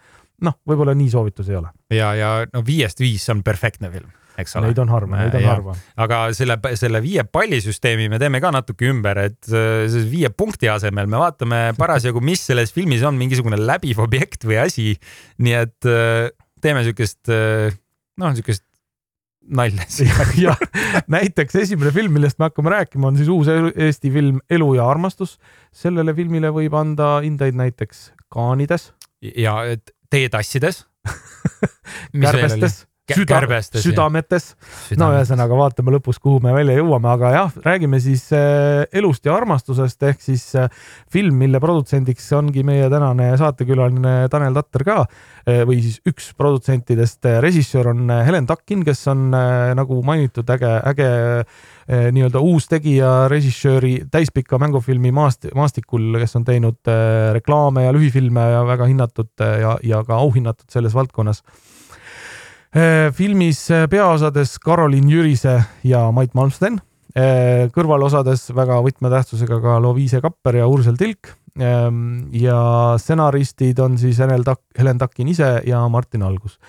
[0.45, 1.73] noh, võib-olla nii soovitus ei ole.
[1.93, 4.09] ja, ja no viiest viis on perfektne film
[4.39, 4.69] eks ole.
[4.69, 5.53] Neid on harva, neid on ja.
[5.53, 5.75] harva.
[5.99, 11.09] aga selle, selle viie pallisüsteemi me teeme ka natuke ümber, et äh, viie punkti asemel
[11.11, 14.93] me vaatame parasjagu, mis selles filmis on mingisugune läbiv objekt või asi.
[15.43, 16.29] nii et äh,
[16.63, 17.75] teeme siukest, äh,
[18.21, 18.65] noh, siukest
[19.49, 19.85] nalja
[20.45, 20.55] ja
[21.09, 25.37] näiteks esimene film, millest me hakkame rääkima, on siis uus Eesti film Elu ja armastus.
[25.71, 28.91] sellele filmile võib anda hindeid näiteks kaanides.
[29.21, 30.85] ja et teetassides
[32.21, 32.85] kärbestes
[33.17, 33.39] süda,
[33.81, 34.53] südametes.
[34.99, 39.35] no ühesõnaga vaatame lõpus, kuhu me välja jõuame, aga jah, räägime siis äh, elust ja
[39.37, 40.69] armastusest ehk siis äh,
[41.11, 47.25] film, mille produtsendiks ongi meie tänane saatekülaline Tanel Tatter ka äh, või siis üks produtsentidest.
[47.43, 51.09] režissöör on Helen Takkin, kes on nagu mainitud äge, äge
[51.89, 56.91] nii-öelda uus tegija, režissööri täispika mängufilmi maast-, maastikul, kes on teinud
[57.33, 61.41] reklaame ja lühifilme ja väga hinnatud ja, ja ka auhinnatud selles valdkonnas.
[63.17, 65.55] Filmis peaosades Karolin Jürise
[65.87, 66.77] ja Mait Malmsten,
[67.73, 72.59] kõrvalosades väga võtmetähtsusega ka Loviise Kapper ja Ursel Tilk ja
[73.01, 76.59] stsenaristid on siis Helen Tak-, Helen Takin ise ja Martin Algus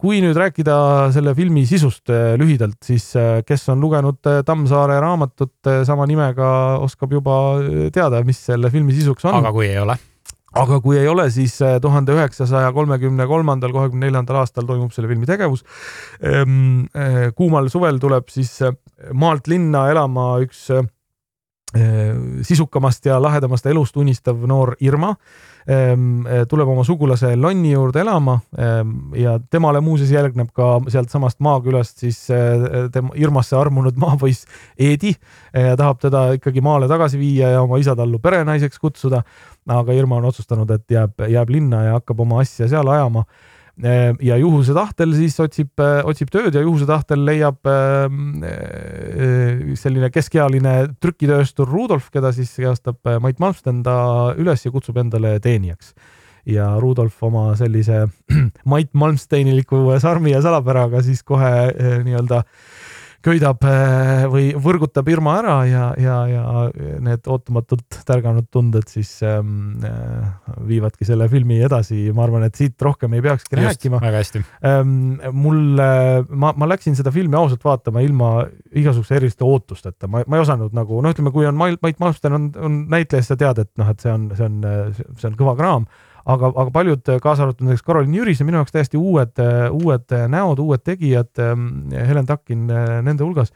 [0.00, 0.76] kui nüüd rääkida
[1.12, 2.08] selle filmi sisust
[2.40, 3.10] lühidalt, siis
[3.44, 7.36] kes on lugenud Tammsaare raamatut sama nimega, oskab juba
[7.92, 9.42] teada, mis selle filmi sisuks on.
[9.42, 9.98] aga kui ei ole?
[10.54, 15.26] Aga kui ei ole, siis tuhande üheksasaja kolmekümne kolmandal, kolmekümne neljandal aastal toimub selle filmi
[15.28, 15.64] tegevus.
[16.22, 16.86] Ehm,
[17.36, 18.58] kuumal suvel tuleb siis
[19.12, 20.68] maalt linna elama üks
[22.46, 25.10] sisukamast ja lahedamast elust unistav noor Irma
[26.48, 32.20] tuleb oma sugulase Lonni juurde elama ehm, ja temale muuseas järgneb ka sealtsamast maakülast siis
[32.30, 34.46] eh, tema Irmasse armunud maapoiss
[34.78, 35.10] Eedi
[35.52, 39.22] ja tahab teda ikkagi maale tagasi viia ja oma isatallu perenaiseks kutsuda.
[39.66, 43.55] aga Irma on otsustanud, et jääb, jääb linna ja hakkab oma asja seal ajama Ehm,
[43.76, 50.08] ja juhuse tahtel siis otsib, äh, otsib tööd ja juhuse tahtel leiab ehm, äh, selline
[50.14, 55.94] keskealine trükitööstur Rudolf, keda siis kehastab äh, Mait Malmsten, ta üles ja kutsub endale teenijaks.
[56.46, 58.06] ja Rudolf oma sellise
[58.70, 61.50] Mait Malmsteiniliku sarmi ja salapäraga siis kohe
[62.06, 62.75] nii-öelda äh,
[63.24, 66.44] köidab äh, või võrgutab Irma ära ja, ja, ja
[67.04, 72.06] need ootamatult tärganud tunded siis ähm, äh, viivadki selle filmi edasi.
[72.16, 74.00] ma arvan, et siit rohkem ei peakski Just, rääkima.
[74.02, 75.20] väga hästi ähm,.
[75.32, 75.62] mul,
[76.28, 78.32] ma, ma läksin seda filmi ausalt vaatama ilma
[78.76, 82.50] igasuguse eriliste ootusteta, ma, ma ei osanud nagu noh, ütleme, kui on Mait Malmsten on,
[82.56, 84.60] on näitleja, siis sa tead, et noh, et see on, see on,
[85.16, 85.88] see on kõva kraam
[86.26, 89.40] aga, aga paljud, kaasa arvatud näiteks Karolin Jüris on minu jaoks täiesti uued,
[89.72, 93.52] uued näod, uued tegijad, ähm, Helen Takin äh, nende hulgas.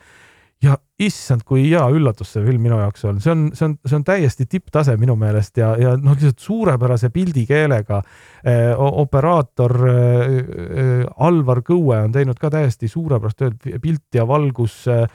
[0.60, 3.96] ja issand, kui hea üllatus see film minu jaoks on, see on, see on, see
[3.96, 8.02] on täiesti tipptase minu meelest ja, ja noh, lihtsalt suurepärase pildikeelega
[8.44, 8.74] eh,.
[8.76, 15.06] operaator eh, Alvar Kõue on teinud ka täiesti suurepärast tööd, pilt ja valgus eh,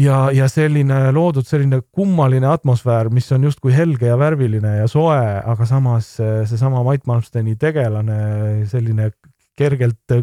[0.00, 5.20] ja, ja selline loodud selline kummaline atmosfäär, mis on justkui helge ja värviline ja soe,
[5.44, 9.10] aga samas seesama Mait Malmsteni tegelane, selline
[9.54, 10.14] kergelt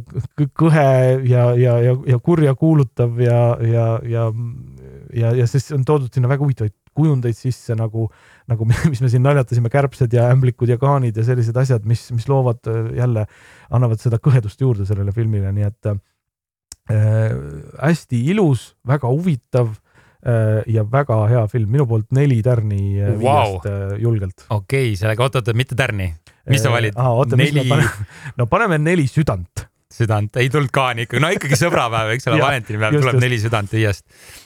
[0.60, 0.90] kõhe
[1.24, 4.28] ja, ja, ja, ja kurja kuulutav ja, ja, ja,
[5.16, 8.10] ja, ja siis on toodud sinna väga huvitavaid kujundeid sisse nagu,
[8.52, 12.28] nagu mis me siin naljatasime, kärbsed ja ämblikud ja kaanid ja sellised asjad, mis, mis
[12.28, 12.68] loovad
[12.98, 13.26] jälle,
[13.72, 15.94] annavad seda kõhedust juurde sellele filmile, nii et
[16.90, 17.38] äh,
[17.82, 19.74] hästi ilus, väga huvitav
[20.26, 23.58] äh, ja väga hea film, minu poolt neli tärni äh, wow.
[23.60, 24.48] viiest äh, julgelt.
[24.50, 26.14] okei okay,, sellega oot-oot, mitte tärni,
[26.50, 26.98] mis sa valid?
[27.38, 27.68] neli.
[28.40, 32.98] no paneme neli südant südant, ei tulnud kaani ikka, no ikkagi sõbrapäev, eks ole, valentinipäev
[32.98, 33.24] tuleb just.
[33.26, 34.06] neli südant viiest.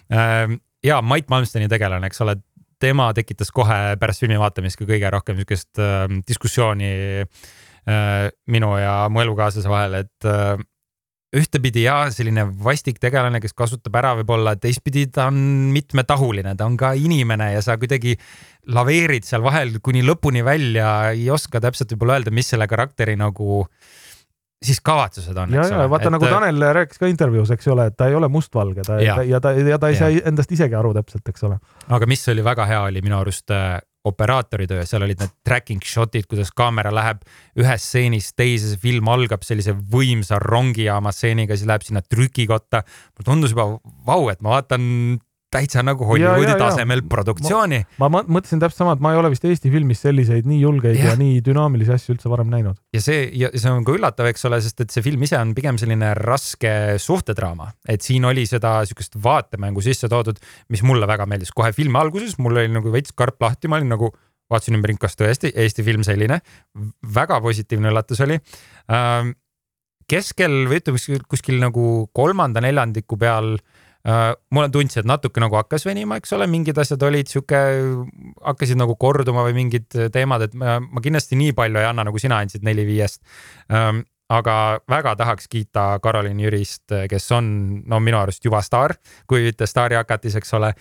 [0.10, 2.38] Ähm, ja Mait Malmsteni tegelane, eks ole,
[2.82, 6.92] tema tekitas kohe pärast filmi vaatamist ka kõige rohkem niisugust äh, diskussiooni
[7.24, 10.58] äh, minu ja mu elukaaslase vahel, et äh,
[11.36, 15.38] ühtepidi jaa, selline vastik tegelane, kes kasutab ära võib-olla, teistpidi ta on
[15.76, 18.16] mitmetahuline, ta on ka inimene ja sa kuidagi
[18.76, 23.66] laveerid seal vahel kuni lõpuni välja, ei oska täpselt võib-olla öelda, mis selle karakteri nagu
[24.66, 25.54] siis kavatsused on.
[25.54, 26.16] ja, ja vaata et...
[26.16, 29.42] nagu Tanel rääkis ka intervjuus, eks ole, et ta ei ole mustvalge, ta ja, ja
[29.44, 31.60] ta ja ta ei saa endast isegi aru täpselt, eks ole.
[31.88, 35.84] aga mis oli väga hea, oli minu arust äh, operaatori töö, seal olid need tracking
[35.86, 37.24] shot'id, kuidas kaamera läheb
[37.60, 42.84] ühest stseenist teise, see film algab sellise võimsa rongijaama stseeniga, siis läheb sinna trükikotta.
[43.16, 43.68] mulle tundus juba
[44.08, 45.20] vau, et ma vaatan
[45.54, 47.08] täitsa nagu Hollywoodi ja, ja, tasemel ja.
[47.10, 47.80] produktsiooni.
[48.02, 50.98] ma, ma mõtlesin täpselt sama, et ma ei ole vist Eesti filmis selliseid nii julgeid
[51.00, 52.80] ja, ja nii dünaamilisi asju üldse varem näinud.
[52.96, 55.54] ja see ja see on ka üllatav, eks ole, sest et see film ise on
[55.58, 60.42] pigem selline raske suhtedraama, et siin oli seda sihukest vaatemängu sisse toodud,
[60.74, 61.54] mis mulle väga meeldis.
[61.56, 64.12] kohe filmi alguses mul oli nagu veits karp lahti, ma olin nagu
[64.52, 66.42] vaatasin ümberringi, kas tõesti Eesti film selline.
[67.16, 68.38] väga positiivne üllatus oli
[68.92, 69.34] ähm,
[70.10, 73.75] keskel või ütleme kuskil nagu kolmanda neljandiku peal äh,
[74.06, 77.62] Uh, mulle tundsin, et natuke nagu hakkas venima, eks ole, mingid asjad olid sihuke,
[78.46, 82.22] hakkasid nagu korduma või mingid teemad, et ma, ma kindlasti nii palju ei anna, nagu
[82.22, 83.24] sina andsid neli viiest
[83.74, 84.04] um,.
[84.30, 84.54] aga
[84.90, 87.50] väga tahaks kiita Karolin Jürist, kes on,
[87.86, 88.96] no minu arust juba staar,
[89.30, 90.72] kui mitte staarihakatis, eks ole,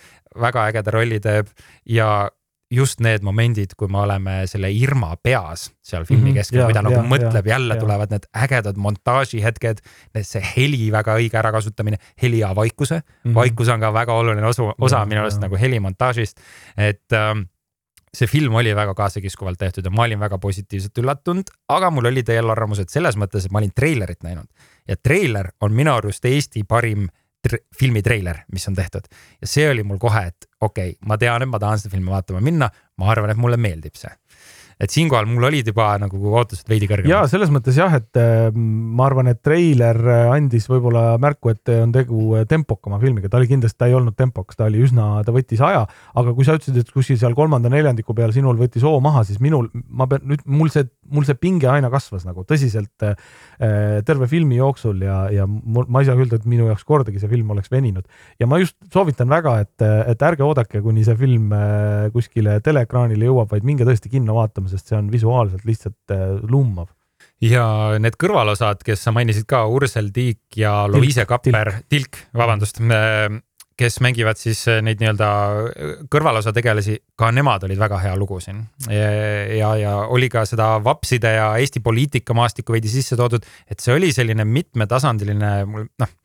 [0.41, 1.51] väga ägeda rolli teeb
[1.85, 2.29] ja
[2.71, 6.73] just need momendid, kui me oleme selle Irma peas seal filmi mm -hmm, keskel, kui
[6.73, 7.79] ta nagu ja, mõtleb, jälle ja.
[7.79, 9.81] tulevad need ägedad montaažihetked,
[10.21, 13.31] see heli väga õige ärakasutamine, heli ja vaikuse mm.
[13.31, 13.35] -hmm.
[13.35, 16.41] vaikus on ka väga oluline osa, osa minu arust nagu helimontaažist,
[16.77, 17.45] et ähm,
[18.13, 22.29] see film oli väga kaasakiskuvalt tehtud ja ma olin väga positiivselt üllatunud, aga mul olid
[22.29, 24.47] eelarvamused selles mõttes, et ma olin treilerit näinud
[24.87, 27.07] ja treiler on minu arust Eesti parim
[27.79, 29.07] filmi treiler, mis on tehtud.
[29.41, 32.13] Ja see oli mul kohe, et okei okay,, ma tean, et ma tahan seda filmi
[32.13, 34.11] vaatama minna, ma arvan, et mulle meeldib see
[34.81, 37.11] et siinkohal mul olid juba nagu ootused veidi kõrgemad.
[37.11, 41.71] ja selles mõttes jah, et äh, ma arvan, et treiler äh, andis võib-olla märku, et
[41.77, 45.07] on tegu äh, tempokama filmiga, ta oli kindlasti, ta ei olnud tempokas, ta oli üsna,
[45.25, 45.85] ta võttis aja,
[46.19, 49.39] aga kui sa ütlesid, et kuskil seal kolmanda neljandiku peal sinul võttis hoo maha, siis
[49.43, 50.83] minul, ma pean nüüd, mul see,
[51.15, 53.15] mul see pinge aina kasvas nagu tõsiselt äh,
[54.05, 57.55] terve filmi jooksul ja, ja ma ei saa öelda, et minu jaoks kordagi see film
[57.55, 58.03] oleks veninud.
[58.41, 63.29] Ja ma just soovitan väga, et, et ärge oodake, kuni see film äh, kuskile teleekraanile
[63.29, 66.89] jõuab, vaid minge tõesti kinno vaatama vaatama, sest see on visuaalselt lihtsalt äh, lummav.
[67.41, 72.79] ja need kõrvalosad, kes sa mainisid ka, Ursel Tiik ja Loise Kapper, Tilk, vabandust,
[73.75, 75.29] kes mängivad siis äh, neid nii-öelda
[75.69, 78.65] äh, kõrvalosa tegelasi, ka nemad olid väga hea lugu siin.
[78.89, 84.13] ja, ja oli ka seda vapside ja Eesti poliitikamaastikku veidi sisse toodud, et see oli
[84.15, 85.53] selline mitmetasandiline,
[85.99, 86.17] noh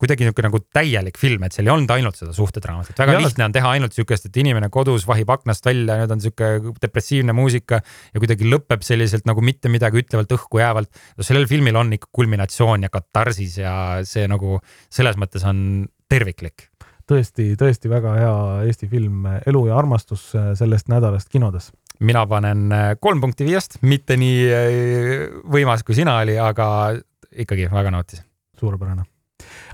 [0.00, 3.20] kuidagi niisugune nagu täielik film, et seal ei olnud ainult seda suhtedraamat, et väga ja,
[3.24, 7.34] lihtne on teha ainult sihukest, et inimene kodus vahib aknast välja, nüüd on sihuke depressiivne
[7.36, 10.90] muusika ja kuidagi lõpeb selliselt nagu mitte midagi ütlevalt õhku jäävalt.
[11.18, 13.74] no sellel filmil on ikka kulminatsioon ja katarsis ja
[14.08, 14.58] see nagu
[14.88, 16.70] selles mõttes on terviklik.
[17.10, 18.34] tõesti, tõesti väga hea
[18.70, 22.70] Eesti film Elu ja armastus sellest nädalast kinodes mina panen
[23.00, 26.66] kolm punkti viiest, mitte nii äh, võimas kui sina oli, aga
[27.30, 28.24] ikkagi väga nautisin.
[28.60, 29.04] suurepärane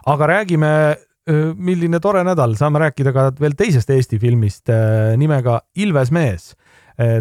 [0.07, 0.70] aga räägime,
[1.59, 4.70] milline tore nädal, saame rääkida ka veel teisest Eesti filmist
[5.19, 6.53] nimega Ilves mees.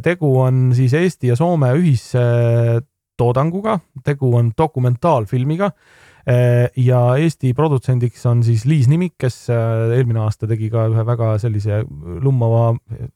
[0.06, 5.72] tegu on siis Eesti ja Soome ühistoodanguga, tegu on dokumentaalfilmiga
[6.78, 11.82] ja Eesti produtsendiks on siis Liis Nimik, kes eelmine aasta tegi ka ühe väga sellise
[12.22, 12.76] lummava,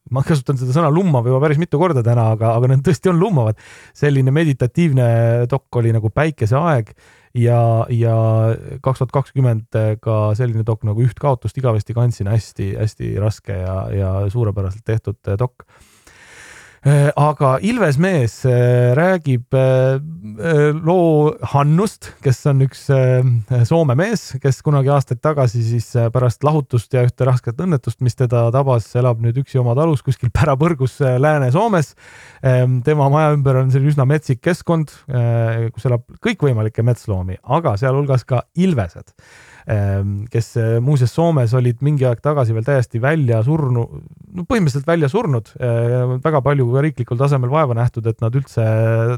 [0.10, 3.22] ma kasutan seda sõna lummav juba päris mitu korda täna, aga, aga need tõesti on
[3.22, 3.56] lummavad.
[3.94, 5.08] selline meditatiivne
[5.50, 6.94] dok oli nagu Päikeseaeg
[7.38, 8.16] ja, ja
[8.82, 12.32] kaks tuhat kakskümmend ka selline dok nagu Üht kaotust igavesti kandsin.
[12.32, 15.66] Hästi-hästi raske ja, ja suurepäraselt tehtud dok.
[15.68, 15.99] Äh,
[17.20, 20.00] aga Ilves mees äh, räägib äh,
[20.80, 22.86] loo Hannust, kes on üks
[23.68, 28.46] Soome mees, kes kunagi aastaid tagasi siis pärast lahutust ja ühte rasket õnnetust, mis teda
[28.56, 31.94] tabas, elab nüüd üksi oma talus kuskil pärapõrgus Lääne-Soomes.
[32.46, 34.94] Ähm, tema maja ümber on selline üsna metsik keskkond,
[35.74, 39.12] kus elab kõikvõimalikke metsloomi, aga sealhulgas ka ilvesed
[39.70, 44.02] kes eh, muuseas Soomes olid mingi aeg tagasi veel täiesti välja surnud,
[44.34, 48.66] no põhimõtteliselt välja surnud, eh, väga palju ka riiklikul tasemel vaeva nähtud, et nad üldse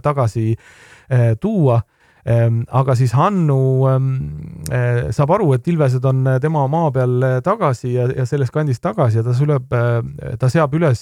[0.04, 1.82] tagasi eh, tuua.
[2.22, 4.10] Ehm, aga siis Hannu ehm,
[5.16, 9.24] saab aru, et ilvesed on tema maa peal tagasi ja, ja selles kandis tagasi ja
[9.26, 9.74] ta suleb,
[10.38, 11.02] ta seab üles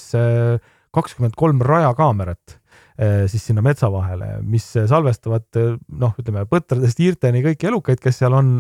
[0.96, 2.59] kakskümmend kolm rajakaamerat
[3.32, 8.36] siis sinna metsa vahele, mis salvestavad eh, noh, ütleme põtradest hiirteni kõiki elukaid, kes seal
[8.36, 8.58] on,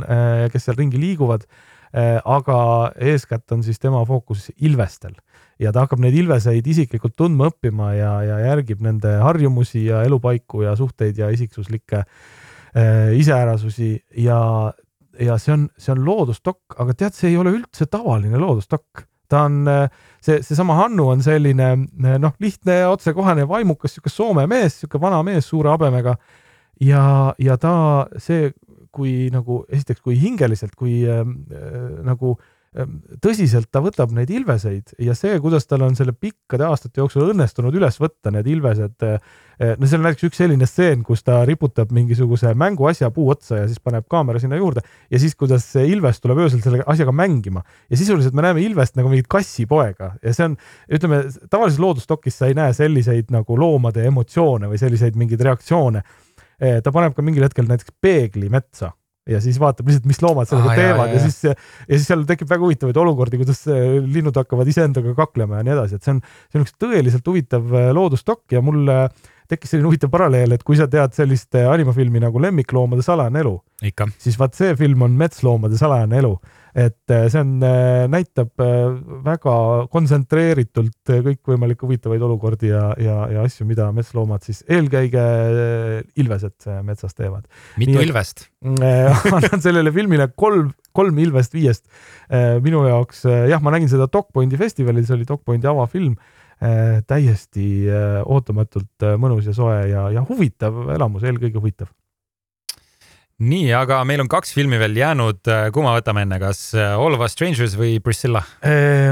[0.54, 1.48] kes seal ringi liiguvad.
[1.90, 2.58] aga
[3.02, 5.16] eeskätt on siis tema fookus ilvestel.
[5.60, 10.62] Ja ta hakkab neid ilveseid isiklikult tundma õppima ja, ja järgib nende harjumusi ja elupaiku
[10.68, 12.04] ja suhteid ja isiksuslikke
[13.18, 13.90] iseärasusi.
[14.22, 14.72] Ja,
[15.20, 19.46] ja see on, see on loodusdokk, aga tead, see ei ole üldse tavaline loodusdokk ta
[19.48, 19.64] on,
[20.22, 21.72] see, seesama Hannu on selline
[22.20, 26.16] noh, lihtne, otsekohane, vaimukas, sihuke Soome mees, sihuke vana mees suure habemega.
[26.82, 27.74] ja, ja ta,
[28.18, 28.52] see,
[28.92, 31.22] kui nagu esiteks, kui hingeliselt, kui äh,
[32.06, 32.48] nagu äh,
[33.24, 37.74] tõsiselt ta võtab neid ilveseid ja see, kuidas tal on selle pikkade aastate jooksul õnnestunud
[37.74, 38.94] üles võtta need ilvesed.
[39.08, 39.16] Eh,
[39.58, 43.64] eh, no seal on näiteks üks selline stseen, kus ta riputab mingisuguse mänguasja puu otsa
[43.64, 47.16] ja siis paneb kaamera sinna juurde ja siis, kuidas see ilves tuleb öösel selle asjaga
[47.16, 50.60] mängima ja sisuliselt me näeme ilvest nagu mingit kassipoega ja see on,
[50.94, 56.06] ütleme tavalises loodusdokis sa ei näe selliseid nagu loomade emotsioone või selliseid mingeid reaktsioone.
[56.60, 58.94] Eh, ta paneb ka mingil hetkel näiteks peegli metsa
[59.30, 61.12] ja siis vaatab lihtsalt, mis loomad sellega ah, teevad.
[61.12, 61.20] Ja, ja.
[61.20, 61.40] ja siis,
[61.88, 65.76] ja siis seal tekib väga huvitavaid olukordi, kuidas äh, linnud hakkavad iseendaga kaklema ja nii
[65.78, 68.88] edasi, et see on, see on üks tõeliselt huvitav äh, loodusdokk ja mul
[69.50, 73.56] tekkis selline huvitav paralleel, et kui sa tead sellist äh, animafilmi nagu Lemmikloomade salajane elu,
[74.22, 76.36] siis vaat see film on Metsloomade salajane elu
[76.76, 78.92] et äh, see on, äh, näitab äh,
[79.26, 79.54] väga
[79.92, 85.24] kontsentreeritult kõikvõimalikke huvitavaid olukordi ja, ja, ja asju, mida metsloomad siis eelkõige
[86.20, 87.48] ilvesed metsas teevad.
[87.82, 88.48] mitu Nii, ilvest?
[89.36, 91.86] annan sellele filmile kolm, kolm ilvest viiest.
[92.64, 96.18] minu jaoks jah, ma nägin seda Dogpointi festivalil, see oli Dogpointi avafilm
[97.08, 97.88] täiesti
[98.28, 101.88] ootamatult mõnus ja soe ja, ja huvitav elamus, eelkõige huvitav
[103.40, 107.24] nii, aga meil on kaks filmi veel jäänud, kumma võtame enne, kas äh, All of
[107.24, 108.44] Us Strangers või Priscilla?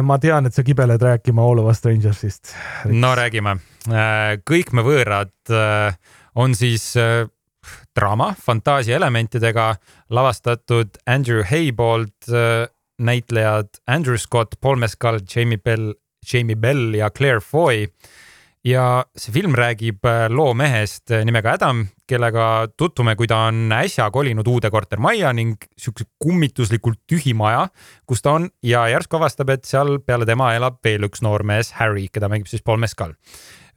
[0.03, 2.53] ma tean, et sa kibeled rääkima All of Us Strangersist.
[2.91, 3.57] no räägime.
[3.87, 5.95] Äh, kõik me võõrad äh,
[6.35, 6.91] on siis
[7.97, 9.71] draama fantaasia elementidega
[10.13, 12.29] lavastatud Andrew Hay poolt
[12.97, 15.95] näitlejad Andrew Scott, Paul Mescal, Jamie Bell,
[16.31, 17.87] Jamie Bell ja Claire Foy
[18.67, 23.71] ja see film räägib äh, loo mehest äh, nimega Adam, kellega tutvume, kui ta on
[23.75, 27.67] äsja kolinud uude kortermajja ning siukse kummituslikult tühi maja,
[28.07, 32.07] kus ta on ja järsku avastab, et seal peale tema elab veel üks noormees, Harry,
[32.11, 33.15] keda mängib siis Paul Mescal.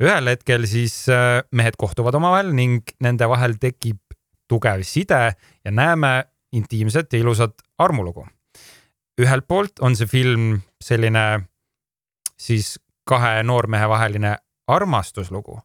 [0.01, 4.01] ühel hetkel siis äh, mehed kohtuvad omavahel ning nende vahel tekib
[4.51, 5.23] tugev side
[5.65, 8.27] ja näeme intiimset ja ilusat armulugu.
[9.21, 11.45] ühelt poolt on see film selline
[12.41, 14.39] siis kahe noormehe vaheline
[14.75, 15.61] armastuslugu.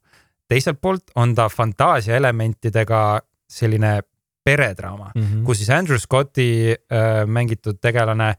[0.48, 4.00] teiselt poolt on ta fantaasia elementidega selline
[4.44, 5.44] peredraama mm, -hmm.
[5.46, 8.36] kus siis Andrew Scotti äh, mängitud tegelane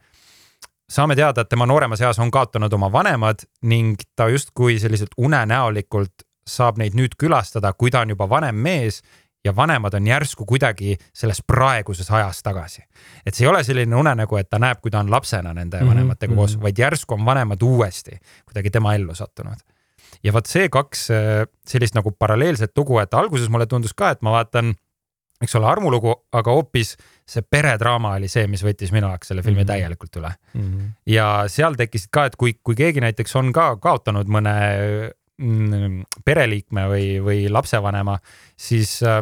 [0.89, 6.25] saame teada, et tema nooremas eas on kaotanud oma vanemad ning ta justkui selliselt unenäolikult
[6.47, 9.01] saab neid nüüd külastada, kui ta on juba vanem mees
[9.45, 12.81] ja vanemad on järsku kuidagi selles praeguses ajas tagasi.
[13.25, 15.87] et see ei ole selline unenägu, et ta näeb, kui ta on lapsena nende mhm,
[15.87, 16.41] vanematega mm -hmm.
[16.41, 19.66] koos, vaid järsku on vanemad uuesti kuidagi tema ellu sattunud
[20.23, 24.25] ja vot see kaks äh, sellist nagu paralleelset lugu, et alguses mulle tundus ka, et
[24.25, 24.73] ma vaatan,
[25.43, 26.95] eks ole, armulugu, aga hoopis
[27.29, 29.73] see peredraama oli see, mis võttis minu jaoks selle filmi mm -hmm.
[29.73, 30.61] täielikult üle mm.
[30.61, 30.91] -hmm.
[31.13, 34.55] ja seal tekkisid ka, et kui, kui keegi näiteks on ka kaotanud mõne
[35.37, 38.17] mm, pereliikme või, või lapsevanema,
[38.57, 39.21] siis äh,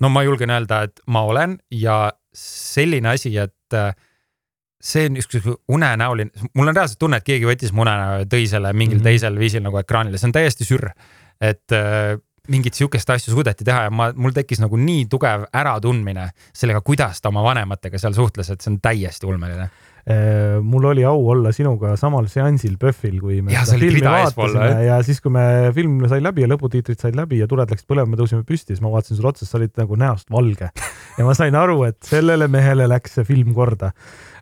[0.00, 3.94] no ma julgen öelda, et ma olen ja selline asi, et äh,
[4.82, 8.48] see on niisugune unenäoline, mul on reaalselt tunne, et keegi võttis mu unenäo ja tõi
[8.50, 9.10] selle mingil mm -hmm.
[9.12, 10.90] teisel viisil nagu ekraanile, see on täiesti sürr.
[11.40, 12.18] et äh,
[12.50, 17.22] mingit sihukest asja suudeti teha ja ma, mul tekkis nagu nii tugev äratundmine sellega, kuidas
[17.22, 19.68] ta oma vanematega seal suhtles, et see on täiesti ulmeline
[20.10, 24.98] äh, mul oli au olla sinuga samal seansil PÖFFil, kui me ja, filmi vaatasime ja
[25.06, 28.18] siis, kui me film sai läbi ja lõputiitrid said läbi ja tuled läksid põlema, me
[28.18, 30.72] tõusime püsti, siis ma vaatasin sulle otsa, sa olid nagu näost valge
[31.18, 33.92] ja ma sain aru, et sellele mehele läks see film korda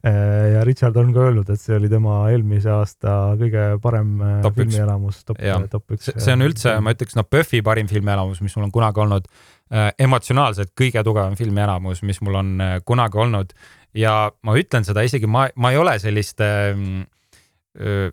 [0.05, 4.57] ja Richard on ka öelnud, et see oli tema eelmise aasta kõige parem äh, top
[4.57, 5.41] filmielamus, top,
[5.73, 6.13] top üks.
[6.17, 9.91] see on üldse, ma ütleks, noh, PÖFFi parim filmielamus, mis mul on kunagi olnud äh,.
[10.07, 13.53] emotsionaalselt kõige tugevam filmielamus, mis mul on äh, kunagi olnud
[13.97, 14.15] ja
[14.47, 18.09] ma ütlen seda isegi, ma, ma ei ole selliste äh,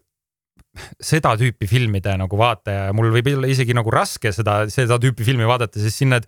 [1.01, 5.25] seda tüüpi filmide nagu vaataja ja mul võib olla isegi nagu raske seda, seda tüüpi
[5.25, 6.27] filmi vaadata, sest siin need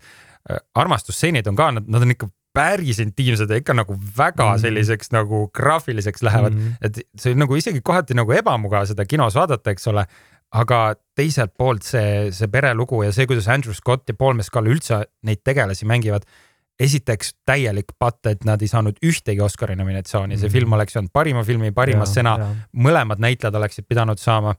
[0.74, 4.62] armastusstseenid on ka, nad, nad on ikka päris intiimsed ja ikka nagu väga mm.
[4.64, 6.86] selliseks nagu graafiliseks lähevad mm, -hmm.
[6.86, 10.06] et see nagu isegi kohati nagu ebamugav seda kinos vaadata, eks ole.
[10.50, 15.04] aga teiselt poolt see, see perelugu ja see, kuidas Andrew Scott ja Paul Mescal üldse
[15.22, 16.22] neid tegelasi mängivad.
[16.80, 20.52] esiteks täielik patt, et nad ei saanud ühtegi Oscari nominatsiooni, see mm -hmm.
[20.52, 22.38] film oleks saanud parima filmi, parima stseena,
[22.72, 24.54] mõlemad näitlejad oleksid pidanud saama.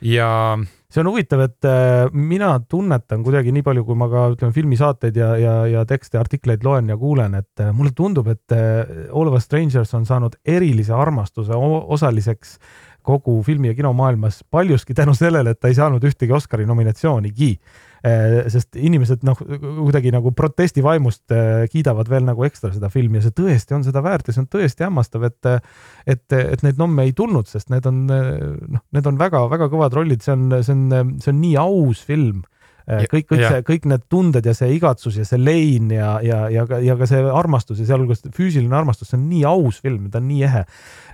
[0.00, 0.58] ja
[0.90, 5.18] see on huvitav, et äh, mina tunnetan kuidagi nii palju, kui ma ka ütleme filmisaateid
[5.20, 9.30] ja, ja, ja tekste, artikleid loen ja kuulen, et äh, mulle tundub, et äh, All
[9.30, 12.58] of Us Strangers on saanud erilise armastuse osaliseks
[13.06, 17.54] kogu filmi ja kinomaailmas paljuski tänu sellele, et ta ei saanud ühtegi Oscari nominatsioonigi
[18.00, 23.26] sest inimesed noh, kuidagi nagu protesti vaimust eh, kiidavad veel nagu ekstra seda filmi ja
[23.26, 27.04] see tõesti on seda väärt ja see on tõesti hämmastav, et et, et neid nomme
[27.04, 31.14] ei tulnud, sest need on noh, need on väga-väga kõvad rollid, see on, see on,
[31.20, 32.42] see on nii aus film
[32.90, 36.40] Äh, kõik, kõik see, kõik need tunded ja see igatsus ja see lein ja, ja,
[36.50, 40.08] ja ka, ja ka see armastus ja sealhulgas füüsiline armastus, see on nii aus film,
[40.10, 40.64] ta on nii ehe.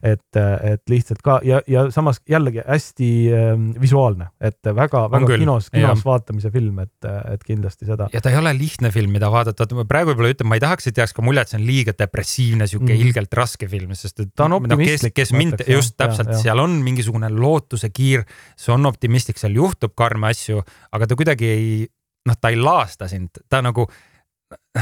[0.06, 5.68] et, et lihtsalt ka ja, ja samas jällegi hästi ähm, visuaalne, et väga-väga väga kinos,
[5.72, 6.06] kinos ja.
[6.06, 8.08] vaatamise film, et, et kindlasti seda.
[8.12, 11.02] ja ta ei ole lihtne film, mida vaadata, praegu võib-olla ütlen, ma ei tahaks, et
[11.02, 13.04] jääks ka mulje, et see on liiga depressiivne, sihuke mm.
[13.08, 14.32] ilgelt raske film, sest et.
[14.36, 18.24] ta on optimistlik kes, kes mind, just täpselt, seal on mingisugune lootuse kiir,
[18.56, 20.62] see on optimistlik, seal juhtub karme asju,
[20.96, 21.86] aga ta kuidagi ei ei,
[22.28, 23.86] noh, ta ei laasta sind, ta nagu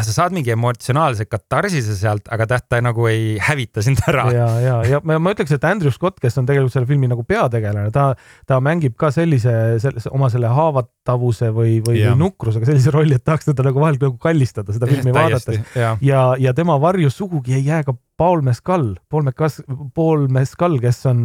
[0.03, 4.27] sa saad mingi emotsionaalse katarsise sealt, aga ta, ta nagu ei hävita sind ära.
[4.39, 7.23] ja, ja, ja ma, ma ütleks, et Andrew Scott, kes on tegelikult selle filmi nagu
[7.29, 8.11] peategelane, ta,
[8.49, 13.27] ta mängib ka sellise, sellise oma selle haavatavuse või, või, või nukrusega sellise rolli, et
[13.27, 15.63] tahaks teda nagu vahel nagu kallistada seda filmi vaadates.
[15.79, 19.51] ja, ja, ja tema varju sugugi ei jää ka Paul Mescal, Paul Mescal,
[19.95, 21.25] Paul Mescal, kes on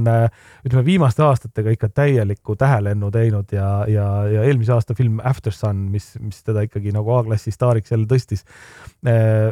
[0.65, 5.85] ütleme viimaste aastatega ikka täielikku tähelennu teinud ja, ja, ja eelmise aasta film After Sun,
[5.93, 8.41] mis, mis teda ikkagi nagu A-klassi staariks jälle tõstis.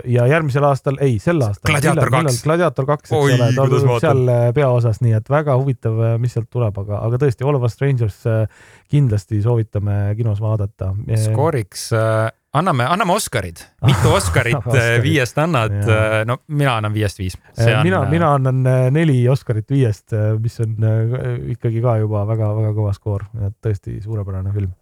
[0.04, 1.72] Ja järgmisel aastal, ei sel aastal.
[1.72, 2.42] gladiaator kaks.
[2.44, 6.76] gladiaator kaks, eks ole, ta on seal peaosas, nii et väga huvitav, mis sealt tuleb,
[6.84, 8.18] aga, aga tõesti, All of us strangers
[8.92, 10.92] kindlasti soovitame kinos vaadata.
[11.30, 12.28] skooriks äh
[12.58, 15.04] anname, anname Oscarid, mitu Oscarit Oscarid.
[15.04, 15.76] viiest annad?
[16.26, 17.38] no mina annan viiest viis.
[17.84, 18.64] mina, mina annan
[18.94, 20.76] neli Oscarit viiest, mis on
[21.54, 24.74] ikkagi ka juba väga-väga kõva skoor, et tõesti suurepärane film.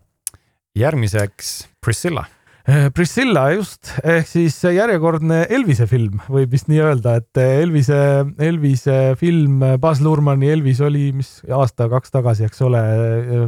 [0.76, 1.54] järgmiseks
[1.86, 2.26] Priscilla
[2.66, 8.00] Priscilla just, ehk siis järjekordne Elvise film, võib vist nii öelda, et Elvise,
[8.42, 12.82] Elvise film, Baz Luhrmanni Elvis oli, mis aasta-kaks tagasi, eks ole,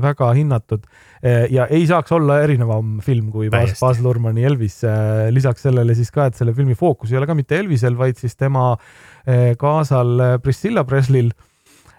[0.04, 0.86] väga hinnatud.
[1.26, 4.84] Eh, ja ei saaks olla erinevam film kui Baz, Baz Luhrmanni Elvis.
[4.86, 8.22] Eh, lisaks sellele siis ka, et selle filmi fookus ei ole ka mitte Elvisel, vaid
[8.22, 8.76] siis tema
[9.60, 11.34] kaasal Priscilla Preslil.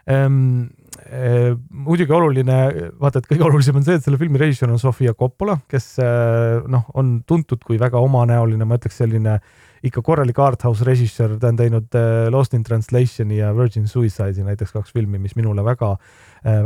[0.08, 0.70] Ehm,
[1.08, 2.58] muidugi oluline,
[3.00, 6.58] vaata, et kõige olulisem on see, et selle filmi režissöör on Sofia Coppola, kes äh,
[6.68, 9.38] noh, on tuntud kui väga omanäoline, ma ütleks selline
[9.88, 14.74] ikka korralik arthouse režissöör, ta on teinud äh, Lost in Translation'i ja Virgin Suicide'i näiteks
[14.74, 15.94] kaks filmi, mis minule väga,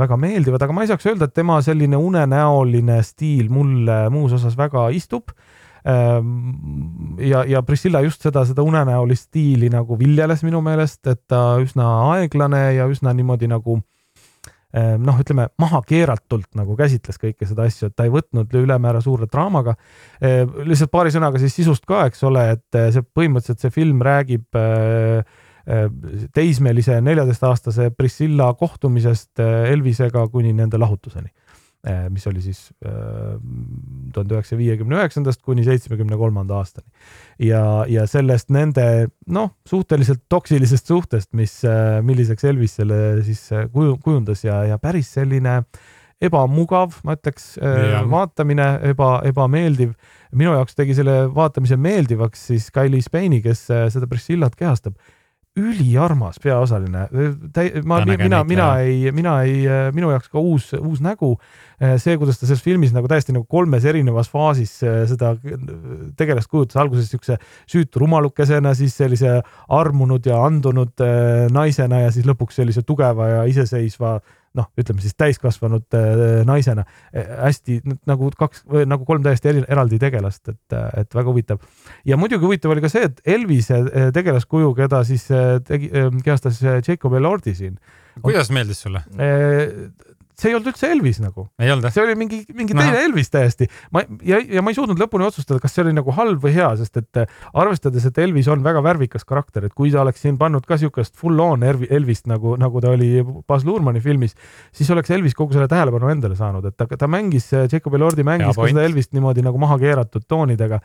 [0.00, 4.58] väga meeldivad, aga ma ei saaks öelda, et tema selline unenäoline stiil mulle muus osas
[4.58, 5.30] väga istub.
[5.82, 11.56] Ähm, ja, ja Priscilla just seda, seda unenäolist stiili nagu viljeles minu meelest, et ta
[11.62, 13.80] üsna aeglane ja üsna niimoodi nagu
[14.72, 19.74] noh, ütleme mahakeeratult nagu käsitles kõike seda asja, et ta ei võtnud ülemäära suure draamaga.
[20.24, 24.00] Ehm, lihtsalt paari sõnaga siis sisust ka, eks ole, et eh, see põhimõtteliselt see film
[24.04, 25.20] räägib eh,
[25.66, 25.86] eh,
[26.34, 31.30] teismelise neljateistaastase Priscilla kohtumisest Elvisega kuni nende lahutuseni
[31.82, 33.38] mis oli siis eh,
[34.14, 36.86] tuhande üheksasaja viiekümne üheksandast kuni seitsmekümne kolmanda aastani.
[37.42, 43.96] ja, ja sellest nende noh, suhteliselt toksilisest suhtest, mis, eh, milliseks Elvis selle siis kuju,
[44.04, 45.62] kujundas ja, ja päris selline
[46.22, 47.56] ebamugav, ma ütleks,
[48.06, 49.96] vaatamine, eba, ebameeldiv.
[50.38, 54.94] minu jaoks tegi selle vaatamise meeldivaks siis Kylie Spaini, kes seda Priscillat kehastab
[55.56, 57.08] üliarmas peaosaline.
[57.84, 61.36] ma, mina, mina ei, mina ei, minu jaoks ka uus, uus nägu.
[61.98, 64.76] See, kuidas ta selles filmis nagu täiesti nagu kolmes erinevas faasis
[65.10, 65.32] seda
[66.18, 67.38] tegelast kujutas, alguses siukse
[67.70, 69.40] süütu rumalukesena, siis sellise
[69.72, 71.02] armunud ja andunud
[71.52, 74.18] naisena ja siis lõpuks sellise tugeva ja iseseisva
[74.58, 77.78] noh, ütleme siis täiskasvanud äh, naisena äh, hästi
[78.08, 81.62] nagu kaks nagu kolm täiesti eraldi tegelast, et, et väga huvitav.
[82.08, 85.26] ja muidugi huvitav oli ka see, et Elvise äh, tegelaskuju, keda siis
[85.68, 85.90] tegi,
[86.24, 87.78] kehastas Jacob Elordi siin.
[88.20, 89.04] kuidas meeldis sulle?
[90.38, 91.46] See ei olnud üldse Elvis nagu.
[91.92, 93.04] see oli mingi, mingi teine Aha.
[93.06, 93.68] Elvis täiesti.
[93.92, 96.70] ma ja, ja ma ei suutnud lõpuni otsustada, kas see oli nagu halb või hea,
[96.80, 100.38] sest et äh, arvestades, et Elvis on väga värvikas karakter, et kui ta oleks siin
[100.40, 104.36] pannud ka siukest full on Elvist nagu, nagu ta oli Baz Luhrmanni filmis,
[104.74, 108.24] siis oleks Elvis kogu selle tähelepanu endale saanud, et ta, ta mängis, äh, Jacob Elordi
[108.26, 110.80] mängis ka seda Elvist niimoodi nagu maha keeratud toonidega.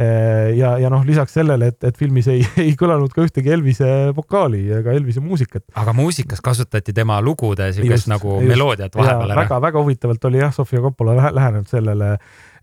[0.00, 3.90] Äh, ja, ja noh, lisaks sellele, et, et filmis ei, ei kõlanud ka ühtegi Elvise
[4.16, 5.66] vokaali ega Elvise muusikat.
[5.80, 9.42] aga muusikas kasutati tema lugude siukest nagu just, meloodiat vahepeal ära.
[9.44, 12.16] väga-väga huvitavalt oli jah, Sofia Coppola lähenenud sellele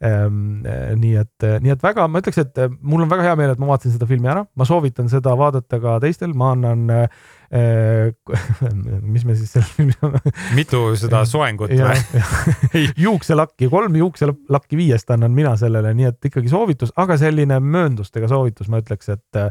[0.04, 0.62] ähm,.
[1.02, 3.72] nii et, nii et väga, ma ütleks, et mul on väga hea meel, et ma
[3.72, 7.08] vaatasin seda filmi ära, ma soovitan seda vaadata ka teistel, ma annan äh,
[9.14, 9.95] mis me siis seal filmis
[10.58, 12.24] mitu seda soengut või?
[13.06, 18.68] juukselakki, kolm juukselakki viiest annan mina sellele, nii et ikkagi soovitus, aga selline mööndustega soovitus,
[18.72, 19.41] ma ütleks, et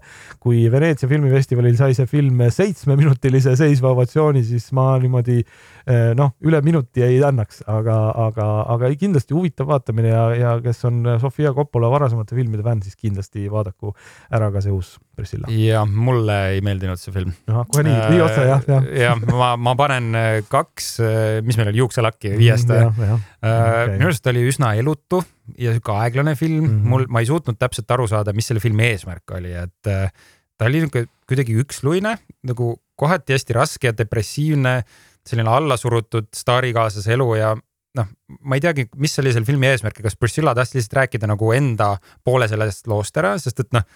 [0.42, 5.56] kui Veneetsia filmifestivalil sai see film seitsmeminutilise seisva ovatsiooni, siis ma niimoodi äh,
[6.18, 7.96] noh, üle minuti ei annaks, aga,
[8.26, 12.98] aga, aga kindlasti huvitav vaatamine ja, ja kes on Sofia Coppola varasemate filmide fänn, siis
[12.98, 13.92] kindlasti vaadaku
[14.34, 15.48] ära ka see uus Priscilla.
[15.48, 17.32] jah, mulle ei meeldinud see film.
[17.48, 18.88] noh, kohe nii, nii otse jah, jah.
[19.00, 23.24] jah, ma, ma panen äh, kaks, äh, mis meil oli, juukselakki viiest mm,.
[23.46, 23.94] Okay.
[23.94, 25.22] minu arust oli üsna elutu
[25.54, 26.92] ja sihuke aeglane film mm, -hmm.
[26.92, 30.10] mul, ma ei suutnud täpselt aru saada, mis selle filmi eesmärk oli, et äh,
[30.58, 34.80] ta oli niisugune kuidagi üksluine, nagu kohati hästi raske ja depressiivne,
[35.26, 37.54] selline allasurutud staarikaaslase elu ja
[37.96, 38.08] noh,
[38.44, 41.94] ma ei teagi, mis oli selle filmi eesmärk, kas Priscilla tahtis lihtsalt rääkida nagu enda
[42.24, 43.86] poole sellest loost ära, sest et noh,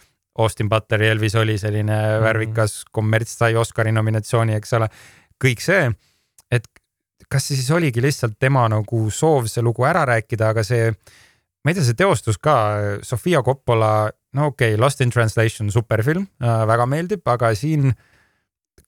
[0.40, 2.24] Austin Butleri Elvis oli selline mm -hmm.
[2.24, 4.88] värvikas kommerts, sai Oscari nominatsiooni, eks ole.
[5.44, 5.90] kõik see,
[6.50, 6.66] et
[7.28, 10.90] kas see siis oligi lihtsalt tema nagu soov see lugu ära rääkida, aga see,
[11.64, 12.56] ma ei tea, see teostus ka,
[13.02, 17.94] Sofia Coppola, no okei okay,, Lost in Translation, superfilm äh,, väga meeldib, aga siin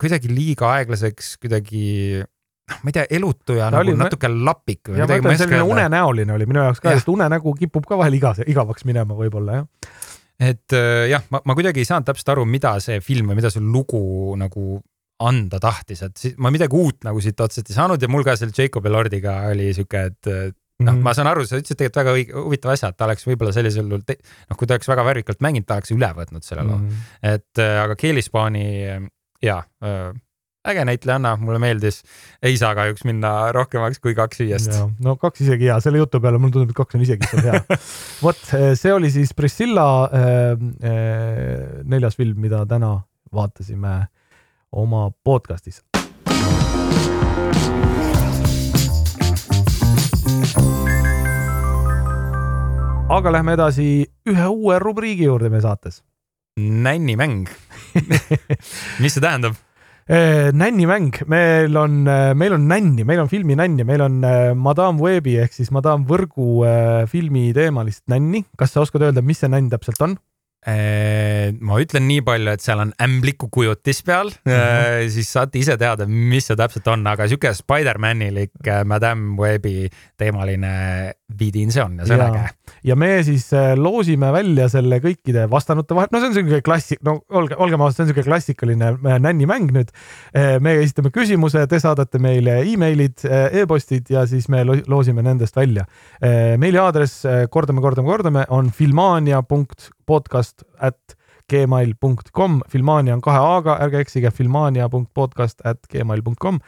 [0.00, 2.22] kuidagi liiga aeglaseks, kuidagi
[2.82, 5.36] ma ei tea, elutu ja ta nagu oli, natuke lapik või midagi.
[5.42, 9.60] selline unenäoline oli minu jaoks ka, sest unenägu kipub ka vahel igas, igavaks minema võib-olla
[9.60, 9.68] jah
[10.42, 13.52] et äh, jah, ma, ma kuidagi ei saanud täpselt aru, mida see film või mida
[13.52, 14.02] see lugu
[14.40, 14.80] nagu
[15.22, 18.54] anda tahtis, et ma midagi uut nagu siit otsast ei saanud ja mul ka selle
[18.56, 20.42] Jacob Elordiga oli sihuke, et noh
[20.82, 23.28] mm -hmm., ma saan aru, sa ütlesid tegelikult väga õige, huvitava asja, et ta oleks
[23.28, 26.66] võib-olla sellisel juhul, noh, kui ta oleks väga värvikalt mänginud, ta oleks üle võtnud selle
[26.66, 26.88] loo mm.
[26.88, 27.36] -hmm.
[27.36, 28.66] et äh, aga Keeli Spaani
[29.42, 29.62] ja
[30.68, 32.02] äge näitlejanna, mulle meeldis.
[32.42, 34.76] ei saa kahjuks minna rohkemaks kui kaks viiest.
[35.02, 37.62] no kaks isegi hea, selle jutu peale mulle tundub, et kaks on isegi hea
[38.24, 40.52] vot eh, see oli siis Priscilla äh,
[40.86, 43.00] äh, neljas film, mida täna
[43.34, 44.04] vaatasime
[44.72, 45.82] oma podcast'is.
[53.12, 53.88] aga lähme edasi
[54.30, 56.04] ühe uue rubriigi juurde meie saates.
[56.56, 57.50] nännimäng
[59.02, 59.58] mis see tähendab?
[60.10, 64.50] Äh, nännimäng, meil on, äh, meil on nänni, meil on filmi nänni, meil on äh,
[64.54, 66.64] Madame Webi ehk siis Madame Võrgu
[67.06, 68.42] filmi teemalist nänni.
[68.58, 70.18] kas sa oskad öelda, mis see nänn täpselt on?
[70.62, 75.08] ma ütlen nii palju, et seal on ämbliku kujutis peal mm, -hmm.
[75.10, 80.70] siis saate ise teada, mis see täpselt on, aga sihuke Spider-manilik Madame Webi teemaline
[81.38, 82.44] vidin see on ja see on äge.
[82.84, 87.18] Ja me siis loosime välja selle kõikide vastanute vahel, no see on siuke klassik, no
[87.32, 88.92] olge, olgem ausad, see on siuke klassikaline
[89.22, 89.92] nännimäng nüüd.
[90.60, 95.86] me esitame küsimuse, te saadate meile emailid e, e-postid ja siis me loosime nendest välja.
[96.58, 99.62] meili aadress, kordame, kordame, kordame, on filmania.com
[100.06, 101.16] podcast at
[101.52, 106.60] gmail.com, Filmania on kahe A-ga, ärge eksige, filmania.podcast at gmail.com.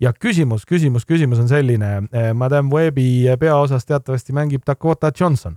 [0.00, 1.92] ja küsimus, küsimus, küsimus on selline.
[2.12, 5.56] Eh, Madame Webi peaosas teatavasti mängib Dakota Johnson.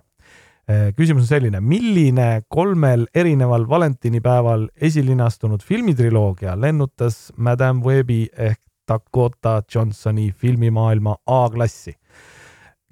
[0.69, 9.61] Eh, küsimus on selline, milline kolmel erineval valentinipäeval esilinastunud filmitriloogia lennutas Madame Webi ehk Dakota
[9.75, 11.95] Johnsoni filmimaailma A-klassi?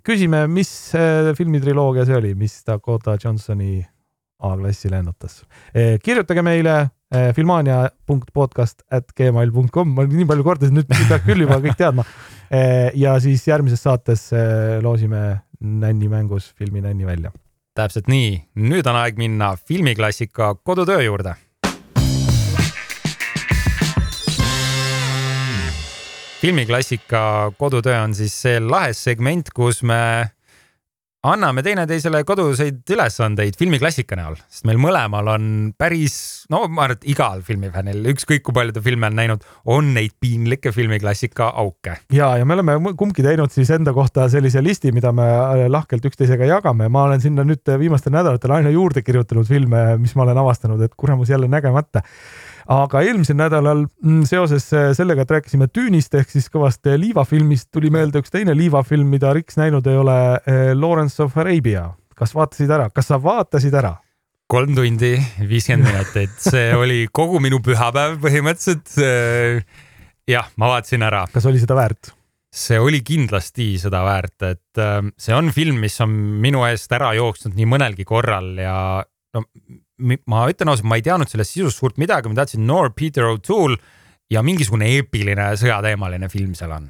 [0.03, 3.79] küsime, mis eh, filmitriloogia see oli, mis Dakota Johnsoni
[4.43, 5.41] A-klassi lennutas.
[5.73, 11.61] Eh, kirjutage meile eh, filmania.podcast at gmail.com, ma nii palju kordasin, nüüd peab küll juba
[11.63, 12.05] kõik teadma.
[12.53, 14.29] Eh, ja siis järgmises saates
[14.83, 15.23] loosime
[15.63, 17.31] Nänni mängus filmi Nänni välja.
[17.73, 18.35] täpselt nii,
[18.69, 21.33] nüüd on aeg minna filmiklassika kodutöö juurde
[26.43, 29.95] filmiklassika kodutöö on siis see lahe segment, kus me
[31.23, 35.45] anname teineteisele koduseid ülesandeid filmiklassika näol, sest meil mõlemal on
[35.79, 36.15] päris,
[36.51, 40.17] no ma arvan, et igal filmifännil, ükskõik kui palju ta filme on näinud, on neid
[40.19, 41.95] piinlikke filmiklassika auke.
[42.11, 46.05] ja, ja me oleme kumbki teinud siis enda kohta sellise listi, mida me äh, lahkelt
[46.11, 46.89] üksteisega jagame.
[46.91, 50.97] ma olen sinna nüüd viimastel nädalatel aina juurde kirjutanud filme, mis ma olen avastanud, et
[50.97, 52.03] kuramus jälle nägemata
[52.72, 57.69] aga eelmisel nädalal mm, seoses äh, sellega, et rääkisime Düünist ehk siis kõvast äh, liivafilmist,
[57.73, 61.91] tuli meelde üks teine liivafilm, mida Riks näinud ei ole, äh, Lawrence of Arabia.
[62.15, 63.98] kas vaatasid ära, kas sa vaatasid ära?
[64.53, 65.15] kolm tundi,
[65.49, 68.99] viiskümmend minutit, see oli kogu minu pühapäev põhimõtteliselt.
[70.30, 71.26] jah, ma vaatasin ära.
[71.34, 72.14] kas oli seda väärt?
[72.53, 74.84] see oli kindlasti seda väärt, et
[75.18, 76.14] see on film, mis on
[76.44, 78.76] minu eest ära jooksnud nii mõnelgi korral ja
[79.34, 79.41] no
[80.01, 83.77] ma ütlen ausalt, ma ei teadnud sellest sisust suurt midagi, ma teadsin Noor Peter O'Toole
[84.33, 86.87] ja mingisugune eepiline sõjateemaline film seal on.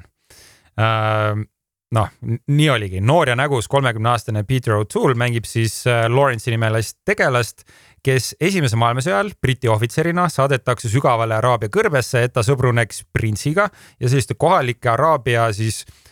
[1.94, 2.08] noh,
[2.50, 7.62] nii oligi, noor ja nägus kolmekümne aastane Peter O'Toole mängib siis äh, Lawrence'i nimelist tegelast,
[8.04, 13.68] kes Esimese maailmasõja ajal Briti ohvitserina saadetakse sügavale Araabia kõrbesse, et ta sõbruneks printsiga
[14.00, 16.03] ja selliste kohalike Araabia siis äh,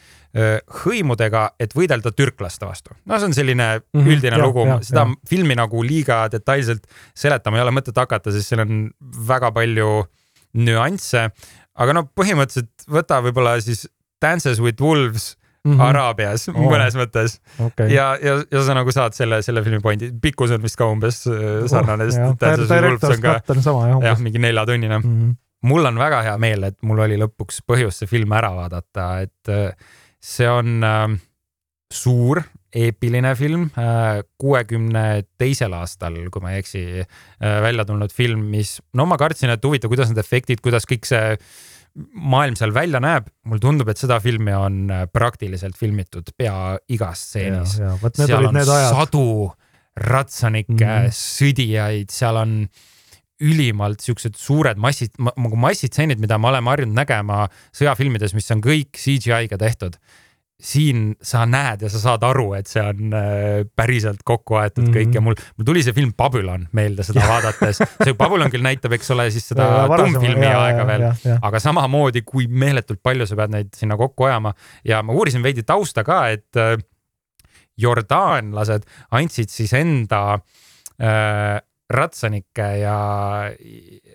[0.82, 2.94] hõimudega, et võidelda türklaste vastu.
[3.04, 5.14] no see on selline mm -hmm, üldine ja, lugu, seda ja.
[5.28, 8.90] filmi nagu liiga detailselt seletama ei ole mõtet hakata, sest seal on
[9.28, 10.06] väga palju
[10.54, 11.30] nüansse.
[11.74, 13.86] aga no põhimõtteliselt võta võib-olla siis
[14.22, 15.80] Dances with Wolves mm -hmm.
[15.80, 16.56] Araabias oh.
[16.56, 17.92] mõnes mõttes okay.
[17.92, 21.26] ja, ja, ja sa nagu saad selle, selle filmi pointi, pikkus on vist ka umbes
[21.26, 22.20] äh, sarnane oh,, sest
[24.02, 25.04] jah, mingi neljatunnine mm.
[25.04, 25.34] -hmm.
[25.62, 29.48] mul on väga hea meel, et mul oli lõpuks põhjus see film ära vaadata, et
[29.48, 29.72] äh,
[30.22, 31.06] see on äh,
[31.92, 32.42] suur
[32.72, 35.04] eepiline film, äh, kuuekümne
[35.40, 36.86] teisel aastal, kui ma ei eksi,
[37.38, 41.36] välja tulnud film, mis, no ma kartsin, et huvitav, kuidas need efektid, kuidas kõik see
[41.94, 47.26] maailm seal välja näeb, mulle tundub, et seda filmi on äh, praktiliselt filmitud pea igas
[47.28, 47.76] stseenis.
[48.16, 49.26] seal on sadu
[49.92, 51.18] ratsanikke mm, -hmm.
[51.18, 52.54] sõdijaid, seal on
[53.42, 58.98] ülimalt siuksed suured massid, nagu massitseenid, mida me oleme harjunud nägema sõjafilmides, mis on kõik
[58.98, 59.98] CGI-ga tehtud
[60.62, 64.92] siin sa näed ja sa saad aru, et see on äh, päriselt kokku aetud mm
[64.92, 64.98] -hmm.
[64.98, 67.82] kõik ja mul, mul tuli see film Babylon meelde seda vaadates.
[68.04, 69.66] see Babylon küll näitab, eks ole, siis seda
[69.96, 71.08] tummfilmi aega veel,
[71.42, 74.54] aga samamoodi, kui meeletult palju sa pead neid sinna kokku ajama
[74.84, 76.78] ja ma uurisin veidi tausta ka, et äh,
[77.78, 80.38] jordaanlased andsid siis enda
[81.02, 81.58] äh,
[81.94, 82.96] ratsanikke ja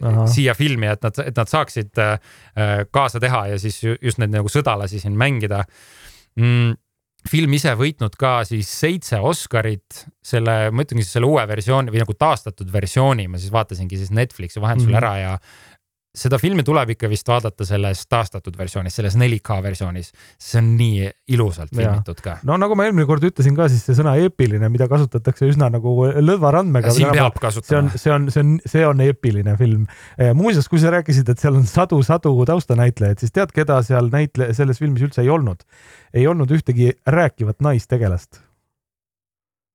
[0.02, 0.26] Aha.
[0.32, 2.18] siia filmi, et nad, et nad saaksid äh,
[2.92, 5.64] kaasa teha ja siis just neid nagu sõdalasi siin mängida
[6.40, 6.76] mm,
[7.28, 12.04] film ise võitnud ka siis seitse Oscarit selle, ma ütlengi siis selle uue versiooni või
[12.04, 15.04] nagu taastatud versiooni, ma siis vaatasingi siis Netflixi vahendusel mm -hmm.
[15.04, 15.38] ära ja
[16.18, 20.12] seda filmi tuleb ikka vist vaadata selles taastatud versioonis, selles 4K versioonis.
[20.42, 22.38] see on nii ilusalt filmitud ka.
[22.48, 25.94] no nagu ma eelmine kord ütlesin ka, siis see sõna eepiline, mida kasutatakse üsna nagu
[26.24, 26.94] lõdva randmega.
[26.96, 27.68] siin peab kasutama.
[27.68, 29.86] see on, see on, see on, see on eepiline film.
[30.38, 34.82] muuseas, kui sa rääkisid, et seal on sadu-sadu taustanäitlejaid, siis tead, keda seal näitle-, selles
[34.82, 35.64] filmis üldse ei olnud?
[36.18, 38.47] ei olnud ühtegi rääkivat naistegelast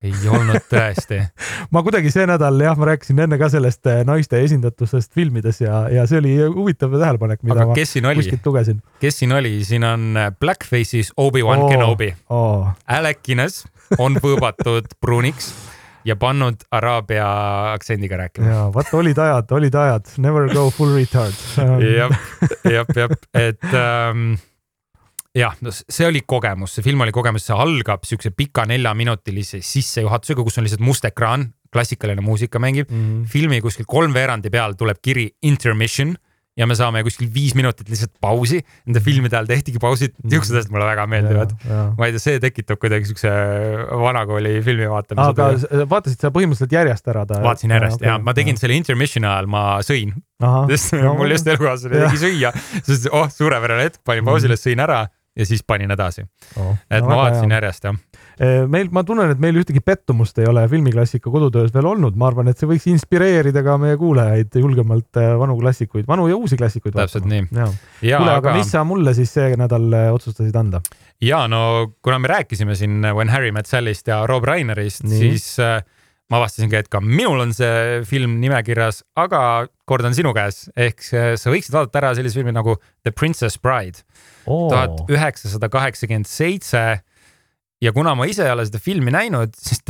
[0.02, 1.20] ei olnud tõesti.
[1.74, 5.84] Ma kuidagi see nädal jah, ma rääkisin enne ka sellest eh, naiste esindatusest filmides ja,
[5.92, 8.80] ja see oli huvitav tähelepanek, mida Aga ma kuskilt lugesin.
[9.02, 12.12] kes siin oli, siin on eh, Blackface'is Obi-Wan oh, Kenobi.
[12.30, 12.72] oh..
[12.86, 13.66] Alec Guinness
[13.98, 15.52] on võõbatud pruuniks
[16.04, 17.26] ja pannud araabia
[17.72, 18.48] aktsendiga rääkima.
[18.48, 21.36] ja vot olid ajad, olid ajad, never go full retard.
[21.56, 22.10] jah,
[22.66, 24.34] jah, jah, et ähm,
[25.36, 30.44] jah, no see oli kogemus, see film oli kogemus, see algab siukse pika neljaminutilise sissejuhatusega,
[30.44, 32.98] kus on lihtsalt must ekraan, klassikaline muusika mängib mm.
[32.98, 33.24] -hmm.
[33.32, 36.12] filmi kuskil kolmveerandi peal tuleb kiri intermission
[36.56, 38.59] ja me saame kuskil viis minutit lihtsalt pausi.
[38.84, 39.04] Nende mhm.
[39.06, 41.54] filmide ajal tehtigi pausid, siuksed asjad mulle väga meeldivad.
[41.96, 43.30] ma ei tea, see tekitab kuidagi siukse
[44.02, 45.30] vanakooli filmi vaatamise.
[45.32, 47.40] aga vaatasid sa põhimõtteliselt järjest ära ta?
[47.46, 48.64] vaatasin järjest ja, okay, ja ma tegin ja.
[48.64, 50.12] selle intermission'i ajal, ma sõin.
[50.74, 52.52] sest no, mul just elukaaslane tegi süüa,
[52.82, 55.06] sest oh, suurepärane hetk, panin pausile, sõin ära
[55.36, 56.24] ja siis panin edasi
[56.60, 56.74] oh,.
[56.90, 57.56] et no, ma vaatasin hea.
[57.56, 57.96] järjest jah.
[58.68, 62.50] meil, ma tunnen, et meil ühtegi pettumust ei ole filmiklassika kodutöös veel olnud, ma arvan,
[62.52, 66.96] et see võiks inspireerida ka meie kuulajaid julgemalt äh, vanu klassikuid, vanu ja uusi klassikuid.
[66.98, 67.46] täpselt nii.
[67.54, 70.82] kuule, aga mis sa mulle siis see nädal äh, otsustasid anda?
[71.22, 75.80] ja no kuna me rääkisime siin When Harry Met Sally'st ja Rob Reinerist, siis äh,
[76.31, 81.03] ma avastasingi, et ka minul on see film nimekirjas, aga kord on sinu käes, ehk
[81.03, 84.05] sa võiksid vaadata ära sellise filmi nagu The Princess Bride.
[84.47, 87.03] Tuhat üheksasada kaheksakümmend seitse.
[87.82, 89.82] Ja kuna ma ise ei ole seda filmi näinud, siis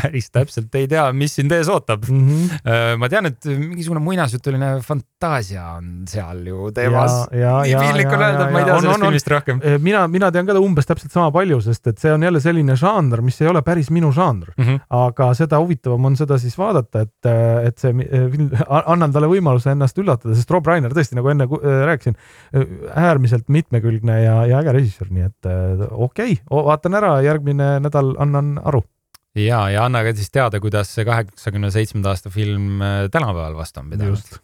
[0.00, 2.26] päris täpselt ei tea, mis sind ees ootab mm.
[2.28, 2.98] -hmm.
[3.00, 7.26] ma tean, et mingisugune muinasjutuline fantaasia on seal ju teemas.
[7.32, 9.62] nii piinlik on öelda, et ma ei tea on, sellest on, filmist rohkem.
[9.64, 12.76] Äh, mina, mina tean ka umbes täpselt sama palju, sest et see on jälle selline
[12.80, 14.64] žanr, mis ei ole päris minu žanr mm.
[14.64, 14.80] -hmm.
[15.00, 17.94] aga seda huvitavam on seda siis vaadata, et, äh, et see,
[18.68, 21.46] annan talle võimaluse ennast üllatada, sest Rob Reiner tõesti nagu enne
[21.90, 22.16] rääkisin,
[22.94, 25.50] äärmiselt mitmekülgne ja, ja äge režissöör, nii et
[25.90, 28.82] okei okay,, vaatan ära järgmine nädal annan aru.
[29.38, 33.80] Ja, ja anna ka siis teada, kuidas see kaheksakümne seitsmenda aasta film äh, tänapäeval vastu
[33.80, 34.38] on pidanud.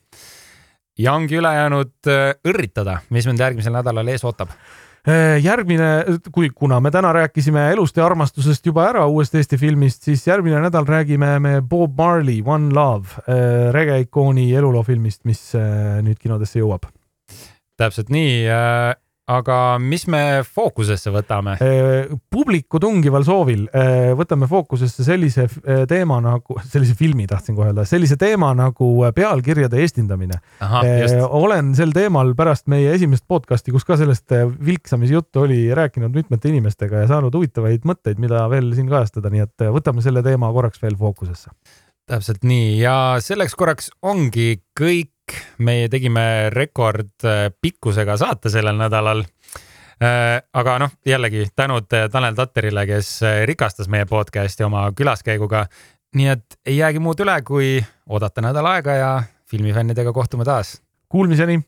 [0.99, 6.81] ja ongi ülejäänud äh, õrritada, mis mind järgmisel nädalal ees ootab äh, järgmine, kui, kuna
[6.81, 11.39] me täna rääkisime elust ja armastusest juba ära uuest Eesti filmist, siis järgmine nädal räägime
[11.41, 13.27] me Bob Marley One Love
[13.73, 15.51] regeikooni eluloofilmist, mis
[16.07, 16.87] nüüd kinodesse jõuab.
[17.77, 18.47] täpselt nii
[19.27, 21.57] aga mis me fookusesse võtame?
[22.31, 23.65] publiku tungival soovil
[24.19, 25.47] võtame fookusesse sellise
[25.90, 30.39] teema nagu, sellise filmi tahtsin kohe öelda, sellise teema nagu pealkirjade eestindamine.
[31.27, 34.36] olen sel teemal pärast meie esimest podcast'i, kus ka sellest
[34.66, 39.47] vilksamise juttu oli, rääkinud mitmete inimestega ja saanud huvitavaid mõtteid, mida veel siin kajastada, nii
[39.48, 41.51] et võtame selle teema korraks veel fookusesse
[42.07, 45.11] täpselt nii ja selleks korraks ongi kõik.
[45.59, 49.24] Meie tegime rekordpikkusega saate sellel nädalal.
[50.03, 55.66] Äh, aga noh, jällegi tänud Tanel Tatterile, kes rikastas meie podcast'i oma külaskäiguga.
[56.16, 60.81] nii et ei jäägi muud üle, kui oodata nädal aega ja filmifännidega kohtume taas.
[61.09, 61.61] Kuulmiseni